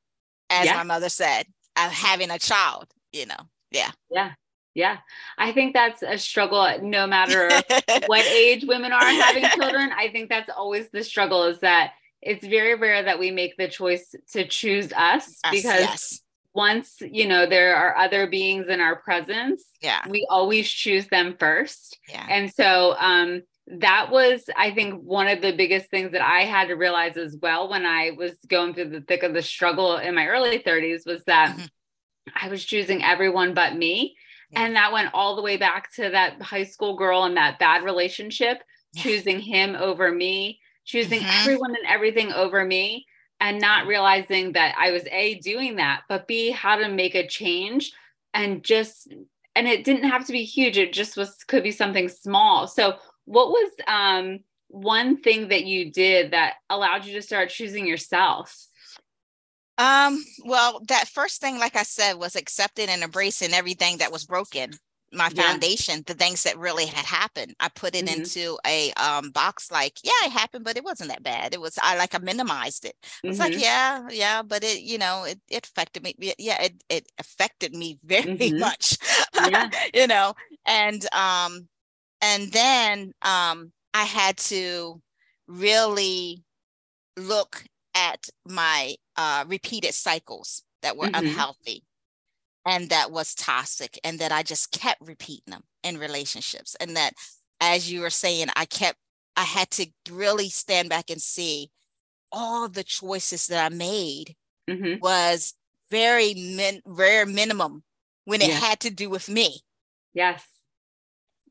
as 0.50 0.66
yeah. 0.66 0.76
my 0.76 0.82
mother 0.82 1.08
said, 1.08 1.46
of 1.76 1.92
having 1.92 2.30
a 2.30 2.38
child, 2.38 2.86
you 3.12 3.26
know. 3.26 3.36
Yeah. 3.70 3.90
Yeah. 4.10 4.32
Yeah, 4.76 4.98
I 5.38 5.52
think 5.52 5.72
that's 5.72 6.02
a 6.02 6.18
struggle 6.18 6.68
no 6.82 7.06
matter 7.06 7.48
what 8.08 8.26
age 8.26 8.66
women 8.68 8.92
are 8.92 9.02
having 9.02 9.44
children. 9.54 9.90
I 9.96 10.10
think 10.10 10.28
that's 10.28 10.50
always 10.54 10.90
the 10.90 11.02
struggle 11.02 11.44
is 11.44 11.60
that 11.60 11.92
it's 12.20 12.46
very 12.46 12.74
rare 12.74 13.02
that 13.02 13.18
we 13.18 13.30
make 13.30 13.56
the 13.56 13.68
choice 13.68 14.14
to 14.32 14.46
choose 14.46 14.92
us 14.92 15.38
yes, 15.44 15.50
because 15.50 15.80
yes. 15.80 16.20
once, 16.52 16.96
you 17.00 17.26
know, 17.26 17.46
there 17.46 17.74
are 17.74 17.96
other 17.96 18.26
beings 18.26 18.68
in 18.68 18.80
our 18.80 18.96
presence, 18.96 19.64
yeah. 19.80 20.00
we 20.10 20.26
always 20.28 20.68
choose 20.68 21.06
them 21.06 21.36
first. 21.38 21.98
Yeah. 22.10 22.26
And 22.28 22.52
so 22.52 22.96
um 22.98 23.42
that 23.66 24.10
was 24.10 24.48
i 24.56 24.70
think 24.70 25.02
one 25.02 25.26
of 25.26 25.42
the 25.42 25.56
biggest 25.56 25.90
things 25.90 26.12
that 26.12 26.22
i 26.22 26.42
had 26.42 26.68
to 26.68 26.74
realize 26.74 27.16
as 27.16 27.36
well 27.42 27.68
when 27.68 27.84
i 27.84 28.12
was 28.16 28.32
going 28.48 28.72
through 28.72 28.88
the 28.88 29.00
thick 29.00 29.22
of 29.22 29.34
the 29.34 29.42
struggle 29.42 29.96
in 29.96 30.14
my 30.14 30.26
early 30.26 30.60
30s 30.60 31.04
was 31.04 31.24
that 31.24 31.56
mm-hmm. 31.56 31.64
i 32.40 32.48
was 32.48 32.64
choosing 32.64 33.02
everyone 33.02 33.54
but 33.54 33.74
me 33.74 34.16
and 34.54 34.76
that 34.76 34.92
went 34.92 35.10
all 35.12 35.36
the 35.36 35.42
way 35.42 35.56
back 35.56 35.92
to 35.94 36.10
that 36.10 36.40
high 36.40 36.64
school 36.64 36.96
girl 36.96 37.24
and 37.24 37.36
that 37.36 37.58
bad 37.58 37.82
relationship, 37.82 38.62
yeah. 38.92 39.02
choosing 39.02 39.40
him 39.40 39.74
over 39.74 40.12
me, 40.12 40.60
choosing 40.84 41.20
mm-hmm. 41.20 41.40
everyone 41.40 41.74
and 41.74 41.86
everything 41.86 42.32
over 42.32 42.64
me, 42.64 43.06
and 43.40 43.60
not 43.60 43.86
realizing 43.86 44.52
that 44.52 44.74
I 44.78 44.92
was 44.92 45.04
A, 45.10 45.34
doing 45.40 45.76
that, 45.76 46.02
but 46.08 46.26
B, 46.26 46.50
how 46.50 46.76
to 46.76 46.88
make 46.88 47.14
a 47.14 47.26
change 47.26 47.92
and 48.32 48.62
just, 48.62 49.12
and 49.54 49.66
it 49.66 49.84
didn't 49.84 50.08
have 50.08 50.26
to 50.26 50.32
be 50.32 50.44
huge. 50.44 50.78
It 50.78 50.92
just 50.92 51.16
was, 51.16 51.36
could 51.44 51.62
be 51.62 51.72
something 51.72 52.08
small. 52.08 52.66
So, 52.66 52.96
what 53.26 53.50
was 53.50 53.70
um, 53.86 54.40
one 54.68 55.20
thing 55.20 55.48
that 55.48 55.64
you 55.64 55.92
did 55.92 56.32
that 56.32 56.54
allowed 56.70 57.04
you 57.04 57.12
to 57.14 57.22
start 57.22 57.50
choosing 57.50 57.86
yourself? 57.86 58.66
Um, 59.78 60.24
well, 60.44 60.80
that 60.88 61.08
first 61.08 61.40
thing, 61.40 61.58
like 61.58 61.76
I 61.76 61.82
said, 61.82 62.14
was 62.14 62.34
accepting 62.34 62.88
and 62.88 63.02
embracing 63.02 63.52
everything 63.52 63.98
that 63.98 64.12
was 64.12 64.24
broken. 64.24 64.72
My 65.12 65.28
foundation, 65.28 65.96
yeah. 65.96 66.02
the 66.06 66.14
things 66.14 66.42
that 66.42 66.58
really 66.58 66.84
had 66.84 67.04
happened. 67.04 67.54
I 67.60 67.68
put 67.68 67.94
it 67.94 68.06
mm-hmm. 68.06 68.22
into 68.22 68.58
a 68.66 68.92
um 68.94 69.30
box 69.30 69.70
like, 69.70 69.98
yeah, 70.02 70.10
it 70.24 70.32
happened, 70.32 70.64
but 70.64 70.76
it 70.76 70.84
wasn't 70.84 71.10
that 71.10 71.22
bad. 71.22 71.54
It 71.54 71.60
was 71.60 71.78
I 71.80 71.96
like 71.96 72.14
I 72.14 72.18
minimized 72.18 72.84
it. 72.84 72.96
It's 73.22 73.38
mm-hmm. 73.38 73.52
like, 73.52 73.62
yeah, 73.62 74.08
yeah, 74.10 74.42
but 74.42 74.64
it, 74.64 74.80
you 74.80 74.98
know, 74.98 75.24
it, 75.24 75.38
it 75.48 75.64
affected 75.64 76.02
me. 76.02 76.14
Yeah, 76.38 76.60
it, 76.60 76.82
it 76.88 77.12
affected 77.18 77.72
me 77.72 77.98
very 78.04 78.36
mm-hmm. 78.36 78.58
much. 78.58 78.98
Yeah. 79.34 79.70
you 79.94 80.08
know, 80.08 80.34
and 80.66 81.06
um, 81.14 81.68
and 82.20 82.50
then 82.52 83.12
um 83.22 83.72
I 83.94 84.04
had 84.04 84.36
to 84.38 85.00
really 85.48 86.42
look 87.16 87.64
at 87.94 88.28
my 88.44 88.94
uh, 89.16 89.44
repeated 89.48 89.94
cycles 89.94 90.62
that 90.82 90.98
were 90.98 91.06
mm-hmm. 91.06 91.26
unhealthy 91.26 91.82
and 92.66 92.90
that 92.90 93.10
was 93.10 93.34
toxic 93.34 93.98
and 94.04 94.18
that 94.18 94.32
I 94.32 94.42
just 94.42 94.70
kept 94.70 95.00
repeating 95.00 95.50
them 95.50 95.62
in 95.82 95.98
relationships 95.98 96.76
and 96.78 96.94
that 96.96 97.14
as 97.60 97.90
you 97.90 98.02
were 98.02 98.10
saying 98.10 98.48
I 98.54 98.66
kept 98.66 98.98
I 99.34 99.44
had 99.44 99.70
to 99.72 99.86
really 100.10 100.50
stand 100.50 100.90
back 100.90 101.08
and 101.08 101.20
see 101.20 101.70
all 102.30 102.68
the 102.68 102.84
choices 102.84 103.46
that 103.46 103.64
I 103.64 103.74
made 103.74 104.34
mm-hmm. 104.68 104.98
was 105.00 105.54
very 105.90 106.34
min- 106.34 106.82
rare 106.84 107.24
minimum 107.24 107.82
when 108.26 108.42
it 108.42 108.48
yeah. 108.48 108.58
had 108.58 108.80
to 108.80 108.90
do 108.90 109.08
with 109.08 109.28
me. 109.28 109.60
Yes 110.12 110.55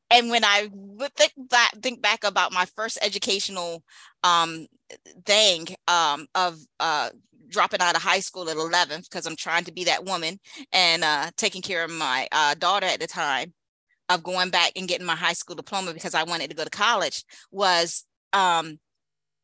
and 0.10 0.30
when 0.30 0.44
I 0.44 0.70
think 1.15 1.34
back, 1.50 1.72
think 1.82 2.02
back 2.02 2.24
about 2.24 2.54
my 2.54 2.65
first 2.76 2.98
educational 3.02 3.84
um, 4.24 4.68
thing 5.26 5.68
um, 5.88 6.28
of 6.36 6.58
uh, 6.80 7.10
dropping 7.50 7.82
out 7.82 7.96
of 7.96 8.02
high 8.02 8.20
school 8.20 8.50
at 8.50 8.58
11 8.58 9.02
because 9.02 9.26
I'm 9.26 9.36
trying 9.36 9.63
to 9.65 9.74
be 9.74 9.86
that 9.86 10.06
woman 10.06 10.39
and 10.72 11.04
uh, 11.04 11.32
taking 11.38 11.62
care 11.62 11.84
of 11.84 11.91
my 11.91 12.28
uh, 12.32 12.56
daughter 12.56 12.88
at 12.88 13.00
the 13.00 13.08
time. 13.08 13.54
of 14.10 14.24
going 14.24 14.52
back 14.52 14.72
and 14.76 14.88
getting 14.88 15.06
my 15.06 15.15
high 15.15 15.34
school 15.34 15.56
diploma 15.56 15.94
because 15.94 16.13
I 16.13 16.24
wanted 16.24 16.50
to 16.52 16.56
go 16.56 16.63
to 16.63 16.70
college 16.70 17.24
was 17.52 18.06
um, 18.34 18.80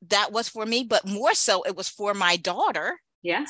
that 0.10 0.32
was 0.32 0.48
for 0.50 0.66
me, 0.66 0.84
but 0.84 1.08
more 1.08 1.34
so 1.34 1.64
it 1.64 1.76
was 1.76 1.90
for 1.90 2.14
my 2.14 2.38
daughter. 2.38 3.00
Yes. 3.24 3.50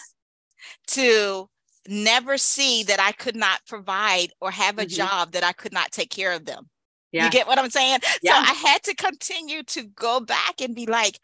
To 0.87 1.49
never 1.87 2.37
see 2.37 2.83
that 2.83 2.99
I 2.99 3.11
could 3.11 3.35
not 3.35 3.65
provide 3.67 4.27
or 4.39 4.51
have 4.51 4.77
a 4.77 4.83
mm-hmm. 4.83 4.95
job 4.95 5.31
that 5.31 5.43
I 5.43 5.53
could 5.53 5.73
not 5.73 5.91
take 5.91 6.09
care 6.09 6.33
of 6.33 6.45
them. 6.45 6.69
Yeah. 7.11 7.25
You 7.25 7.31
get 7.31 7.47
what 7.47 7.59
I'm 7.59 7.69
saying? 7.69 7.99
Yeah. 8.21 8.33
So 8.33 8.51
I 8.51 8.53
had 8.53 8.83
to 8.83 8.95
continue 8.95 9.63
to 9.63 9.83
go 9.83 10.19
back 10.19 10.61
and 10.61 10.75
be 10.75 10.85
like, 10.85 11.19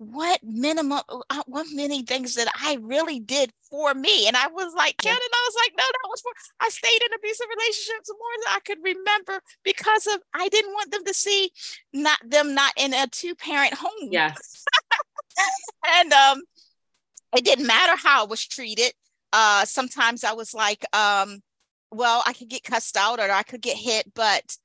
what 0.00 0.40
minimum, 0.42 1.00
uh, 1.10 1.42
what 1.46 1.66
many 1.72 2.02
things 2.02 2.34
that 2.34 2.50
I 2.58 2.78
really 2.80 3.20
did 3.20 3.52
for 3.70 3.92
me. 3.92 4.26
And 4.26 4.34
I 4.34 4.46
was 4.46 4.72
like, 4.74 4.96
Ken, 4.96 5.12
and 5.12 5.20
I 5.20 5.46
was 5.46 5.54
like, 5.62 5.72
no, 5.76 5.84
that 5.84 6.08
was 6.08 6.22
for, 6.22 6.32
I 6.58 6.70
stayed 6.70 7.02
in 7.04 7.12
abusive 7.14 7.46
relationships 7.54 8.08
more 8.10 8.18
than 8.38 8.54
I 8.56 8.60
could 8.60 8.78
remember 8.82 9.42
because 9.62 10.06
of, 10.06 10.20
I 10.32 10.48
didn't 10.48 10.72
want 10.72 10.90
them 10.90 11.04
to 11.04 11.12
see 11.12 11.52
not 11.92 12.18
them 12.26 12.54
not 12.54 12.72
in 12.78 12.94
a 12.94 13.08
two 13.08 13.34
parent 13.34 13.74
home. 13.74 14.08
Yes. 14.10 14.64
and 15.98 16.12
um, 16.14 16.42
it 17.36 17.44
didn't 17.44 17.66
matter 17.66 17.94
how 17.96 18.24
I 18.24 18.26
was 18.26 18.46
treated. 18.46 18.92
Uh, 19.34 19.66
sometimes 19.66 20.24
I 20.24 20.32
was 20.32 20.54
like, 20.54 20.82
um, 20.96 21.42
well, 21.92 22.22
I 22.26 22.32
could 22.32 22.48
get 22.48 22.64
cussed 22.64 22.96
out 22.96 23.20
or 23.20 23.30
I 23.30 23.42
could 23.42 23.60
get 23.60 23.76
hit, 23.76 24.14
but 24.14 24.56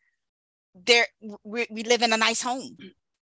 there 0.83 1.07
we, 1.43 1.67
we 1.69 1.83
live 1.83 2.01
in 2.01 2.13
a 2.13 2.17
nice 2.17 2.41
home. 2.41 2.77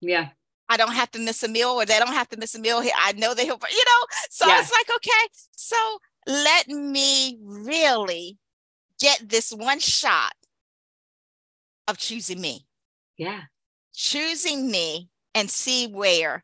Yeah. 0.01 0.29
I 0.69 0.77
don't 0.77 0.93
have 0.93 1.11
to 1.11 1.19
miss 1.19 1.43
a 1.43 1.47
meal 1.47 1.69
or 1.69 1.85
they 1.85 1.99
don't 1.99 2.13
have 2.13 2.29
to 2.29 2.37
miss 2.37 2.55
a 2.55 2.59
meal. 2.59 2.81
I 2.97 3.11
know 3.13 3.33
they'll, 3.33 3.45
you 3.45 3.53
know, 3.55 4.05
so 4.29 4.47
yeah. 4.47 4.61
it's 4.61 4.71
like, 4.71 4.89
okay, 4.95 5.27
so 5.51 5.75
let 6.25 6.67
me 6.67 7.37
really 7.41 8.37
get 8.99 9.27
this 9.27 9.51
one 9.51 9.79
shot 9.79 10.33
of 11.87 11.97
choosing 11.97 12.39
me. 12.39 12.65
Yeah. 13.17 13.41
Choosing 13.93 14.71
me 14.71 15.09
and 15.35 15.49
see 15.49 15.87
where. 15.87 16.43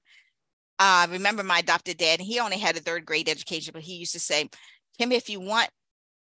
I 0.82 1.04
uh, 1.04 1.08
remember 1.08 1.44
my 1.44 1.60
adopted 1.60 1.98
dad, 1.98 2.22
he 2.22 2.40
only 2.40 2.58
had 2.58 2.78
a 2.78 2.80
third 2.80 3.06
grade 3.06 3.28
education, 3.28 3.72
but 3.74 3.82
he 3.82 3.96
used 3.96 4.14
to 4.14 4.20
say, 4.20 4.50
Kim, 4.98 5.12
if 5.12 5.30
you 5.30 5.42
want 5.42 5.70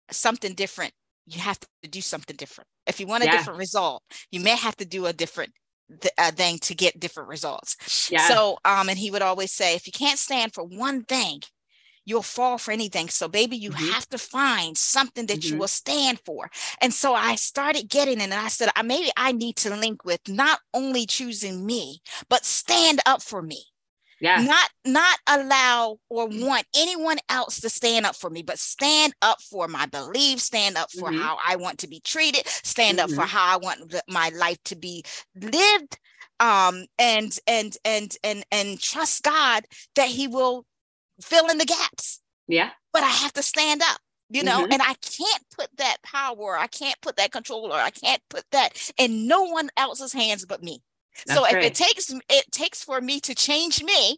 something 0.10 0.56
different, 0.56 0.92
you 1.30 1.40
have 1.40 1.60
to 1.60 1.90
do 1.90 2.02
something 2.02 2.36
different. 2.36 2.68
If 2.88 3.00
you 3.00 3.08
want 3.08 3.24
a 3.24 3.28
yeah. 3.28 3.38
different 3.38 3.60
result, 3.60 4.04
you 4.32 4.40
may 4.40 4.56
have 4.56 4.76
to 4.78 4.86
do 4.86 5.06
a 5.06 5.14
different 5.14 5.54
th- 6.02 6.14
uh, 6.18 6.32
thing 6.32 6.60
to 6.60 6.76
get 6.76 7.00
different 7.00 7.30
results. 7.30 8.10
Yeah. 8.12 8.28
So, 8.28 8.58
um, 8.66 8.90
and 8.90 8.98
he 8.98 9.12
would 9.12 9.22
always 9.22 9.52
say, 9.52 9.76
if 9.76 9.86
you 9.86 9.94
can't 9.94 10.20
stand 10.20 10.54
for 10.54 10.64
one 10.64 11.04
thing, 11.04 11.42
you'll 12.06 12.24
fall 12.24 12.58
for 12.58 12.72
anything. 12.72 13.10
So, 13.10 13.28
baby, 13.28 13.58
you 13.58 13.70
mm-hmm. 13.70 13.92
have 13.92 14.08
to 14.10 14.18
find 14.18 14.76
something 14.76 15.28
that 15.28 15.40
mm-hmm. 15.40 15.54
you 15.54 15.60
will 15.60 15.68
stand 15.68 16.20
for. 16.26 16.50
And 16.82 16.94
so 16.94 17.14
I 17.14 17.36
started 17.36 17.90
getting 17.90 18.20
it, 18.20 18.24
and 18.24 18.34
I 18.34 18.48
said, 18.48 18.70
maybe 18.84 19.12
I 19.16 19.32
need 19.32 19.58
to 19.58 19.76
link 19.76 20.04
with 20.04 20.22
not 20.28 20.60
only 20.74 21.06
choosing 21.06 21.66
me, 21.66 22.02
but 22.30 22.46
stand 22.46 23.00
up 23.06 23.22
for 23.22 23.42
me 23.42 23.66
yeah 24.20 24.42
not 24.42 24.70
not 24.86 25.20
allow 25.28 25.98
or 26.10 26.28
want 26.28 26.66
anyone 26.76 27.18
else 27.30 27.60
to 27.60 27.70
stand 27.70 28.06
up 28.06 28.16
for 28.16 28.30
me 28.30 28.42
but 28.42 28.60
stand 28.60 29.14
up 29.22 29.42
for 29.42 29.68
my 29.68 29.86
beliefs 29.88 30.44
stand 30.44 30.78
up 30.78 30.92
for 30.92 31.10
mm-hmm. 31.10 31.22
how 31.22 31.38
i 31.48 31.56
want 31.56 31.78
to 31.78 31.88
be 31.88 32.00
treated 32.02 32.46
stand 32.48 32.98
mm-hmm. 32.98 33.06
up 33.06 33.10
for 33.10 33.22
mm-hmm. 33.24 33.38
how 33.38 33.54
i 33.54 33.58
want 33.58 33.96
my 34.08 34.30
life 34.36 34.62
to 34.64 34.76
be 34.76 35.04
lived 35.36 35.98
um 36.40 36.86
and 36.98 37.38
and 37.48 37.78
and 37.86 38.16
and 38.24 38.44
and 38.52 38.80
trust 38.80 39.24
god 39.24 39.64
that 39.96 40.08
he 40.08 40.28
will 40.28 40.66
fill 41.22 41.48
in 41.48 41.58
the 41.58 41.66
gaps 41.66 42.22
yeah 42.48 42.70
but 42.94 43.04
i 43.04 43.10
have 43.10 43.34
to 43.34 43.44
stand 43.44 43.82
up 43.82 44.00
you 44.30 44.44
know 44.44 44.64
mm-hmm. 44.64 44.72
and 44.72 44.82
i 44.82 44.94
can't 45.02 45.44
put 45.56 45.70
that 45.78 45.98
power 46.04 46.58
i 46.58 46.68
can't 46.68 47.00
put 47.02 47.18
that 47.18 47.32
controller 47.32 47.76
i 47.76 47.90
can't 47.90 48.22
put 48.30 48.44
that 48.52 48.92
in 48.98 49.28
no 49.28 49.44
one 49.44 49.70
else's 49.76 50.14
hands 50.14 50.46
but 50.46 50.64
me 50.64 50.82
so 51.28 51.46
if 51.46 51.56
it 51.56 51.76
takes 51.76 52.14
it 52.30 52.52
takes 52.52 52.84
for 52.84 53.02
me 53.02 53.20
to 53.22 53.36
change 53.36 53.84
me 53.84 54.18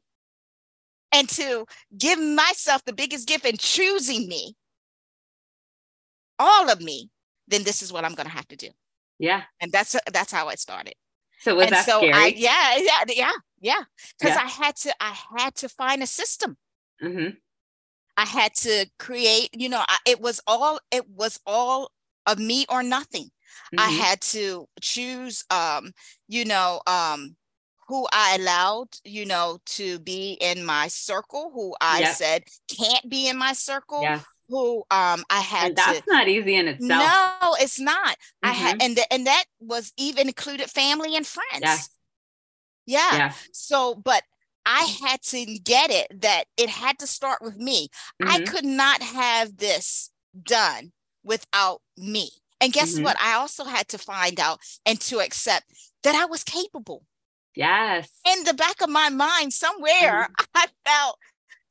and 1.11 1.27
to 1.29 1.65
give 1.97 2.19
myself 2.19 2.83
the 2.85 2.93
biggest 2.93 3.27
gift 3.27 3.45
in 3.45 3.57
choosing 3.57 4.27
me, 4.27 4.55
all 6.39 6.69
of 6.69 6.81
me, 6.81 7.09
then 7.47 7.63
this 7.63 7.81
is 7.81 7.91
what 7.91 8.05
I'm 8.05 8.13
going 8.13 8.27
to 8.27 8.33
have 8.33 8.47
to 8.47 8.55
do. 8.55 8.69
Yeah. 9.19 9.43
And 9.59 9.71
that's 9.71 9.95
that's 10.11 10.31
how 10.31 10.47
I 10.47 10.55
started. 10.55 10.93
So 11.41 11.55
was 11.55 11.65
and 11.65 11.75
that 11.75 11.85
so 11.85 11.99
scary? 11.99 12.13
I, 12.13 12.27
yeah, 12.35 12.77
yeah, 12.77 13.03
yeah, 13.07 13.31
yeah. 13.59 13.81
Because 14.19 14.35
yeah. 14.35 14.43
I 14.43 14.47
had 14.47 14.75
to, 14.77 14.93
I 14.99 15.15
had 15.37 15.55
to 15.55 15.69
find 15.69 16.03
a 16.03 16.07
system. 16.07 16.55
Mm-hmm. 17.03 17.35
I 18.17 18.25
had 18.25 18.53
to 18.57 18.87
create. 18.99 19.49
You 19.53 19.69
know, 19.69 19.83
I, 19.87 19.97
it 20.05 20.21
was 20.21 20.39
all, 20.45 20.79
it 20.91 21.09
was 21.09 21.39
all 21.45 21.91
of 22.27 22.37
me 22.39 22.65
or 22.69 22.83
nothing. 22.83 23.31
Mm-hmm. 23.73 23.79
I 23.79 23.89
had 23.89 24.21
to 24.21 24.67
choose, 24.81 25.43
um, 25.49 25.91
you 26.27 26.45
know, 26.45 26.81
um, 26.87 27.35
who 27.87 28.07
I 28.13 28.37
allowed, 28.39 28.87
you 29.03 29.25
know, 29.25 29.59
to 29.65 29.99
be 29.99 30.37
in 30.39 30.63
my 30.63 30.87
circle, 30.87 31.51
who 31.53 31.75
I 31.81 31.99
yep. 31.99 32.15
said 32.15 32.43
can't 32.69 33.09
be 33.09 33.27
in 33.27 33.37
my 33.37 33.53
circle. 33.53 34.01
Yes. 34.01 34.23
Who 34.47 34.79
um 34.91 35.23
I 35.29 35.39
had 35.39 35.67
and 35.67 35.75
that's 35.77 36.01
to, 36.01 36.11
not 36.11 36.27
easy 36.27 36.55
in 36.55 36.67
itself. 36.67 37.01
No, 37.01 37.55
it's 37.59 37.79
not. 37.79 37.95
Mm-hmm. 37.95 38.49
I 38.49 38.51
had 38.51 38.77
mm-hmm. 38.77 38.85
and 38.85 38.97
the, 38.97 39.13
and 39.13 39.27
that 39.27 39.45
was 39.59 39.93
even 39.97 40.27
included 40.27 40.69
family 40.69 41.15
and 41.15 41.25
friends. 41.25 41.61
Yes. 41.61 41.89
Yeah. 42.85 43.15
yeah. 43.15 43.33
So, 43.53 43.95
but 43.95 44.23
I 44.65 44.97
had 45.03 45.21
to 45.23 45.45
get 45.45 45.89
it 45.91 46.21
that 46.21 46.45
it 46.57 46.69
had 46.69 46.99
to 46.99 47.07
start 47.07 47.41
with 47.41 47.57
me. 47.57 47.89
Mm-hmm. 48.21 48.31
I 48.31 48.39
could 48.45 48.65
not 48.65 49.01
have 49.01 49.57
this 49.57 50.11
done 50.43 50.91
without 51.23 51.81
me. 51.97 52.29
And 52.61 52.71
guess 52.71 52.93
mm-hmm. 52.93 53.03
what? 53.03 53.17
I 53.19 53.33
also 53.33 53.65
had 53.65 53.87
to 53.89 53.97
find 53.97 54.39
out 54.39 54.59
and 54.85 54.99
to 55.01 55.19
accept 55.19 55.65
that 56.03 56.15
I 56.15 56.25
was 56.25 56.43
capable. 56.43 57.03
Yes. 57.55 58.09
In 58.25 58.43
the 58.43 58.53
back 58.53 58.81
of 58.81 58.89
my 58.89 59.09
mind, 59.09 59.51
somewhere, 59.51 60.29
mm-hmm. 60.29 60.45
I 60.55 60.67
felt 60.85 61.17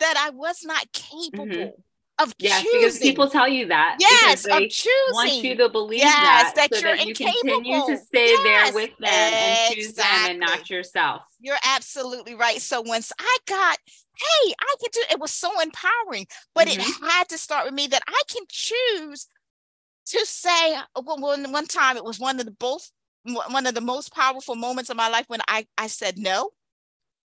that 0.01 0.15
I 0.19 0.31
was 0.31 0.65
not 0.65 0.93
capable. 0.93 1.47
Mm-hmm. 1.47 1.81
Of 2.19 2.35
yes, 2.39 2.63
choosing. 2.63 2.81
because 2.81 2.99
people 2.99 3.31
tell 3.31 3.49
you 3.49 3.69
that. 3.69 3.97
Yes, 3.99 4.45
of 4.45 4.69
choosing. 4.69 4.91
Want 5.13 5.33
you 5.43 5.57
to 5.57 5.71
believe 5.71 6.01
yes, 6.01 6.53
that, 6.53 6.69
that 6.71 6.75
so 6.75 6.87
you're 6.87 6.97
that 6.99 7.07
you 7.07 7.11
incapable. 7.13 7.63
continue 7.63 7.87
to 7.87 7.97
stay 7.97 8.27
yes, 8.27 8.43
there 8.45 8.75
with 8.75 8.91
them 8.99 9.09
and 9.11 9.75
choose 9.75 9.95
them 9.95 10.07
and 10.29 10.39
not 10.39 10.69
yourself. 10.69 11.23
You're 11.41 11.57
absolutely 11.65 12.35
right. 12.35 12.61
So 12.61 12.83
once 12.83 13.11
I 13.19 13.37
got, 13.47 13.79
hey, 13.87 14.53
I 14.61 14.75
can 14.81 14.91
do 14.93 15.01
it 15.13 15.19
was 15.19 15.31
so 15.31 15.63
empowering, 15.63 16.27
but 16.55 16.69
mm-hmm. 16.69 16.81
it 16.81 17.11
had 17.11 17.31
to 17.31 17.39
start 17.39 17.65
with 17.65 17.73
me 17.73 17.87
that 17.87 18.03
I 18.07 18.21
can 18.29 18.43
choose 18.51 19.27
to 20.11 20.27
say 20.27 20.77
one, 20.95 21.53
one 21.53 21.67
time 21.67 21.97
it 21.97 22.05
was 22.05 22.19
one 22.19 22.41
of 22.41 22.47
the 22.47 22.53
both 22.53 22.91
one 23.25 23.67
of 23.67 23.75
the 23.75 23.81
most 23.81 24.15
powerful 24.15 24.55
moments 24.55 24.89
of 24.91 24.97
my 24.97 25.09
life 25.09 25.27
when 25.29 25.41
I, 25.47 25.67
I 25.77 25.89
said 25.89 26.19
no 26.19 26.51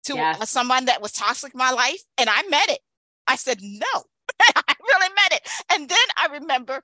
to 0.06 0.16
yes. 0.16 0.50
someone 0.50 0.86
that 0.86 1.02
was 1.02 1.12
toxic 1.12 1.54
in 1.54 1.58
my 1.58 1.72
life 1.72 2.02
and 2.18 2.30
I 2.30 2.42
met 2.50 2.70
it. 2.70 2.80
I 3.28 3.36
said 3.36 3.60
no. 3.62 4.04
I 4.42 4.74
really 4.82 5.14
meant 5.14 5.34
it. 5.34 5.50
And 5.72 5.90
then 5.90 5.98
I 6.18 6.28
remember 6.40 6.82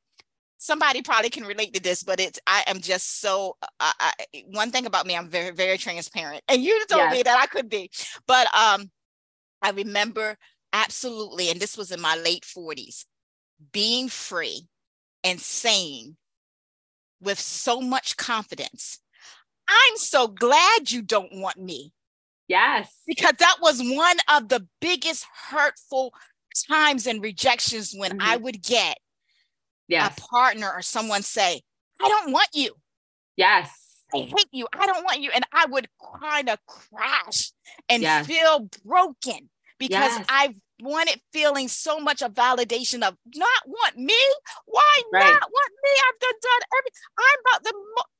somebody 0.57 1.01
probably 1.01 1.29
can 1.29 1.45
relate 1.45 1.73
to 1.73 1.81
this, 1.81 2.03
but 2.03 2.19
it's 2.19 2.39
I 2.45 2.63
am 2.67 2.81
just 2.81 3.21
so 3.21 3.55
uh, 3.61 3.67
I, 3.79 4.13
one 4.47 4.71
thing 4.71 4.85
about 4.85 5.07
me, 5.07 5.15
I'm 5.15 5.29
very, 5.29 5.51
very 5.51 5.77
transparent. 5.77 6.43
And 6.49 6.61
you 6.61 6.85
told 6.89 7.03
yes. 7.03 7.13
me 7.13 7.23
that 7.23 7.39
I 7.39 7.45
could 7.45 7.69
be. 7.69 7.89
But 8.27 8.47
um 8.53 8.91
I 9.61 9.71
remember 9.71 10.37
absolutely, 10.73 11.49
and 11.49 11.59
this 11.59 11.77
was 11.77 11.91
in 11.91 12.01
my 12.01 12.15
late 12.17 12.43
40s, 12.43 13.05
being 13.71 14.09
free 14.09 14.67
and 15.23 15.39
saying 15.39 16.15
with 17.21 17.39
so 17.39 17.81
much 17.81 18.17
confidence, 18.17 18.99
I'm 19.67 19.97
so 19.97 20.27
glad 20.27 20.91
you 20.91 21.01
don't 21.01 21.33
want 21.35 21.57
me. 21.57 21.93
Yes. 22.47 22.91
Because 23.05 23.33
that 23.39 23.57
was 23.61 23.79
one 23.81 24.17
of 24.27 24.49
the 24.49 24.67
biggest 24.81 25.25
hurtful 25.49 26.13
times 26.67 27.05
and 27.05 27.21
rejections 27.21 27.93
when 27.95 28.11
mm-hmm. 28.11 28.27
I 28.27 28.37
would 28.37 28.63
get 28.63 28.97
yes. 29.87 30.17
a 30.17 30.21
partner 30.21 30.71
or 30.71 30.81
someone 30.81 31.21
say, 31.21 31.61
I 32.01 32.07
don't 32.07 32.31
want 32.31 32.49
you. 32.53 32.73
Yes. 33.35 33.71
I 34.13 34.19
hate 34.19 34.47
you. 34.51 34.67
I 34.73 34.87
don't 34.87 35.03
want 35.03 35.21
you. 35.21 35.29
And 35.33 35.45
I 35.53 35.67
would 35.67 35.87
kind 36.19 36.49
of 36.49 36.57
crash 36.65 37.51
and 37.87 38.01
yes. 38.01 38.25
feel 38.25 38.67
broken 38.83 39.49
because 39.77 40.17
yes. 40.17 40.25
I 40.27 40.55
wanted 40.81 41.21
feeling 41.33 41.67
so 41.67 41.99
much 41.99 42.21
of 42.21 42.33
validation 42.33 43.03
of 43.03 43.15
not 43.35 43.61
want 43.65 43.97
me. 43.97 44.19
Why 44.65 45.01
right. 45.13 45.25
not 45.25 45.49
want 45.51 45.73
me? 45.83 45.89
I've 46.07 46.19
done, 46.19 46.39
done 46.41 46.61
every. 46.77 46.91
I'm 47.17 47.39
about 47.45 47.63
the, 47.63 47.73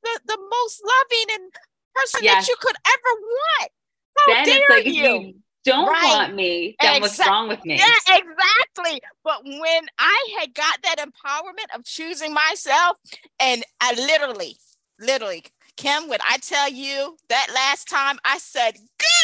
the 0.04 0.36
the 0.36 0.38
most 0.52 0.82
loving 0.84 1.42
and 1.42 1.52
person 1.96 2.20
yes. 2.24 2.46
that 2.46 2.50
you 2.50 2.56
could 2.60 2.76
ever 2.86 3.22
want. 3.22 3.72
How 4.18 4.34
then 4.34 4.46
dare 4.46 4.66
like 4.70 4.86
you? 4.86 4.94
you 4.94 5.34
don't 5.66 5.88
right. 5.88 6.04
want 6.06 6.36
me, 6.36 6.76
then 6.82 6.96
exactly. 6.96 7.02
what's 7.02 7.28
wrong 7.28 7.48
with 7.48 7.66
me? 7.66 7.76
Yeah, 7.76 8.18
exactly. 8.18 9.02
But 9.24 9.44
when 9.44 9.86
I 9.98 10.28
had 10.40 10.54
got 10.54 10.80
that 10.84 10.98
empowerment 10.98 11.76
of 11.76 11.86
choosing 11.86 12.34
myself, 12.34 12.98
and 13.40 13.64
I 13.82 13.94
literally, 13.94 14.58
literally, 15.00 15.46
Kim, 15.78 16.08
when 16.08 16.20
I 16.28 16.38
tell 16.38 16.70
you 16.70 17.18
that 17.30 17.48
last 17.54 17.88
time 17.88 18.20
I 18.26 18.38
said, 18.38 18.78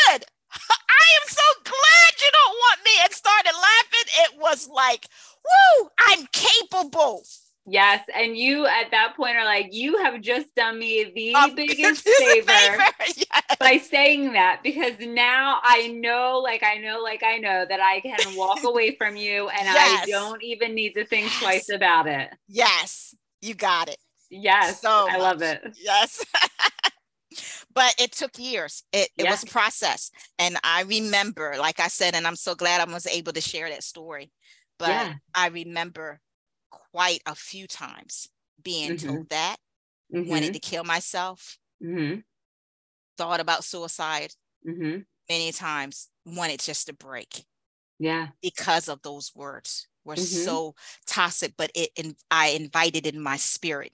good, 0.07 0.25
I 0.55 1.05
am 1.21 1.27
so 1.27 1.41
glad 1.63 2.21
you 2.21 2.31
don't 2.31 2.55
want 2.55 2.79
me 2.83 2.91
and 3.03 3.13
started 3.13 3.53
laughing. 3.53 4.07
It 4.25 4.39
was 4.39 4.69
like, 4.69 5.07
woo, 5.43 5.89
I'm 5.99 6.27
capable. 6.31 7.23
Yes. 7.67 8.05
And 8.13 8.37
you 8.37 8.67
at 8.67 8.91
that 8.91 9.15
point 9.15 9.37
are 9.37 9.45
like, 9.45 9.73
you 9.73 9.97
have 9.97 10.21
just 10.21 10.53
done 10.55 10.77
me 10.77 11.11
the 11.15 11.33
um, 11.33 11.55
biggest 11.55 12.07
favor, 12.07 12.51
favor. 12.51 12.83
Yes. 13.17 13.57
by 13.59 13.77
saying 13.77 14.33
that 14.33 14.61
because 14.63 14.93
now 14.99 15.59
I 15.63 15.87
know, 15.87 16.39
like, 16.43 16.63
I 16.63 16.77
know, 16.77 17.01
like, 17.01 17.23
I 17.23 17.37
know 17.37 17.65
that 17.67 17.79
I 17.79 18.01
can 18.01 18.35
walk 18.35 18.59
away 18.65 18.95
from 18.95 19.15
you 19.15 19.49
and 19.49 19.65
yes. 19.65 20.03
I 20.03 20.05
don't 20.05 20.43
even 20.43 20.75
need 20.75 20.93
to 20.93 21.05
think 21.05 21.25
yes. 21.25 21.39
twice 21.39 21.69
about 21.69 22.07
it. 22.07 22.29
Yes. 22.47 23.15
You 23.41 23.55
got 23.55 23.89
it. 23.89 23.97
Yes. 24.29 24.81
So 24.81 25.07
I 25.09 25.17
love 25.17 25.41
it. 25.41 25.61
Yes. 25.81 26.23
But 27.75 27.93
it 27.99 28.13
took 28.13 28.39
years. 28.39 28.83
It, 28.93 29.09
it 29.17 29.29
was 29.29 29.43
a 29.43 29.47
process. 29.47 30.09
And 30.39 30.57
I 30.63 30.83
remember, 30.83 31.55
like 31.59 31.81
I 31.81 31.89
said, 31.89 32.15
and 32.15 32.25
I'm 32.25 32.37
so 32.37 32.55
glad 32.55 32.81
I 32.81 32.91
was 32.91 33.05
able 33.05 33.33
to 33.33 33.41
share 33.41 33.69
that 33.69 33.83
story. 33.83 34.31
But 34.79 34.89
yeah. 34.89 35.13
I 35.35 35.49
remember 35.49 36.21
quite 36.91 37.21
a 37.25 37.35
few 37.35 37.67
times 37.67 38.29
being 38.63 38.93
mm-hmm. 38.93 39.07
told 39.07 39.29
that, 39.29 39.57
mm-hmm. 40.13 40.29
wanted 40.29 40.53
to 40.53 40.59
kill 40.59 40.85
myself, 40.85 41.57
mm-hmm. 41.83 42.21
thought 43.17 43.41
about 43.41 43.65
suicide 43.65 44.31
mm-hmm. 44.67 44.99
many 45.29 45.51
times, 45.51 46.09
wanted 46.25 46.61
just 46.61 46.87
to 46.87 46.93
break. 46.93 47.43
Yeah. 47.99 48.29
Because 48.41 48.87
of 48.87 49.01
those 49.01 49.33
words 49.35 49.87
were 50.05 50.15
mm-hmm. 50.15 50.23
so 50.23 50.75
toxic, 51.07 51.53
but 51.57 51.71
it 51.75 51.89
and 51.97 52.15
I 52.31 52.47
invited 52.49 53.05
in 53.05 53.21
my 53.21 53.37
spirit 53.37 53.91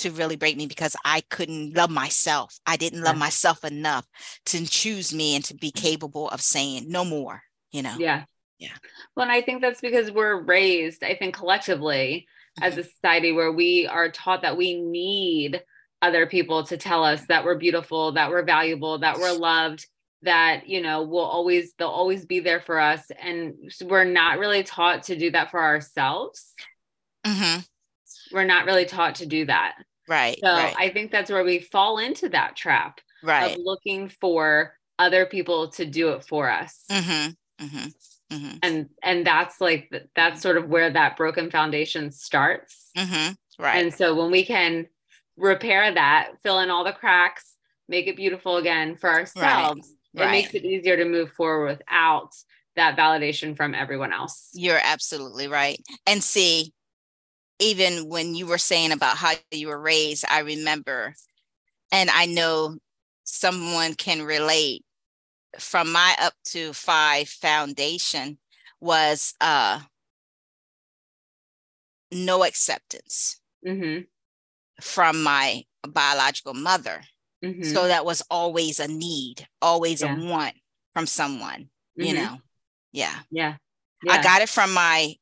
to 0.00 0.10
really 0.10 0.36
break 0.36 0.56
me 0.56 0.66
because 0.66 0.96
I 1.04 1.22
couldn't 1.30 1.74
love 1.74 1.90
myself. 1.90 2.58
I 2.66 2.76
didn't 2.76 3.02
love 3.02 3.16
yeah. 3.16 3.20
myself 3.20 3.64
enough 3.64 4.06
to 4.46 4.66
choose 4.66 5.14
me 5.14 5.34
and 5.34 5.44
to 5.46 5.54
be 5.54 5.70
mm-hmm. 5.70 5.84
capable 5.84 6.28
of 6.28 6.40
saying 6.40 6.86
no 6.88 7.04
more, 7.04 7.42
you 7.72 7.82
know. 7.82 7.94
Yeah. 7.98 8.24
Yeah. 8.58 8.74
Well, 9.16 9.24
and 9.24 9.32
I 9.32 9.40
think 9.40 9.62
that's 9.62 9.80
because 9.80 10.10
we're 10.10 10.42
raised, 10.42 11.02
I 11.02 11.14
think 11.14 11.34
collectively 11.34 12.26
mm-hmm. 12.58 12.64
as 12.64 12.76
a 12.76 12.84
society 12.84 13.32
where 13.32 13.50
we 13.50 13.86
are 13.86 14.10
taught 14.10 14.42
that 14.42 14.56
we 14.56 14.80
need 14.80 15.62
other 16.02 16.26
people 16.26 16.64
to 16.64 16.76
tell 16.76 17.04
us 17.04 17.24
that 17.26 17.44
we're 17.44 17.58
beautiful, 17.58 18.12
that 18.12 18.30
we're 18.30 18.44
valuable, 18.44 18.98
that 18.98 19.18
we're 19.18 19.32
loved, 19.32 19.86
that, 20.22 20.68
you 20.68 20.82
know, 20.82 21.02
we'll 21.02 21.24
always, 21.24 21.72
they'll 21.78 21.88
always 21.88 22.26
be 22.26 22.40
there 22.40 22.60
for 22.60 22.78
us. 22.78 23.10
And 23.22 23.72
we're 23.82 24.04
not 24.04 24.38
really 24.38 24.62
taught 24.62 25.04
to 25.04 25.16
do 25.16 25.30
that 25.30 25.50
for 25.50 25.60
ourselves. 25.62 26.52
Mm-hmm. 27.26 27.60
We're 28.32 28.44
not 28.44 28.66
really 28.66 28.84
taught 28.84 29.16
to 29.16 29.26
do 29.26 29.46
that. 29.46 29.74
Right. 30.10 30.36
So 30.42 30.50
right. 30.50 30.74
I 30.76 30.90
think 30.90 31.12
that's 31.12 31.30
where 31.30 31.44
we 31.44 31.60
fall 31.60 31.98
into 31.98 32.28
that 32.30 32.56
trap 32.56 33.00
right. 33.22 33.56
of 33.56 33.62
looking 33.62 34.08
for 34.08 34.74
other 34.98 35.24
people 35.24 35.68
to 35.68 35.86
do 35.86 36.08
it 36.10 36.24
for 36.24 36.50
us. 36.50 36.82
Mm-hmm. 36.90 37.64
Mm-hmm. 37.64 38.34
Mm-hmm. 38.34 38.56
And 38.62 38.88
and 39.04 39.24
that's 39.24 39.60
like 39.60 39.92
that's 40.16 40.42
sort 40.42 40.56
of 40.56 40.68
where 40.68 40.90
that 40.90 41.16
broken 41.16 41.48
foundation 41.48 42.10
starts. 42.10 42.90
Mm-hmm. 42.98 43.62
Right. 43.62 43.76
And 43.76 43.94
so 43.94 44.16
when 44.16 44.32
we 44.32 44.44
can 44.44 44.88
repair 45.36 45.94
that, 45.94 46.32
fill 46.42 46.58
in 46.58 46.70
all 46.70 46.82
the 46.82 46.92
cracks, 46.92 47.54
make 47.88 48.08
it 48.08 48.16
beautiful 48.16 48.56
again 48.56 48.96
for 48.96 49.10
ourselves, 49.10 49.94
right. 50.14 50.22
it 50.22 50.26
right. 50.26 50.30
makes 50.32 50.54
it 50.54 50.64
easier 50.64 50.96
to 50.96 51.04
move 51.04 51.30
forward 51.32 51.78
without 51.78 52.30
that 52.74 52.96
validation 52.96 53.56
from 53.56 53.76
everyone 53.76 54.12
else. 54.12 54.50
You're 54.54 54.80
absolutely 54.82 55.46
right. 55.46 55.80
And 56.06 56.22
see, 56.22 56.72
even 57.60 58.08
when 58.08 58.34
you 58.34 58.46
were 58.46 58.58
saying 58.58 58.92
about 58.92 59.16
how 59.16 59.32
you 59.50 59.68
were 59.68 59.80
raised, 59.80 60.24
I 60.28 60.40
remember, 60.40 61.14
and 61.92 62.10
I 62.10 62.26
know 62.26 62.78
someone 63.24 63.94
can 63.94 64.22
relate 64.22 64.84
from 65.58 65.92
my 65.92 66.14
up 66.20 66.34
to 66.44 66.72
five 66.72 67.28
foundation 67.28 68.38
was 68.80 69.34
uh 69.40 69.80
no 72.12 72.44
acceptance 72.44 73.40
mm-hmm. 73.66 74.02
from 74.80 75.22
my 75.22 75.62
biological 75.88 76.54
mother 76.54 77.02
mm-hmm. 77.44 77.62
so 77.62 77.88
that 77.88 78.04
was 78.04 78.22
always 78.30 78.80
a 78.80 78.88
need 78.88 79.46
always 79.60 80.02
yeah. 80.02 80.14
a 80.14 80.24
want 80.24 80.54
from 80.92 81.06
someone 81.06 81.68
mm-hmm. 81.98 82.02
you 82.02 82.14
know 82.14 82.38
yeah. 82.92 83.18
yeah 83.30 83.54
yeah 84.02 84.12
i 84.12 84.22
got 84.22 84.42
it 84.42 84.48
from 84.48 84.72
my 84.72 85.14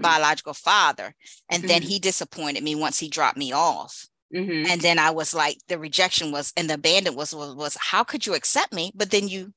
biological 0.00 0.54
father 0.54 1.14
and 1.50 1.62
then 1.64 1.80
mm-hmm. 1.80 1.90
he 1.90 1.98
disappointed 1.98 2.62
me 2.62 2.74
once 2.74 2.98
he 2.98 3.08
dropped 3.08 3.38
me 3.38 3.52
off 3.52 4.06
Mm-hmm. 4.34 4.70
And 4.70 4.80
then 4.80 4.98
I 4.98 5.10
was 5.10 5.32
like, 5.32 5.58
the 5.68 5.78
rejection 5.78 6.32
was, 6.32 6.52
and 6.56 6.68
the 6.68 6.74
abandon 6.74 7.14
was, 7.14 7.34
was, 7.34 7.54
was, 7.54 7.76
how 7.80 8.02
could 8.02 8.26
you 8.26 8.34
accept 8.34 8.72
me? 8.72 8.90
But 8.94 9.10
then 9.10 9.28
you 9.28 9.52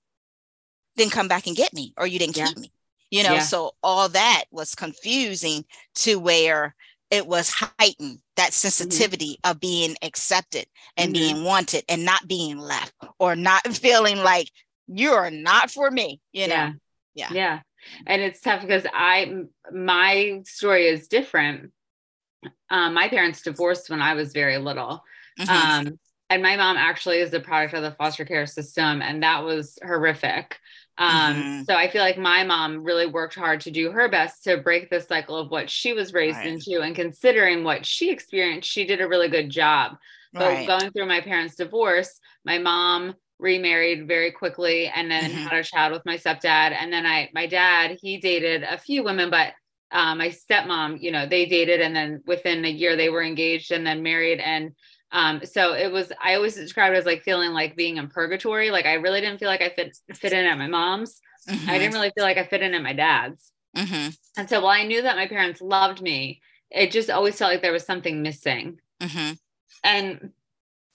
didn't 0.96 1.14
come 1.14 1.28
back 1.28 1.48
and 1.48 1.56
get 1.56 1.74
me, 1.74 1.94
or 1.98 2.06
you 2.06 2.20
didn't 2.20 2.38
yeah. 2.38 2.48
keep 2.48 2.58
me. 2.58 2.72
You 3.10 3.24
know, 3.24 3.36
yeah. 3.36 3.40
so 3.40 3.72
all 3.82 4.10
that 4.10 4.44
was 4.52 4.76
confusing 4.76 5.66
to 5.96 6.20
where 6.20 6.76
it 7.10 7.26
was 7.26 7.50
heightened 7.50 8.20
that 8.36 8.52
mm-hmm. 8.52 8.68
sensitivity 8.68 9.40
mm-hmm. 9.44 9.52
of 9.52 9.60
being 9.60 9.96
accepted 10.02 10.66
and 10.96 11.14
mm-hmm. 11.14 11.36
being 11.36 11.44
wanted 11.44 11.86
and 11.90 12.06
not 12.06 12.28
being 12.28 12.60
left 12.60 12.94
or 13.18 13.36
not 13.36 13.66
feeling 13.74 14.18
like 14.18 14.52
you're 14.88 15.32
not 15.32 15.72
for 15.72 15.90
me, 15.90 16.22
you 16.34 16.48
know. 16.48 16.56
Yeah. 16.56 16.74
Yeah. 17.16 17.30
yeah. 17.32 17.60
And 18.06 18.22
it's 18.22 18.42
tough 18.42 18.62
because 18.62 18.86
I 18.94 19.44
my 19.72 20.42
story 20.46 20.88
is 20.88 21.08
different 21.08 21.72
um, 22.70 22.94
my 22.94 23.08
parents 23.08 23.42
divorced 23.42 23.90
when 23.90 24.02
I 24.02 24.14
was 24.14 24.34
very 24.34 24.58
little. 24.58 25.04
Mm-hmm. 25.40 25.88
Um, 25.88 26.00
and 26.30 26.44
my 26.44 26.58
mom 26.58 26.78
actually 26.78 27.20
is 27.20 27.34
a 27.34 27.40
product 27.40 27.74
of 27.74 27.84
the 27.84 27.92
foster 27.92 28.26
care 28.26 28.46
system, 28.46 29.02
and 29.02 29.24
that 29.24 29.44
was 29.44 29.80
horrific. 29.84 30.60
Um, 30.98 31.36
mm-hmm. 31.36 31.64
So 31.64 31.76
I 31.76 31.90
feel 31.90 32.02
like 32.02 32.18
my 32.18 32.44
mom 32.44 32.84
really 32.84 33.06
worked 33.06 33.36
hard 33.36 33.62
to 33.62 33.72
do 33.72 33.92
her 33.92 34.10
best 34.10 34.44
to 34.44 34.58
break 34.58 34.90
the 34.90 35.00
cycle 35.00 35.38
of 35.38 35.52
what 35.52 35.70
she 35.70 35.94
was 35.94 36.12
raised 36.12 36.38
right. 36.38 36.48
into. 36.48 36.82
And 36.82 36.96
considering 36.96 37.64
what 37.64 37.86
she 37.86 38.10
experienced, 38.10 38.70
she 38.70 38.86
did 38.86 39.00
a 39.00 39.08
really 39.08 39.30
good 39.30 39.50
job. 39.50 39.98
Right. 40.34 40.68
But 40.68 40.80
going 40.80 40.92
through 40.92 41.06
my 41.06 41.22
parents' 41.22 41.56
divorce, 41.56 42.20
my 42.44 42.58
mom 42.58 43.14
remarried 43.40 44.08
very 44.08 44.32
quickly 44.32 44.88
and 44.88 45.12
then 45.12 45.24
mm-hmm. 45.24 45.44
had 45.44 45.60
a 45.60 45.64
child 45.64 45.94
with 45.94 46.06
my 46.06 46.18
stepdad. 46.18 46.72
And 46.72 46.92
then 46.92 47.06
I, 47.06 47.30
my 47.34 47.48
dad, 47.48 47.98
he 48.02 48.18
dated 48.18 48.64
a 48.64 48.78
few 48.78 49.04
women, 49.04 49.30
but 49.30 49.54
um, 49.92 50.18
my 50.18 50.30
stepmom, 50.30 51.02
you 51.02 51.12
know, 51.12 51.26
they 51.26 51.46
dated 51.46 51.82
and 51.82 51.96
then 51.96 52.22
within 52.26 52.66
a 52.66 52.70
year 52.70 52.96
they 52.96 53.10
were 53.10 53.24
engaged 53.24 53.72
and 53.72 53.86
then 53.86 54.04
married. 54.04 54.40
And 54.40 54.72
um, 55.12 55.42
so 55.46 55.74
it 55.74 55.92
was, 55.92 56.12
I 56.22 56.36
always 56.36 56.56
described 56.56 56.96
it 56.96 57.00
as 57.00 57.06
like 57.06 57.24
feeling 57.24 57.52
like 57.52 57.76
being 57.76 57.98
in 57.98 58.10
purgatory. 58.10 58.72
Like 58.72 58.86
I 58.86 58.96
really 58.96 59.22
didn't 59.22 59.40
feel 59.40 59.50
like 59.50 59.62
I 59.62 59.70
fit, 59.70 59.98
fit 60.14 60.34
in 60.34 60.46
at 60.46 60.58
my 60.58 60.68
mom's. 60.68 61.22
Mm-hmm. 61.48 61.70
I 61.70 61.78
didn't 61.78 61.94
really 61.94 62.12
feel 62.16 62.26
like 62.26 62.38
I 62.38 62.46
fit 62.46 62.62
in 62.62 62.74
at 62.74 62.84
my 62.84 62.94
dad's. 62.94 63.52
Mm-hmm. 63.76 64.10
And 64.38 64.50
so 64.50 64.62
while 64.62 64.72
I 64.72 64.84
knew 64.84 65.04
that 65.04 65.16
my 65.16 65.28
parents 65.28 65.62
loved 65.62 66.02
me, 66.02 66.42
it 66.70 66.92
just 66.92 67.10
always 67.10 67.38
felt 67.38 67.52
like 67.52 67.62
there 67.62 67.72
was 67.72 67.86
something 67.86 68.22
missing. 68.22 68.80
Mm-hmm. 69.00 69.34
And 69.84 70.32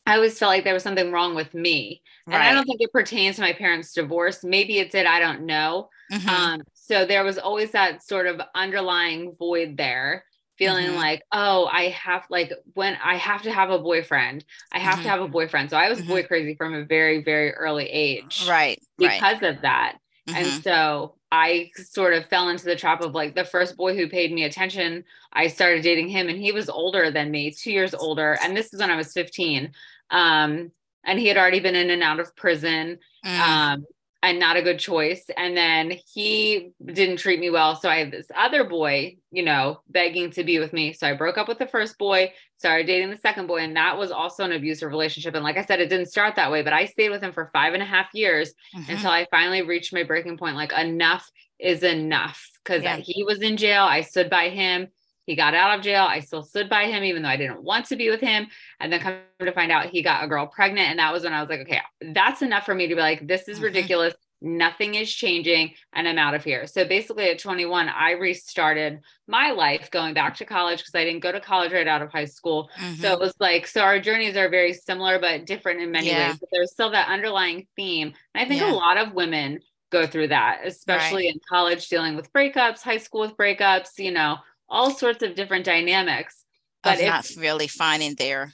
I 0.07 0.17
always 0.17 0.39
felt 0.39 0.51
like 0.51 0.65
there 0.65 0.75
was 0.75 0.83
something 0.83 1.13
wrong 1.13 1.35
with 1.35 1.55
me. 1.55 2.03
Right. 2.27 2.35
And 2.35 2.43
I 2.43 2.53
don't 2.53 2.65
think 2.65 2.81
it 2.81 2.93
pertains 2.93 3.37
to 3.37 3.43
my 3.43 3.53
parents' 3.53 3.93
divorce. 3.93 4.43
Maybe 4.43 4.79
it 4.79 4.91
did. 4.91 5.07
I 5.07 5.21
don't 5.21 5.47
know. 5.47 5.91
Mm-hmm. 6.13 6.29
Um, 6.29 6.63
so 6.75 7.07
there 7.07 7.25
was 7.25 7.39
always 7.39 7.71
that 7.71 8.03
sort 8.03 8.27
of 8.27 8.41
underlying 8.55 9.35
void 9.39 9.77
there, 9.77 10.25
feeling 10.59 10.87
mm-hmm. 10.87 10.97
like, 10.97 11.23
oh, 11.31 11.67
I 11.67 11.89
have 11.89 12.25
like 12.31 12.53
when 12.75 12.97
I 13.03 13.17
have 13.17 13.43
to 13.43 13.53
have 13.53 13.71
a 13.71 13.79
boyfriend, 13.79 14.45
I 14.73 14.81
have 14.81 14.95
mm-hmm. 14.95 15.03
to 15.05 15.09
have 15.09 15.21
a 15.21 15.29
boyfriend. 15.29 15.71
So 15.71 15.77
I 15.77 15.89
was 15.89 16.03
boy 16.03 16.21
mm-hmm. 16.21 16.29
crazy 16.29 16.55
from 16.57 16.75
a 16.75 16.85
very, 16.85 17.23
very 17.23 17.53
early 17.53 17.87
age. 17.87 18.45
Right. 18.49 18.81
Because 18.99 19.41
right. 19.41 19.55
of 19.55 19.63
that. 19.63 19.99
And 20.27 20.47
mm-hmm. 20.47 20.61
so 20.61 21.15
I 21.33 21.71
sort 21.77 22.13
of 22.13 22.27
fell 22.27 22.51
into 22.51 22.67
the 22.67 22.77
trap 22.77 23.01
of 23.01 23.15
like 23.15 23.35
the 23.35 23.45
first 23.45 23.77
boy 23.77 23.97
who 23.97 24.09
paid 24.09 24.33
me 24.33 24.45
attention. 24.45 25.05
I 25.33 25.47
started 25.47 25.83
dating 25.83 26.09
him 26.09 26.29
and 26.29 26.39
he 26.39 26.53
was 26.53 26.69
older 26.69 27.11
than 27.11 27.31
me, 27.31 27.51
two 27.51 27.73
years 27.73 27.95
older. 27.95 28.39
And 28.43 28.57
this 28.57 28.73
is 28.73 28.81
when 28.81 28.91
I 28.91 28.97
was 28.97 29.13
15. 29.13 29.73
Um, 30.13 30.71
and 31.05 31.19
he 31.19 31.27
had 31.27 31.37
already 31.37 31.59
been 31.59 31.75
in 31.75 31.91
and 31.91 32.03
out 32.03 32.21
of 32.21 32.37
prison. 32.37 32.99
Mm. 33.27 33.39
Um, 33.41 33.85
and 34.23 34.39
not 34.39 34.57
a 34.57 34.63
good 34.63 34.79
choice. 34.79 35.25
And 35.37 35.57
then 35.57 35.95
he 36.13 36.71
didn't 36.85 37.17
treat 37.17 37.41
me 37.41 37.51
well. 37.51 37.75
So 37.75 37.89
I 37.89 37.99
had 37.99 38.13
this 38.13 38.29
other 38.37 38.63
boy, 38.63 39.17
you 39.33 39.43
know, 39.43 39.81
begging 39.89 40.31
to 40.33 40.45
be 40.45 40.61
with 40.61 40.73
me. 40.73 40.93
So 40.93 41.09
I 41.09 41.15
broke 41.15 41.39
up 41.39 41.49
with 41.49 41.59
the 41.59 41.67
first 41.67 41.99
boy, 41.99 42.33
started 42.57 42.87
dating 42.87 43.11
the 43.11 43.17
second 43.17 43.49
boy. 43.49 43.59
And 43.59 43.77
that 43.77 43.99
was 43.99 44.13
also 44.13 44.45
an 44.45 44.53
abusive 44.53 44.89
relationship. 44.89 45.35
And 45.35 45.43
like 45.43 45.57
I 45.57 45.65
said, 45.65 45.81
it 45.81 45.89
didn't 45.89 46.07
start 46.07 46.37
that 46.37 46.53
way, 46.53 46.63
but 46.63 46.73
I 46.73 46.87
stayed 46.87 47.11
with 47.11 47.21
him 47.21 47.33
for 47.33 47.51
five 47.53 47.75
and 47.75 47.83
a 47.83 47.87
half 47.87 48.11
years 48.15 48.55
mm-hmm. 48.75 48.93
until 48.93 49.11
I 49.11 49.27
finally 49.31 49.63
reached 49.63 49.93
my 49.93 50.05
breaking 50.05 50.39
point. 50.39 50.55
Like 50.55 50.73
enough 50.73 51.29
is 51.59 51.83
enough 51.83 52.49
because 52.63 52.85
yeah. 52.85 52.99
he 52.99 53.25
was 53.25 53.41
in 53.43 53.57
jail. 53.57 53.83
I 53.83 54.03
stood 54.03 54.31
by 54.31 54.51
him. 54.51 54.87
He 55.27 55.37
got 55.37 55.55
out 55.55 55.79
of 55.79 55.85
jail. 55.85 56.05
I 56.05 56.21
still 56.21 56.43
stood 56.43 56.69
by 56.69 56.87
him, 56.87 57.05
even 57.05 57.23
though 57.23 57.29
I 57.29 57.37
didn't 57.37 57.63
want 57.63 57.87
to 57.87 57.97
be 57.97 58.11
with 58.11 58.21
him. 58.21 58.49
And 58.81 58.93
then 58.93 59.01
come 59.01 59.19
to 59.41 59.53
find 59.53 59.71
out 59.71 59.87
he 59.87 60.03
got 60.03 60.25
a 60.25 60.29
girl 60.29 60.47
pregnant. 60.47 60.91
And 60.91 60.99
that 60.99 61.13
was 61.13 61.23
when 61.23 61.33
I 61.33 61.41
was 61.41 61.49
like, 61.49 61.61
okay, 61.61 61.81
that's 62.13 62.43
enough 62.43 62.65
for 62.65 62.75
me 62.75 62.89
to 62.89 62.95
be 62.95 63.01
like, 63.01 63.27
this 63.27 63.49
is 63.49 63.57
mm-hmm. 63.57 63.67
ridiculous. 63.67 64.15
Nothing 64.45 64.97
is 64.97 65.13
changing 65.13 65.75
and 65.93 66.09
I'm 66.09 66.19
out 66.19 66.35
of 66.35 66.43
here. 66.43 66.67
So 66.67 66.85
basically 66.85 67.31
at 67.31 67.39
21, 67.39 67.89
I 67.89 68.13
restarted 68.13 68.99
my 69.29 69.53
life 69.53 69.89
going 69.93 70.15
back 70.15 70.37
to 70.39 70.45
college 70.45 70.79
because 70.79 70.97
I 70.97 71.05
didn't 71.05 71.21
go 71.21 71.31
to 71.31 71.41
college 71.41 71.73
right 71.73 71.87
out 71.87 72.03
of 72.03 72.11
high 72.11 72.25
school. 72.25 72.69
Mm-hmm. 72.77 73.01
So 73.03 73.13
it 73.13 73.21
was 73.21 73.35
like, 73.39 73.69
so 73.69 73.83
our 73.83 74.01
journeys 74.01 74.37
are 74.37 74.49
very 74.49 74.73
similar, 74.73 75.21
but 75.21 75.47
different 75.47 75.81
in 75.81 75.93
many 75.93 76.09
yeah. 76.09 76.31
ways. 76.31 76.39
But 76.41 76.49
there's 76.51 76.73
still 76.73 76.91
that 76.91 77.09
underlying 77.09 77.69
theme. 77.77 78.15
And 78.35 78.45
I 78.45 78.49
think 78.49 78.63
yeah. 78.63 78.73
a 78.73 78.75
lot 78.75 78.97
of 78.97 79.15
women 79.15 79.61
go 79.93 80.09
through 80.09 80.29
that, 80.29 80.63
especially 80.65 81.27
right. 81.27 81.35
in 81.35 81.41
college, 81.49 81.89
dealing 81.89 82.17
with 82.17 82.33
breakups, 82.33 82.81
high 82.81 82.97
school 82.97 83.21
with 83.21 83.37
breakups, 83.37 83.99
you 83.99 84.11
know, 84.11 84.39
all 84.73 84.91
sorts 84.91 85.23
of 85.23 85.37
different 85.37 85.65
dynamics. 85.65 86.45
But 86.83 86.95
of 86.95 87.01
if, 87.01 87.07
not 87.09 87.31
really 87.39 87.69
finding 87.69 88.17
their 88.17 88.53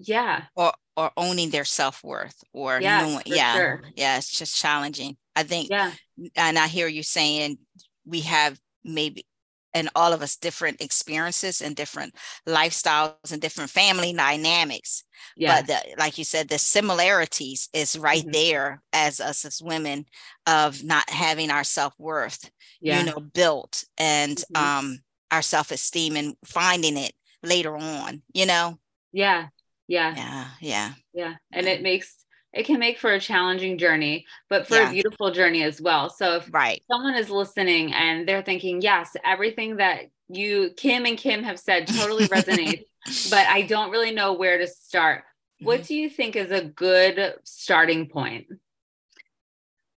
yeah 0.00 0.44
or 0.56 0.72
or 0.96 1.10
owning 1.16 1.50
their 1.50 1.64
self-worth 1.64 2.42
or 2.52 2.80
yes, 2.80 3.02
knowing 3.02 3.22
yeah 3.26 3.54
sure. 3.54 3.82
yeah 3.96 4.16
it's 4.16 4.30
just 4.30 4.56
challenging 4.56 5.16
i 5.36 5.42
think 5.42 5.68
yeah 5.70 5.92
and 6.36 6.58
i 6.58 6.66
hear 6.66 6.88
you 6.88 7.02
saying 7.02 7.58
we 8.06 8.20
have 8.20 8.58
maybe 8.82 9.26
and 9.72 9.88
all 9.94 10.12
of 10.12 10.20
us 10.22 10.36
different 10.36 10.80
experiences 10.80 11.60
and 11.60 11.76
different 11.76 12.14
lifestyles 12.48 13.30
and 13.30 13.40
different 13.42 13.70
family 13.70 14.12
dynamics 14.12 15.04
yeah 15.36 15.60
but 15.60 15.66
the, 15.66 15.96
like 15.98 16.16
you 16.16 16.24
said 16.24 16.48
the 16.48 16.58
similarities 16.58 17.68
is 17.74 17.98
right 17.98 18.22
mm-hmm. 18.22 18.32
there 18.32 18.82
as 18.92 19.20
us 19.20 19.44
as 19.44 19.60
women 19.62 20.04
of 20.46 20.82
not 20.82 21.08
having 21.10 21.50
our 21.50 21.64
self-worth 21.64 22.50
yeah. 22.80 23.00
you 23.00 23.06
know 23.06 23.20
built 23.20 23.84
and 23.98 24.38
mm-hmm. 24.54 24.78
um 24.78 24.98
our 25.30 25.42
self-esteem 25.42 26.16
and 26.16 26.36
finding 26.44 26.96
it 26.96 27.12
later 27.42 27.76
on 27.76 28.22
you 28.32 28.46
know 28.46 28.78
yeah 29.12 29.48
yeah 29.88 30.14
yeah 30.14 30.46
yeah 30.60 30.92
yeah 31.12 31.34
and 31.52 31.66
it 31.66 31.82
makes 31.82 32.24
it 32.52 32.64
can 32.66 32.80
make 32.80 32.98
for 32.98 33.12
a 33.12 33.20
challenging 33.20 33.78
journey, 33.78 34.26
but 34.48 34.66
for 34.66 34.74
yeah. 34.74 34.88
a 34.88 34.92
beautiful 34.92 35.30
journey 35.30 35.62
as 35.62 35.80
well. 35.80 36.10
So 36.10 36.36
if 36.36 36.48
right. 36.52 36.82
someone 36.90 37.14
is 37.14 37.30
listening 37.30 37.92
and 37.92 38.28
they're 38.28 38.42
thinking, 38.42 38.80
yes, 38.80 39.14
everything 39.24 39.76
that 39.76 40.06
you, 40.28 40.70
Kim 40.76 41.06
and 41.06 41.16
Kim 41.16 41.44
have 41.44 41.60
said 41.60 41.86
totally 41.86 42.26
resonates, 42.26 42.84
but 43.30 43.46
I 43.46 43.62
don't 43.62 43.90
really 43.90 44.10
know 44.10 44.32
where 44.32 44.58
to 44.58 44.66
start. 44.66 45.20
Mm-hmm. 45.20 45.66
What 45.66 45.84
do 45.84 45.94
you 45.94 46.10
think 46.10 46.34
is 46.34 46.50
a 46.50 46.64
good 46.64 47.34
starting 47.44 48.08
point? 48.08 48.48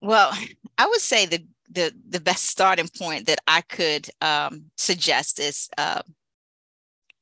Well, 0.01 0.35
I 0.77 0.87
would 0.87 1.01
say 1.01 1.27
the 1.27 1.45
the 1.71 1.93
the 2.09 2.19
best 2.19 2.45
starting 2.47 2.89
point 2.97 3.27
that 3.27 3.39
I 3.47 3.61
could 3.61 4.09
um, 4.21 4.65
suggest 4.77 5.39
is 5.39 5.69
uh, 5.77 6.01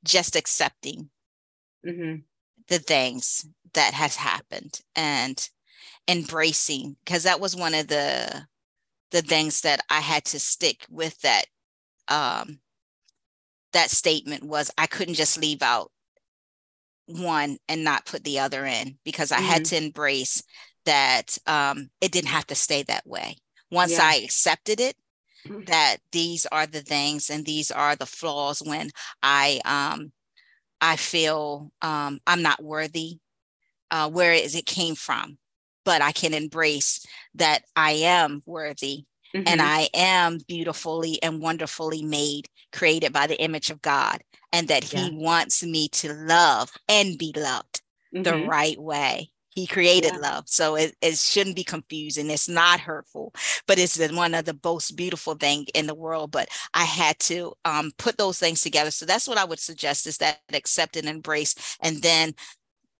just 0.03 0.35
accepting 0.35 1.09
mm-hmm. 1.85 2.21
the 2.67 2.79
things 2.79 3.45
that 3.73 3.93
has 3.93 4.15
happened 4.15 4.81
and 4.95 5.49
embracing 6.07 6.95
because 7.05 7.23
that 7.23 7.39
was 7.39 7.55
one 7.55 7.75
of 7.75 7.87
the 7.87 8.47
the 9.11 9.21
things 9.21 9.61
that 9.61 9.81
I 9.89 9.99
had 9.99 10.25
to 10.25 10.39
stick 10.39 10.85
with 10.89 11.19
that 11.21 11.45
um 12.07 12.59
that 13.73 13.91
statement 13.91 14.43
was 14.43 14.71
I 14.77 14.87
couldn't 14.87 15.13
just 15.13 15.39
leave 15.39 15.61
out 15.61 15.91
one 17.05 17.57
and 17.67 17.83
not 17.83 18.05
put 18.05 18.23
the 18.23 18.39
other 18.39 18.65
in 18.65 18.97
because 19.03 19.31
I 19.31 19.37
mm-hmm. 19.37 19.45
had 19.45 19.65
to 19.65 19.77
embrace 19.77 20.41
that 20.85 21.37
um 21.45 21.89
it 22.01 22.11
didn't 22.11 22.29
have 22.29 22.47
to 22.47 22.55
stay 22.55 22.83
that 22.83 23.05
way. 23.05 23.37
Once 23.71 23.93
yeah. 23.93 24.03
I 24.03 24.15
accepted 24.15 24.79
it 24.79 24.95
mm-hmm. 25.47 25.63
that 25.65 25.97
these 26.11 26.45
are 26.47 26.65
the 26.65 26.81
things 26.81 27.29
and 27.29 27.45
these 27.45 27.71
are 27.71 27.95
the 27.95 28.05
flaws 28.05 28.61
when 28.65 28.89
I 29.21 29.61
um 29.65 30.11
I 30.81 30.95
feel 30.95 31.71
um 31.81 32.19
I'm 32.25 32.41
not 32.41 32.63
worthy 32.63 33.19
uh, 33.91 34.09
where 34.09 34.33
is 34.33 34.55
it 34.55 34.65
came 34.65 34.95
from, 34.95 35.37
but 35.85 36.01
I 36.01 36.11
can 36.11 36.33
embrace 36.33 37.05
that 37.35 37.63
I 37.75 37.91
am 37.91 38.43
worthy 38.45 39.05
mm-hmm. 39.35 39.47
and 39.47 39.61
I 39.61 39.89
am 39.93 40.39
beautifully 40.47 41.21
and 41.23 41.41
wonderfully 41.41 42.03
made, 42.03 42.47
created 42.71 43.13
by 43.13 43.27
the 43.27 43.41
image 43.41 43.69
of 43.69 43.81
God, 43.81 44.21
and 44.51 44.67
that 44.67 44.91
yeah. 44.91 44.99
He 44.99 45.17
wants 45.17 45.63
me 45.63 45.87
to 45.89 46.13
love 46.13 46.71
and 46.87 47.17
be 47.17 47.33
loved 47.35 47.81
mm-hmm. 48.13 48.23
the 48.23 48.45
right 48.47 48.79
way. 48.79 49.31
He 49.51 49.65
created 49.67 50.13
yeah. 50.13 50.19
love. 50.19 50.43
So 50.47 50.75
it, 50.75 50.95
it 51.01 51.17
shouldn't 51.17 51.55
be 51.55 51.63
confusing. 51.63 52.29
It's 52.29 52.47
not 52.47 52.79
hurtful, 52.79 53.33
but 53.67 53.79
it's 53.79 53.97
one 54.11 54.33
of 54.33 54.45
the 54.45 54.57
most 54.63 54.95
beautiful 54.95 55.33
thing 55.33 55.65
in 55.73 55.87
the 55.87 55.95
world. 55.95 56.31
But 56.31 56.49
I 56.73 56.85
had 56.85 57.17
to 57.19 57.53
um, 57.65 57.91
put 57.97 58.17
those 58.17 58.37
things 58.39 58.61
together. 58.61 58.91
So 58.91 59.05
that's 59.05 59.27
what 59.27 59.37
I 59.37 59.45
would 59.45 59.59
suggest 59.59 60.07
is 60.07 60.17
that 60.17 60.39
accept 60.53 60.97
and 60.97 61.09
embrace. 61.09 61.55
And 61.81 62.01
then 62.01 62.33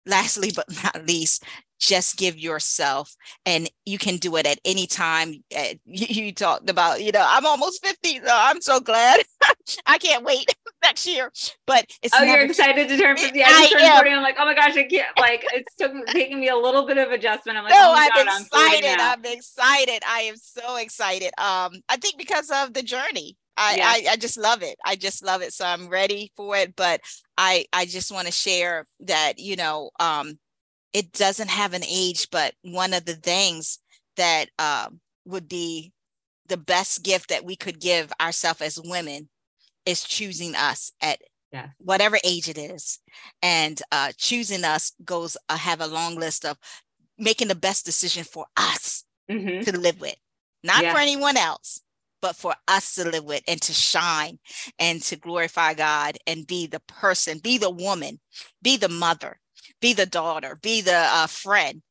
lastly 0.05 0.51
but 0.55 0.65
not 0.83 1.05
least 1.07 1.43
just 1.79 2.17
give 2.17 2.37
yourself 2.37 3.15
and 3.45 3.69
you 3.85 3.97
can 3.97 4.17
do 4.17 4.35
it 4.35 4.45
at 4.45 4.59
any 4.65 4.85
time 4.85 5.35
uh, 5.57 5.73
you, 5.85 6.25
you, 6.25 6.33
talked 6.33 6.69
about 6.69 7.01
you 7.01 7.11
know 7.11 7.25
i'm 7.25 7.45
almost 7.45 7.85
50 7.85 8.19
so 8.19 8.29
i'm 8.29 8.61
so 8.61 8.79
glad 8.79 9.21
i 9.85 9.97
can't 9.97 10.25
wait 10.25 10.53
next 10.81 11.05
year 11.05 11.31
but 11.67 11.85
it's 12.01 12.13
oh 12.15 12.23
you're 12.23 12.41
excited 12.41 12.87
to 12.87 12.97
turn 12.97 13.17
50 13.17 13.43
i, 13.43 13.69
turned 13.71 13.93
40 13.93 14.09
i'm 14.11 14.21
like 14.23 14.35
oh 14.39 14.45
my 14.45 14.53
gosh 14.53 14.75
i 14.77 14.83
can't 14.83 15.17
like 15.17 15.45
it's 15.53 15.75
took, 15.75 15.91
taking 16.07 16.39
me 16.39 16.49
a 16.49 16.55
little 16.55 16.85
bit 16.85 16.97
of 16.97 17.11
adjustment 17.11 17.57
i'm 17.57 17.63
like 17.63 17.73
no 17.73 17.79
oh 17.79 17.93
i'm 17.95 18.09
God, 18.09 18.41
excited 18.41 18.99
I'm, 18.99 19.19
I'm 19.19 19.25
excited 19.25 20.03
i 20.07 20.21
am 20.21 20.35
so 20.37 20.77
excited 20.77 21.31
um 21.37 21.73
i 21.89 21.97
think 21.97 22.17
because 22.17 22.49
of 22.49 22.73
the 22.73 22.83
journey 22.83 23.35
I, 23.61 23.75
yeah. 23.75 23.87
I, 23.87 24.13
I 24.13 24.15
just 24.15 24.37
love 24.37 24.63
it. 24.63 24.77
I 24.85 24.95
just 24.95 25.21
love 25.21 25.41
it. 25.41 25.51
So 25.51 25.65
I'm 25.65 25.89
ready 25.89 26.31
for 26.37 26.55
it. 26.55 26.77
But 26.77 27.01
I 27.37 27.65
I 27.73 27.83
just 27.85 28.09
want 28.09 28.27
to 28.27 28.31
share 28.31 28.85
that 29.01 29.33
you 29.37 29.57
know 29.57 29.89
um, 29.99 30.39
it 30.93 31.11
doesn't 31.11 31.49
have 31.49 31.73
an 31.73 31.83
age, 31.83 32.29
but 32.31 32.53
one 32.61 32.93
of 32.93 33.03
the 33.03 33.15
things 33.15 33.79
that 34.15 34.45
uh, 34.57 34.87
would 35.25 35.47
be 35.47 35.91
the 36.47 36.57
best 36.57 37.03
gift 37.03 37.29
that 37.29 37.45
we 37.45 37.55
could 37.55 37.79
give 37.79 38.11
ourselves 38.19 38.61
as 38.61 38.81
women 38.83 39.29
is 39.89 40.03
choosing 40.03 40.55
us 40.55 40.91
at 41.01 41.19
yeah. 41.51 41.69
whatever 41.79 42.17
age 42.23 42.47
it 42.47 42.57
is, 42.57 42.99
and 43.41 43.81
uh, 43.91 44.11
choosing 44.17 44.63
us 44.63 44.93
goes 45.03 45.35
uh, 45.49 45.57
have 45.57 45.81
a 45.81 45.87
long 45.87 46.15
list 46.15 46.45
of 46.45 46.57
making 47.17 47.47
the 47.47 47.55
best 47.55 47.85
decision 47.85 48.23
for 48.23 48.45
us 48.55 49.03
mm-hmm. 49.29 49.61
to 49.61 49.77
live 49.77 49.99
with, 49.99 50.15
not 50.63 50.83
yeah. 50.83 50.93
for 50.93 50.99
anyone 50.99 51.37
else 51.37 51.81
but 52.21 52.35
for 52.35 52.53
us 52.67 52.95
to 52.95 53.09
live 53.09 53.23
with 53.23 53.41
and 53.47 53.61
to 53.61 53.73
shine 53.73 54.39
and 54.77 55.01
to 55.03 55.15
glorify 55.15 55.73
God 55.73 56.17
and 56.27 56.45
be 56.45 56.67
the 56.67 56.81
person, 56.81 57.39
be 57.39 57.57
the 57.57 57.69
woman, 57.69 58.19
be 58.61 58.77
the 58.77 58.89
mother, 58.89 59.39
be 59.81 59.93
the 59.93 60.05
daughter, 60.05 60.57
be 60.61 60.81
the 60.81 60.95
uh, 60.95 61.27
friend 61.27 61.81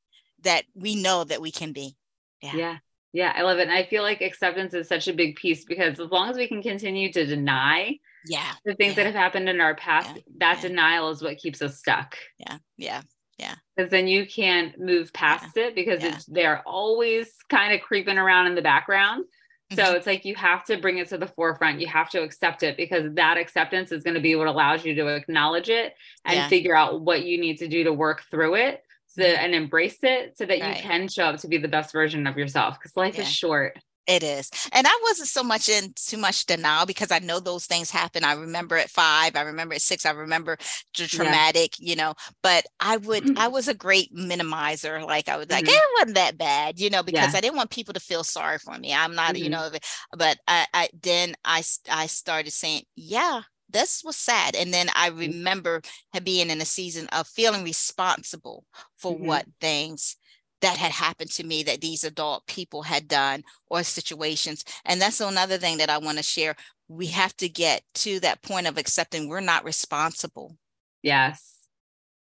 that 0.43 0.65
we 0.75 0.95
know 0.95 1.25
that 1.25 1.41
we 1.41 1.51
can 1.51 1.73
be. 1.73 1.97
Yeah. 2.43 2.55
yeah. 2.55 2.77
Yeah, 3.13 3.33
I 3.35 3.43
love 3.43 3.59
it. 3.59 3.63
And 3.63 3.73
I 3.73 3.85
feel 3.85 4.03
like 4.03 4.21
acceptance 4.21 4.75
is 4.75 4.89
such 4.89 5.09
a 5.09 5.13
big 5.13 5.37
piece 5.37 5.65
because 5.65 5.99
as 5.99 6.11
long 6.11 6.29
as 6.31 6.37
we 6.37 6.47
can 6.47 6.63
continue 6.63 7.13
to 7.13 7.25
deny 7.25 7.99
yeah 8.27 8.53
the 8.65 8.75
things 8.75 8.91
yeah. 8.91 8.97
that 8.97 9.07
have 9.07 9.15
happened 9.15 9.49
in 9.49 9.61
our 9.61 9.75
past, 9.75 10.11
yeah. 10.15 10.23
that 10.39 10.57
yeah. 10.57 10.69
denial 10.69 11.11
is 11.11 11.23
what 11.23 11.39
keeps 11.39 11.63
us 11.63 11.79
stuck. 11.79 12.17
Yeah. 12.39 12.59
Yeah. 12.77 13.03
Yeah. 13.39 13.55
Because 13.77 13.91
then 13.91 14.09
you 14.09 14.27
can't 14.27 14.79
move 14.79 15.13
past 15.13 15.57
it 15.57 15.75
because 15.75 16.03
it's 16.03 16.27
they're 16.27 16.61
always 16.67 17.33
kind 17.49 17.73
of 17.73 17.81
creeping 17.81 18.19
around 18.19 18.49
in 18.49 18.57
the 18.57 18.63
background. 18.63 19.25
So 19.73 19.83
mm-hmm. 19.83 19.97
it's 19.97 20.07
like 20.07 20.25
you 20.25 20.35
have 20.35 20.65
to 20.65 20.79
bring 20.79 20.99
it 20.99 21.09
to 21.11 21.19
the 21.19 21.27
forefront. 21.27 21.81
You 21.81 21.87
have 21.87 22.11
to 22.11 22.23
accept 22.23 22.63
it 22.63 22.77
because 22.77 23.15
that 23.15 23.37
acceptance 23.37 23.93
is 23.93 24.03
going 24.03 24.15
to 24.15 24.21
be 24.21 24.35
what 24.35 24.49
allows 24.49 24.85
you 24.85 24.95
to 24.95 25.07
acknowledge 25.09 25.69
it 25.69 25.95
and 26.25 26.49
figure 26.49 26.75
out 26.75 27.03
what 27.03 27.23
you 27.23 27.39
need 27.39 27.59
to 27.59 27.69
do 27.69 27.85
to 27.85 27.93
work 27.93 28.23
through 28.31 28.57
it 28.57 28.83
and 29.27 29.55
embrace 29.55 29.99
it 30.03 30.37
so 30.37 30.45
that 30.45 30.61
right. 30.61 30.77
you 30.77 30.83
can 30.83 31.09
show 31.09 31.25
up 31.27 31.41
to 31.41 31.49
be 31.49 31.59
the 31.59 31.69
best 31.69 31.93
version 31.93 32.27
of 32.27 32.37
yourself 32.37 32.79
because 32.79 32.97
life 32.97 33.17
yeah. 33.17 33.23
is 33.23 33.33
short. 33.33 33.79
It 34.09 34.23
is. 34.23 34.51
And 34.73 34.87
I 34.87 35.01
wasn't 35.03 35.29
so 35.29 35.45
much 35.45 35.69
in 35.69 35.93
too 35.95 36.17
much 36.17 36.47
denial 36.47 36.87
because 36.87 37.13
I 37.13 37.19
know 37.19 37.41
those 37.41 37.67
things 37.67 37.91
happen. 37.91 38.25
I 38.25 38.33
remember 38.33 38.79
at 38.79 38.89
five, 38.89 39.37
I 39.37 39.43
remember 39.43 39.75
at 39.75 39.83
six, 39.83 40.07
I 40.07 40.13
remember 40.13 40.57
the 40.97 41.07
traumatic, 41.07 41.79
yeah. 41.79 41.91
you 41.91 41.97
know, 41.97 42.15
but 42.43 42.65
I 42.81 42.97
would, 42.97 43.25
mm-hmm. 43.25 43.39
I 43.39 43.49
was 43.49 43.69
a 43.69 43.75
great 43.75 44.15
minimizer. 44.17 45.05
Like 45.05 45.29
I 45.29 45.37
was 45.37 45.51
like, 45.51 45.67
mm-hmm. 45.67 45.75
it 45.75 45.83
wasn't 45.99 46.15
that 46.15 46.39
bad, 46.39 46.81
you 46.81 46.89
know, 46.89 47.03
because 47.03 47.33
yeah. 47.33 47.37
I 47.37 47.41
didn't 47.43 47.59
want 47.59 47.69
people 47.69 47.93
to 47.93 48.01
feel 48.01 48.25
sorry 48.25 48.57
for 48.59 48.79
me. 48.79 48.95
I'm 48.95 49.15
not, 49.15 49.35
mm-hmm. 49.35 49.45
you 49.45 49.51
know, 49.51 49.69
but 50.17 50.39
I, 50.49 50.67
I, 50.73 50.89
then 51.03 51.35
I, 51.45 51.63
I 51.91 52.07
started 52.07 52.53
saying, 52.55 52.85
yeah, 52.97 53.43
this 53.71 54.03
was 54.05 54.17
sad. 54.17 54.55
And 54.55 54.73
then 54.73 54.89
I 54.95 55.11
mm-hmm. 55.11 55.19
remember 55.19 55.83
being 56.23 56.51
in 56.51 56.61
a 56.61 56.67
season 56.67 57.09
of 57.09 57.27
feeling 57.27 57.65
responsible 57.65 58.65
for 58.97 59.15
mm-hmm. 59.15 59.27
what 59.27 59.47
things 59.61 60.17
that 60.61 60.77
had 60.77 60.91
happened 60.91 61.31
to 61.31 61.45
me 61.45 61.63
that 61.63 61.81
these 61.81 62.03
adult 62.03 62.47
people 62.47 62.83
had 62.83 63.07
done 63.07 63.45
or 63.69 63.83
situations. 63.83 64.65
And 64.85 65.01
that's 65.01 65.21
another 65.21 65.57
thing 65.57 65.79
that 65.79 65.91
I 65.91 65.99
want 65.99 66.19
to 66.19 66.25
share. 66.25 66.57
We 66.89 67.07
have 67.09 67.37
to 67.37 67.49
get 67.49 67.83
to 67.97 68.19
that 68.21 68.43
point 68.43 68.67
of 68.67 68.79
accepting 68.79 69.29
we're 69.29 69.41
not 69.41 69.65
responsible. 69.65 70.57
Yes. 71.03 71.59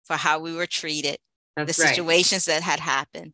For 0.04 0.16
how 0.16 0.40
we 0.40 0.54
were 0.54 0.66
treated, 0.66 1.18
that's 1.56 1.76
the 1.76 1.84
right. 1.84 1.94
situations 1.94 2.46
that 2.46 2.62
had 2.62 2.80
happened, 2.80 3.32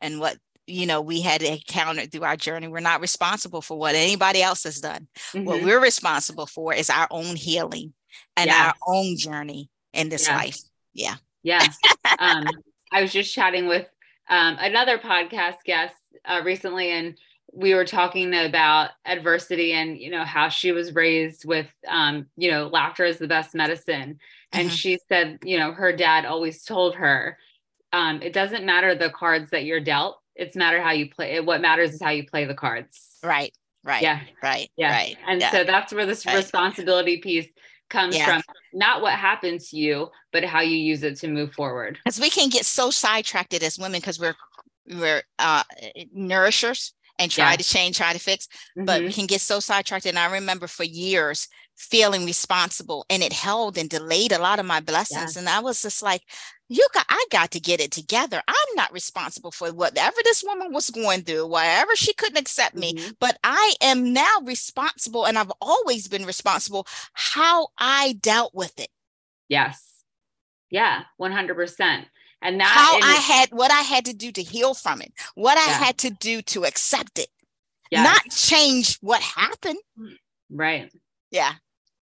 and 0.00 0.18
what 0.18 0.38
you 0.68 0.86
know 0.86 1.00
we 1.00 1.20
had 1.20 1.42
encountered 1.42 2.12
through 2.12 2.24
our 2.24 2.36
journey. 2.36 2.68
We're 2.68 2.80
not 2.80 3.00
responsible 3.00 3.62
for 3.62 3.78
what 3.78 3.94
anybody 3.94 4.42
else 4.42 4.64
has 4.64 4.80
done. 4.80 5.08
Mm-hmm. 5.32 5.44
What 5.44 5.62
we're 5.62 5.80
responsible 5.80 6.46
for 6.46 6.74
is 6.74 6.90
our 6.90 7.08
own 7.10 7.36
healing 7.36 7.94
and 8.36 8.50
our 8.50 8.74
own 8.86 9.16
journey 9.16 9.70
in 9.92 10.08
this 10.08 10.28
life. 10.28 10.58
Yeah. 10.92 11.14
Yeah. 11.42 11.66
um, 12.18 12.44
I 12.92 13.02
was 13.02 13.12
just 13.12 13.34
chatting 13.34 13.68
with 13.68 13.86
um, 14.28 14.56
another 14.60 14.98
podcast 14.98 15.64
guest 15.64 15.94
uh, 16.24 16.42
recently, 16.44 16.90
and 16.90 17.16
we 17.52 17.74
were 17.74 17.84
talking 17.84 18.34
about 18.34 18.90
adversity 19.06 19.72
and 19.72 19.98
you 19.98 20.10
know 20.10 20.24
how 20.24 20.48
she 20.48 20.72
was 20.72 20.94
raised 20.94 21.44
with 21.44 21.66
um, 21.86 22.26
you 22.36 22.50
know 22.50 22.68
laughter 22.68 23.04
is 23.04 23.18
the 23.18 23.28
best 23.28 23.54
medicine, 23.54 24.18
and 24.52 24.68
mm-hmm. 24.68 24.74
she 24.74 24.98
said 25.08 25.38
you 25.42 25.58
know 25.58 25.72
her 25.72 25.92
dad 25.92 26.24
always 26.24 26.62
told 26.64 26.96
her 26.96 27.38
um, 27.92 28.20
it 28.22 28.32
doesn't 28.32 28.66
matter 28.66 28.94
the 28.94 29.10
cards 29.10 29.50
that 29.50 29.64
you're 29.64 29.80
dealt; 29.80 30.20
it's 30.38 30.56
matter 30.56 30.80
how 30.80 30.92
you 30.92 31.10
play. 31.10 31.34
it. 31.36 31.44
What 31.44 31.60
matters 31.60 31.92
is 31.94 32.00
how 32.02 32.10
you 32.10 32.24
play 32.26 32.44
the 32.46 32.54
cards. 32.54 33.18
Right 33.22 33.52
right 33.84 34.02
Yeah. 34.02 34.20
right 34.42 34.68
Yeah. 34.76 34.90
right 34.92 35.16
And 35.26 35.40
yeah. 35.40 35.50
so 35.52 35.64
that's 35.64 35.92
where 35.92 36.04
this 36.06 36.26
Right. 36.26 36.36
responsibility 36.36 37.18
piece 37.18 37.46
comes 37.88 38.16
Yeah. 38.16 38.26
from 38.26 38.42
not 38.72 39.00
what 39.02 39.14
happened 39.14 39.60
to 39.60 39.76
you, 39.76 40.10
but 40.32 40.44
how 40.44 40.60
you 40.60 40.76
use 40.76 41.02
it 41.04 41.16
to 41.20 41.28
move 41.28 41.52
forward. 41.54 41.98
because 42.04 42.20
we 42.20 42.28
can 42.30 42.48
get 42.50 42.66
so 42.66 42.90
sidetracked 42.90 43.54
as 43.54 43.78
women 43.78 44.00
because 44.00 44.18
we're 44.18 44.36
we're 44.90 45.22
uh 45.38 45.62
nourishers 46.12 46.92
and 47.18 47.30
try 47.30 47.50
Yeah. 47.52 47.56
to 47.56 47.64
change 47.64 47.96
try 47.96 48.12
to 48.12 48.18
fix 48.18 48.48
but 48.76 49.02
we 49.02 49.08
Mhm. 49.08 49.14
can 49.14 49.26
get 49.26 49.40
so 49.40 49.60
sidetracked 49.60 50.06
and 50.06 50.18
i 50.18 50.26
remember 50.26 50.66
for 50.66 50.84
years 50.84 51.48
feeling 51.76 52.24
responsible 52.24 53.04
and 53.10 53.22
it 53.22 53.32
held 53.32 53.76
and 53.78 53.88
delayed 53.90 54.32
a 54.32 54.38
lot 54.38 54.58
of 54.58 54.66
my 54.66 54.80
blessings 54.80 55.36
and 55.36 55.48
i 55.48 55.60
was 55.60 55.82
just 55.82 56.02
like 56.02 56.22
you 56.68 56.86
got 56.92 57.06
i 57.08 57.24
got 57.30 57.50
to 57.50 57.60
get 57.60 57.80
it 57.80 57.90
together 57.90 58.42
i'm 58.46 58.74
not 58.76 58.92
responsible 58.92 59.50
for 59.50 59.72
whatever 59.72 60.16
this 60.24 60.44
woman 60.44 60.72
was 60.72 60.90
going 60.90 61.22
through 61.22 61.46
whatever 61.46 61.96
she 61.96 62.12
couldn't 62.14 62.38
accept 62.38 62.74
me 62.74 62.94
Mhm. 62.94 63.16
but 63.18 63.38
i 63.42 63.74
am 63.80 64.12
now 64.12 64.38
responsible 64.44 65.26
and 65.26 65.38
i've 65.38 65.52
always 65.60 66.08
been 66.08 66.26
responsible 66.26 66.86
how 67.14 67.68
i 67.78 68.16
dealt 68.20 68.54
with 68.54 68.78
it 68.78 68.90
Yes. 69.48 69.82
Yeah, 70.70 71.04
100%. 71.18 72.04
And 72.42 72.60
that 72.60 72.66
how 72.68 72.94
and 72.96 73.04
i 73.04 73.14
had 73.14 73.48
what 73.50 73.70
i 73.70 73.80
had 73.80 74.04
to 74.04 74.12
do 74.14 74.30
to 74.32 74.42
heal 74.42 74.74
from 74.74 75.00
it 75.00 75.12
what 75.34 75.56
i 75.58 75.66
Yeah. 75.70 75.78
had 75.84 75.98
to 75.98 76.10
do 76.10 76.42
to 76.42 76.64
accept 76.66 77.18
it 77.18 77.28
yes, 77.90 78.04
not 78.04 78.22
change 78.30 78.98
what 79.00 79.22
happened 79.22 79.78
right. 80.50 80.92
yeah 81.30 81.54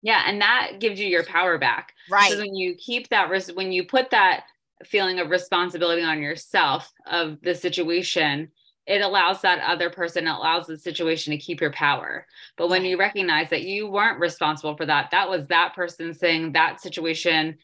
Yeah, 0.01 0.23
and 0.25 0.41
that 0.41 0.79
gives 0.79 0.99
you 0.99 1.07
your 1.07 1.23
power 1.25 1.57
back. 1.57 1.93
right 2.09 2.29
Because 2.29 2.41
when 2.45 2.55
you 2.55 2.75
keep 2.75 3.09
that 3.09 3.29
when 3.55 3.71
you 3.71 3.83
put 3.85 4.09
that 4.11 4.45
feeling 4.85 5.19
of 5.19 5.29
responsibility 5.29 6.03
on 6.03 6.21
yourself 6.21 6.91
of 7.05 7.37
the 7.41 7.55
situation, 7.55 8.49
it 8.85 9.01
allows 9.01 9.41
that 9.41 9.61
other 9.61 9.89
person, 9.89 10.27
it 10.27 10.31
allows 10.31 10.67
the 10.67 10.77
situation 10.77 11.31
to 11.31 11.37
keep 11.37 11.61
your 11.61 11.71
power. 11.71 12.27
But 12.57 12.69
when 12.69 12.83
you 12.83 12.97
recognize 12.97 13.49
that 13.49 13.63
you 13.63 13.89
weren't 13.89 14.19
responsible 14.19 14.75
for 14.75 14.85
that, 14.85 15.11
that 15.11 15.29
was 15.29 15.47
that 15.47 15.73
person 15.73 16.13
saying 16.13 16.53
that 16.53 16.81
situation, 16.81 17.57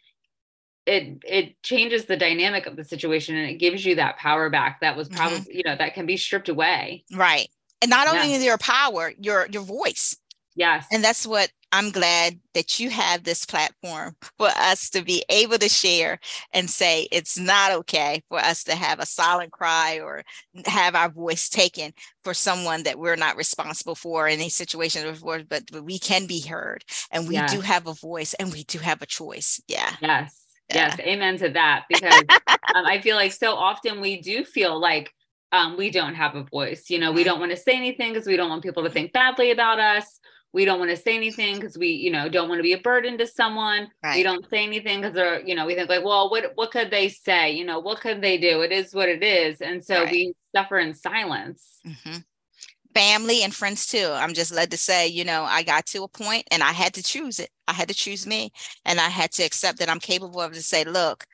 it 0.86 1.22
it 1.26 1.62
changes 1.62 2.05
the 2.05 2.16
dynamic 2.18 2.66
of 2.66 2.76
the 2.76 2.84
situation 2.86 3.36
and 3.36 3.49
it 3.49 3.55
gives 3.55 3.86
you 3.86 3.95
that 3.95 4.18
power 4.18 4.49
back 4.49 4.80
that 4.82 4.95
was 4.95 5.10
Mhm. 5.10 5.16
probably, 5.16 5.57
you 5.57 5.64
know, 5.66 5.76
that 5.76 5.93
can 5.93 6.05
be 6.05 6.18
stripped 6.18 6.49
away. 6.49 7.03
Right. 7.14 7.49
And 7.82 7.89
not 7.89 8.07
only 8.07 8.43
your 8.43 8.57
power, 8.57 9.14
your 9.20 9.47
your 9.51 9.64
voice. 9.64 10.16
Yes. 10.55 10.88
And 10.91 11.03
that's 11.03 11.28
what 11.28 11.51
I'm 11.72 11.91
glad 11.91 12.39
that 12.53 12.80
you 12.80 12.89
have 12.89 13.24
this 13.24 13.45
platform 13.45 14.15
for 14.38 14.47
us 14.47 14.89
to 14.91 15.03
be 15.03 15.24
able 15.30 15.57
to 15.59 15.70
share 15.70 16.20
and 16.53 16.70
say 16.70 17.07
it's 17.11 17.38
not 17.38 17.72
okay 17.72 18.24
for 18.30 18.39
us 18.39 18.63
to 18.65 18.76
have 18.76 18.99
a 18.99 19.05
silent 19.05 19.51
cry 19.51 19.99
or 19.99 20.24
have 20.65 20.95
our 20.95 21.09
voice 21.09 21.47
taken 21.49 21.93
for 22.24 22.34
someone 22.34 22.84
that 22.84 22.97
we're 22.97 23.15
not 23.15 23.38
responsible 23.38 23.95
for 23.95 24.28
in 24.28 24.39
a 24.39 24.49
situation 24.49 25.03
before, 25.03 25.41
but, 25.47 25.63
but 25.72 25.84
we 25.84 25.99
can 25.99 26.26
be 26.26 26.41
heard 26.41 26.84
and 27.11 27.28
we 27.28 27.36
Yeah. 27.36 27.47
do 27.47 27.61
have 27.61 27.88
a 27.88 27.93
voice 27.93 28.34
and 28.36 28.51
we 28.51 28.63
do 28.63 28.80
have 28.80 29.01
a 29.01 29.05
choice. 29.05 29.61
Yeah. 29.67 29.91
Yes. 30.01 30.41
Yeah. 30.70 30.95
Yes. 30.97 30.99
Amen 30.99 31.38
to 31.38 31.49
that. 31.49 31.86
Because 31.89 32.26
um, 32.74 32.86
I 32.86 32.99
feel 33.01 33.15
like 33.15 33.32
so 33.32 33.53
often 33.55 34.01
we 34.01 34.22
do 34.22 34.43
feel 34.43 34.80
like 34.80 35.11
um, 35.51 35.78
we 35.78 35.89
don't 35.89 36.15
have 36.15 36.36
a 36.36 36.43
voice. 36.43 36.89
You 36.89 36.99
know, 36.99 37.11
we 37.11 37.22
Mhm. 37.22 37.26
don't 37.26 37.39
want 37.39 37.51
to 37.51 37.57
say 37.57 37.74
anything 37.76 38.13
because 38.13 38.28
we 38.28 38.38
don't 38.38 38.49
want 38.49 38.63
people 38.63 38.84
to 38.84 38.89
think 38.89 39.13
badly 39.13 39.51
about 39.51 39.80
us. 39.80 40.20
We 40.52 40.66
don't 40.66 40.80
want 40.80 40.91
to 40.91 40.97
say 40.97 41.16
anything 41.16 41.56
because 41.56 41.78
we, 41.78 41.89
you 41.89 42.12
know, 42.12 42.28
don't 42.28 42.50
want 42.50 42.60
to 42.60 42.64
be 42.64 42.74
a 42.74 42.80
burden 42.80 43.18
to 43.20 43.28
someone. 43.28 43.89
We 44.16 44.24
don't 44.24 44.50
say 44.50 44.64
anything 44.64 45.02
because 45.02 45.14
they're, 45.14 45.41
you 45.41 45.54
know, 45.56 45.66
we 45.68 45.76
think 45.76 45.89
like, 45.89 46.04
well, 46.04 46.30
what 46.32 46.54
what 46.56 46.72
could 46.72 46.89
they 46.89 47.10
say? 47.10 47.52
You 47.52 47.66
know, 47.66 47.80
what 47.80 48.02
could 48.02 48.22
they 48.22 48.38
do? 48.38 48.62
It 48.62 48.72
is 48.72 48.93
what 48.93 49.10
it 49.10 49.22
is. 49.24 49.62
And 49.62 49.84
so 49.86 50.04
Right. 50.04 50.12
we 50.12 50.34
suffer 50.56 50.80
in 50.80 50.93
silence. 50.93 51.80
hmm 51.86 52.18
Family 52.95 53.43
and 53.43 53.54
friends 53.54 53.86
too. 53.86 54.10
I'm 54.12 54.34
just 54.34 54.52
led 54.52 54.72
to 54.72 54.78
say, 54.78 55.08
you 55.08 55.24
know, 55.24 55.43
I 55.43 55.62
got 55.62 55.86
to 55.88 56.04
a 56.04 56.08
point 56.08 56.47
and 56.50 56.64
I 56.64 56.72
had 56.72 56.95
to 56.95 57.04
choose 57.04 57.39
it. 57.39 57.52
I 57.68 57.74
had 57.74 57.88
to 57.89 57.93
choose 57.93 58.26
me 58.26 58.52
and 58.84 59.00
I 59.00 59.10
had 59.10 59.32
to 59.34 59.43
accept 59.43 59.78
that 59.78 59.89
I'm 59.89 60.00
capable 60.00 60.41
of 60.41 60.54
to 60.54 60.62
say, 60.64 60.84
look, 60.84 61.26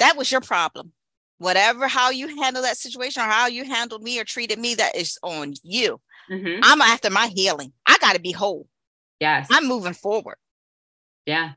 that 0.00 0.16
was 0.16 0.32
your 0.32 0.40
problem. 0.40 0.92
Whatever, 1.38 1.86
how 1.86 2.10
you 2.10 2.40
handle 2.42 2.62
that 2.62 2.76
situation 2.78 3.22
or 3.22 3.26
how 3.26 3.46
you 3.46 3.64
handled 3.64 4.02
me 4.02 4.18
or 4.18 4.24
treated 4.24 4.58
me, 4.58 4.74
that 4.74 4.96
is 4.96 5.16
on 5.22 5.54
you. 5.62 6.00
Mhm. 6.30 6.60
I'm 6.62 6.80
after 6.80 7.10
my 7.10 7.28
healing. 7.28 7.72
I 7.86 7.98
got 7.98 8.14
to 8.14 8.20
be 8.20 8.32
whole. 8.32 8.68
Yes. 9.20 9.48
I'm 9.50 9.66
moving 9.66 9.94
forward. 9.94 10.36
yeah. 11.26 11.52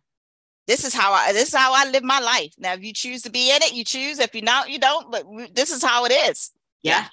This 0.68 0.84
is 0.84 0.93
how 0.93 1.13
I, 1.13 1.32
this 1.32 1.47
is 1.47 1.55
how 1.55 1.72
I 1.74 1.89
live 1.89 2.03
my 2.03 2.20
life. 2.20 2.53
Now, 2.57 2.74
if 2.74 2.84
you 2.84 2.91
choose 2.91 3.22
to 3.22 3.30
be 3.30 3.49
in 3.55 3.61
it, 3.63 3.72
you 3.74 3.86
choose. 3.86 4.20
If 4.20 4.36
you 4.36 4.41
don't, 4.41 4.70
you 4.70 4.80
don't, 4.80 5.09
but 5.09 5.24
this 5.55 5.72
is 5.72 5.82
how 5.82 6.03
it 6.03 6.11
is. 6.11 6.51
Yeah. 6.84 7.05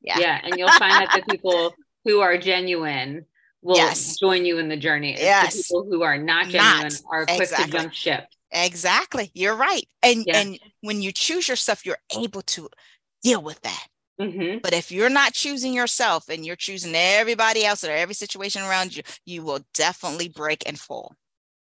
Yeah. 0.00 0.18
Yeah. 0.20 0.40
And 0.44 0.56
you'll 0.56 0.68
find 0.68 0.92
that 0.92 1.12
the 1.12 1.22
people 1.32 1.74
who 2.04 2.20
are 2.20 2.38
genuine 2.38 3.26
will 3.60 3.74
Yes. 3.76 4.18
join 4.20 4.44
you 4.44 4.58
in 4.58 4.68
the 4.68 4.76
journey. 4.76 5.14
It's 5.14 5.20
Yes. 5.22 5.56
The 5.56 5.62
people 5.64 5.86
who 5.90 6.02
are 6.04 6.16
not 6.16 6.46
Not. 6.46 6.52
genuine 6.52 6.92
are 7.10 7.26
quick 7.26 7.40
Exactly. 7.40 7.72
to 7.72 7.78
jump 7.78 7.92
ship. 7.92 8.24
Exactly. 8.52 9.32
You're 9.34 9.56
right. 9.56 9.84
And 10.04 10.24
Yeah. 10.24 10.36
and 10.38 10.58
when 10.82 11.02
you 11.02 11.10
choose 11.10 11.48
yourself, 11.48 11.84
you're 11.84 11.98
able 12.16 12.42
to 12.42 12.68
deal 13.24 13.42
with 13.42 13.60
that. 13.62 13.86
Hmm 14.18 14.58
But 14.62 14.72
if 14.72 14.92
you're 14.92 15.10
not 15.10 15.32
choosing 15.32 15.74
yourself 15.74 16.28
and 16.28 16.44
you're 16.44 16.56
choosing 16.56 16.94
everybody 16.94 17.64
else 17.64 17.84
or 17.84 17.90
every 17.90 18.14
situation 18.14 18.62
around 18.62 18.96
you, 18.96 19.02
you 19.24 19.42
will 19.42 19.60
definitely 19.74 20.28
break 20.28 20.62
and 20.66 20.78
fall. 20.78 21.14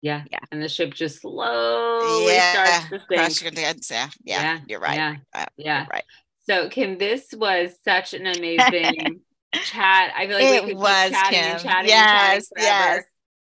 Yeah. 0.02 0.24
Yeah. 0.30 0.38
And 0.52 0.62
the 0.62 0.68
ship 0.68 0.94
just 0.94 1.22
slowly 1.22 2.34
yeah. 2.34 2.80
starts 2.80 3.08
to 3.08 3.40
sink. 3.40 3.58
Heads. 3.58 3.90
Yeah. 3.90 4.08
Yeah. 4.24 4.60
You're 4.68 4.80
right. 4.80 4.96
Yeah. 4.96 5.16
Uh, 5.34 5.46
Yeah. 5.56 5.78
You're 5.80 5.88
right. 5.92 6.04
So 6.48 6.68
Kim, 6.68 6.98
this 6.98 7.34
was 7.36 7.72
such 7.82 8.14
an 8.14 8.26
amazing 8.26 9.20
chat. 9.64 10.12
I 10.16 10.26
feel 10.28 10.36
like 10.36 10.52
It 10.52 10.64
we 10.64 10.70
could 10.70 10.76
was, 10.78 11.10
chatting 11.10 11.38
and 11.38 11.60
chatting 11.60 11.90
Yes, 11.90 12.00
and 12.00 12.08
chatting 12.08 12.46
forever. 12.54 12.94
yes. 12.96 13.04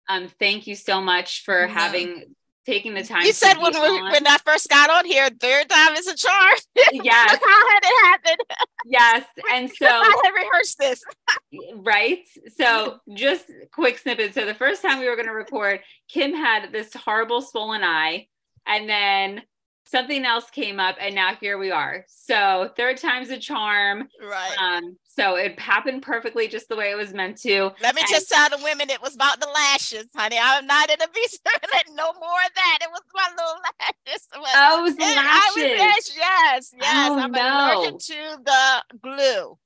Um, 0.08 0.28
thank 0.40 0.66
you 0.66 0.74
so 0.74 1.00
much 1.00 1.44
for 1.44 1.66
having 1.66 2.34
taking 2.68 2.94
the 2.94 3.02
time. 3.02 3.24
You 3.24 3.32
said 3.32 3.54
when 3.54 3.72
we, 3.72 4.02
when 4.02 4.26
I 4.26 4.36
first 4.44 4.68
got 4.68 4.90
on 4.90 5.06
here, 5.06 5.28
third 5.40 5.68
time 5.68 5.94
is 5.94 6.06
a 6.06 6.14
charm. 6.14 6.54
Yes. 6.92 7.38
How 7.44 7.68
had 7.68 7.80
it 7.82 8.04
happened. 8.04 8.38
yes, 8.86 9.24
and 9.52 9.70
so 9.70 9.86
I 9.86 10.20
had 10.24 10.30
rehearsed 10.30 10.78
this. 10.78 11.02
right 11.76 12.20
so 12.56 12.98
just 13.14 13.44
quick 13.72 13.98
snippet 13.98 14.34
so 14.34 14.44
the 14.44 14.54
first 14.54 14.82
time 14.82 14.98
we 14.98 15.08
were 15.08 15.16
going 15.16 15.26
to 15.26 15.32
record 15.32 15.80
kim 16.08 16.34
had 16.34 16.72
this 16.72 16.92
horrible 16.94 17.40
swollen 17.40 17.82
eye 17.82 18.26
and 18.66 18.88
then 18.88 19.42
something 19.90 20.24
else 20.24 20.50
came 20.50 20.78
up 20.78 20.96
and 21.00 21.14
now 21.14 21.34
here 21.40 21.56
we 21.58 21.70
are 21.70 22.04
so 22.08 22.70
third 22.76 22.98
time's 22.98 23.30
a 23.30 23.38
charm 23.38 24.08
Right. 24.22 24.56
um 24.60 24.96
so 25.06 25.36
it 25.36 25.58
happened 25.58 26.02
perfectly 26.02 26.46
just 26.46 26.68
the 26.68 26.76
way 26.76 26.90
it 26.90 26.94
was 26.96 27.12
meant 27.14 27.38
to 27.42 27.70
Let 27.82 27.94
me 27.94 28.02
And- 28.02 28.10
just 28.10 28.28
tell 28.28 28.48
the 28.50 28.62
women 28.62 28.90
it 28.90 29.00
was 29.02 29.14
about 29.16 29.40
the 29.40 29.48
lashes, 29.48 30.06
honey. 30.14 30.38
I'm 30.40 30.66
not 30.66 30.90
in 30.90 31.00
a 31.00 31.08
piece 31.14 31.38
no 31.96 32.12
more 32.12 32.40
of 32.46 32.54
that. 32.54 32.78
It 32.82 32.88
was 32.90 33.00
my 33.14 33.28
little 33.30 33.60
lashes. 33.80 34.28
Oh 34.56 34.80
it 34.80 34.82
was 34.82 34.96
the 34.96 35.04
And 35.04 35.18
I 35.18 35.52
was- 35.56 35.64
lashes 35.64 36.16
yes, 36.16 36.16
yes, 36.16 36.74
yes. 36.80 37.10
Oh, 37.10 37.18
I'm 37.18 37.32
no. 37.32 37.80
allergic 37.80 37.98
to 37.98 38.38
the 38.44 38.84
glue. 39.02 39.58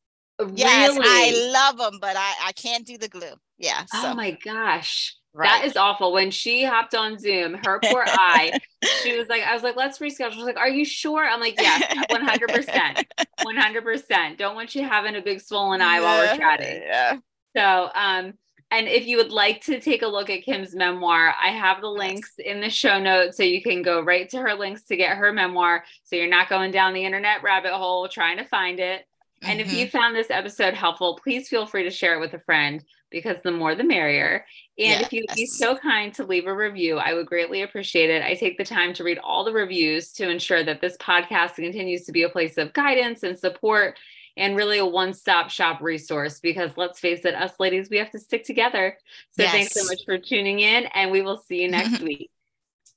Yes, 0.56 0.98
I 1.00 1.50
love 1.52 1.78
them, 1.78 1.98
but 2.00 2.16
I, 2.16 2.32
I 2.46 2.52
can't 2.52 2.86
do 2.86 2.96
the 2.98 3.08
glue. 3.08 3.34
Yeah. 3.58 3.84
So 3.86 3.98
oh 4.10 4.14
my 4.14 4.30
gosh 4.44 5.14
right. 5.34 5.48
that 5.48 5.64
is 5.64 5.76
awful 5.76 6.12
when 6.12 6.30
she 6.30 6.64
hopped 6.64 6.94
on 6.94 7.18
zoom 7.18 7.54
her 7.64 7.80
poor 7.80 8.04
eye 8.06 8.58
she 9.02 9.16
was 9.16 9.28
like, 9.28 9.42
I 9.42 9.54
was 9.54 9.62
like, 9.62 9.76
let's 9.76 9.98
reschedule. 9.98 10.32
She 10.32 10.38
was 10.38 10.46
like, 10.46 10.56
Are 10.56 10.68
you 10.68 10.84
sure? 10.84 11.24
I'm 11.24 11.40
like, 11.40 11.54
Yes, 11.58 11.82
100%. 12.10 13.04
100%. 13.40 14.36
Don't 14.38 14.54
want 14.54 14.74
you 14.74 14.82
having 14.82 15.16
a 15.16 15.22
big 15.22 15.40
swollen 15.40 15.80
eye 15.80 16.00
while 16.00 16.18
we're 16.18 16.36
chatting. 16.36 16.82
Yeah. 16.82 17.18
So, 17.56 17.90
um, 17.94 18.34
and 18.70 18.88
if 18.88 19.06
you 19.06 19.18
would 19.18 19.30
like 19.30 19.62
to 19.64 19.80
take 19.80 20.00
a 20.00 20.06
look 20.06 20.30
at 20.30 20.44
Kim's 20.44 20.74
memoir, 20.74 21.34
I 21.40 21.48
have 21.48 21.82
the 21.82 21.88
links 21.88 22.32
in 22.38 22.60
the 22.60 22.70
show 22.70 22.98
notes 22.98 23.36
so 23.36 23.42
you 23.42 23.62
can 23.62 23.82
go 23.82 24.00
right 24.00 24.28
to 24.30 24.38
her 24.38 24.54
links 24.54 24.84
to 24.84 24.96
get 24.96 25.18
her 25.18 25.30
memoir. 25.30 25.84
So 26.04 26.16
you're 26.16 26.28
not 26.28 26.48
going 26.48 26.70
down 26.70 26.94
the 26.94 27.04
internet 27.04 27.42
rabbit 27.42 27.72
hole 27.72 28.08
trying 28.08 28.38
to 28.38 28.44
find 28.44 28.80
it. 28.80 29.06
And 29.42 29.60
if 29.60 29.68
Mhm. 29.68 29.72
you 29.78 29.88
found 29.88 30.14
this 30.14 30.30
episode 30.30 30.74
helpful, 30.74 31.18
please 31.22 31.48
feel 31.48 31.66
free 31.66 31.82
to 31.84 31.90
share 31.90 32.14
it 32.14 32.20
with 32.20 32.34
a 32.34 32.40
friend 32.40 32.84
because 33.10 33.36
the 33.42 33.50
more 33.50 33.74
the 33.74 33.84
merrier. 33.84 34.46
And 34.78 35.02
if 35.02 35.12
you'd 35.12 35.26
be 35.34 35.46
so 35.46 35.76
kind 35.76 36.14
to 36.14 36.24
leave 36.24 36.46
a 36.46 36.54
review, 36.54 36.96
I 36.98 37.12
would 37.12 37.26
greatly 37.26 37.62
appreciate 37.62 38.08
it. 38.08 38.22
I 38.22 38.34
take 38.34 38.56
the 38.56 38.64
time 38.64 38.94
to 38.94 39.04
read 39.04 39.18
all 39.18 39.44
the 39.44 39.52
reviews 39.52 40.12
to 40.14 40.30
ensure 40.30 40.64
that 40.64 40.80
this 40.80 40.96
podcast 40.96 41.56
continues 41.56 42.04
to 42.06 42.12
be 42.12 42.22
a 42.22 42.28
place 42.30 42.56
of 42.56 42.72
guidance 42.72 43.22
and 43.22 43.38
support 43.38 43.98
and 44.38 44.56
really 44.56 44.78
a 44.78 44.86
one 44.86 45.12
stop 45.12 45.50
shop 45.50 45.82
resource 45.82 46.40
because 46.40 46.70
let's 46.78 47.00
face 47.00 47.26
it, 47.26 47.34
us 47.34 47.52
ladies, 47.60 47.90
we 47.90 47.98
have 47.98 48.10
to 48.12 48.18
stick 48.18 48.44
together. 48.44 48.96
So 49.32 49.42
thanks 49.52 49.74
so 49.74 49.84
much 49.84 50.00
for 50.06 50.16
tuning 50.16 50.60
in, 50.60 50.84
and 50.94 51.10
we 51.10 51.20
will 51.20 51.36
see 51.36 51.60
you 51.60 51.70
next 51.70 52.00
week. 52.02 52.30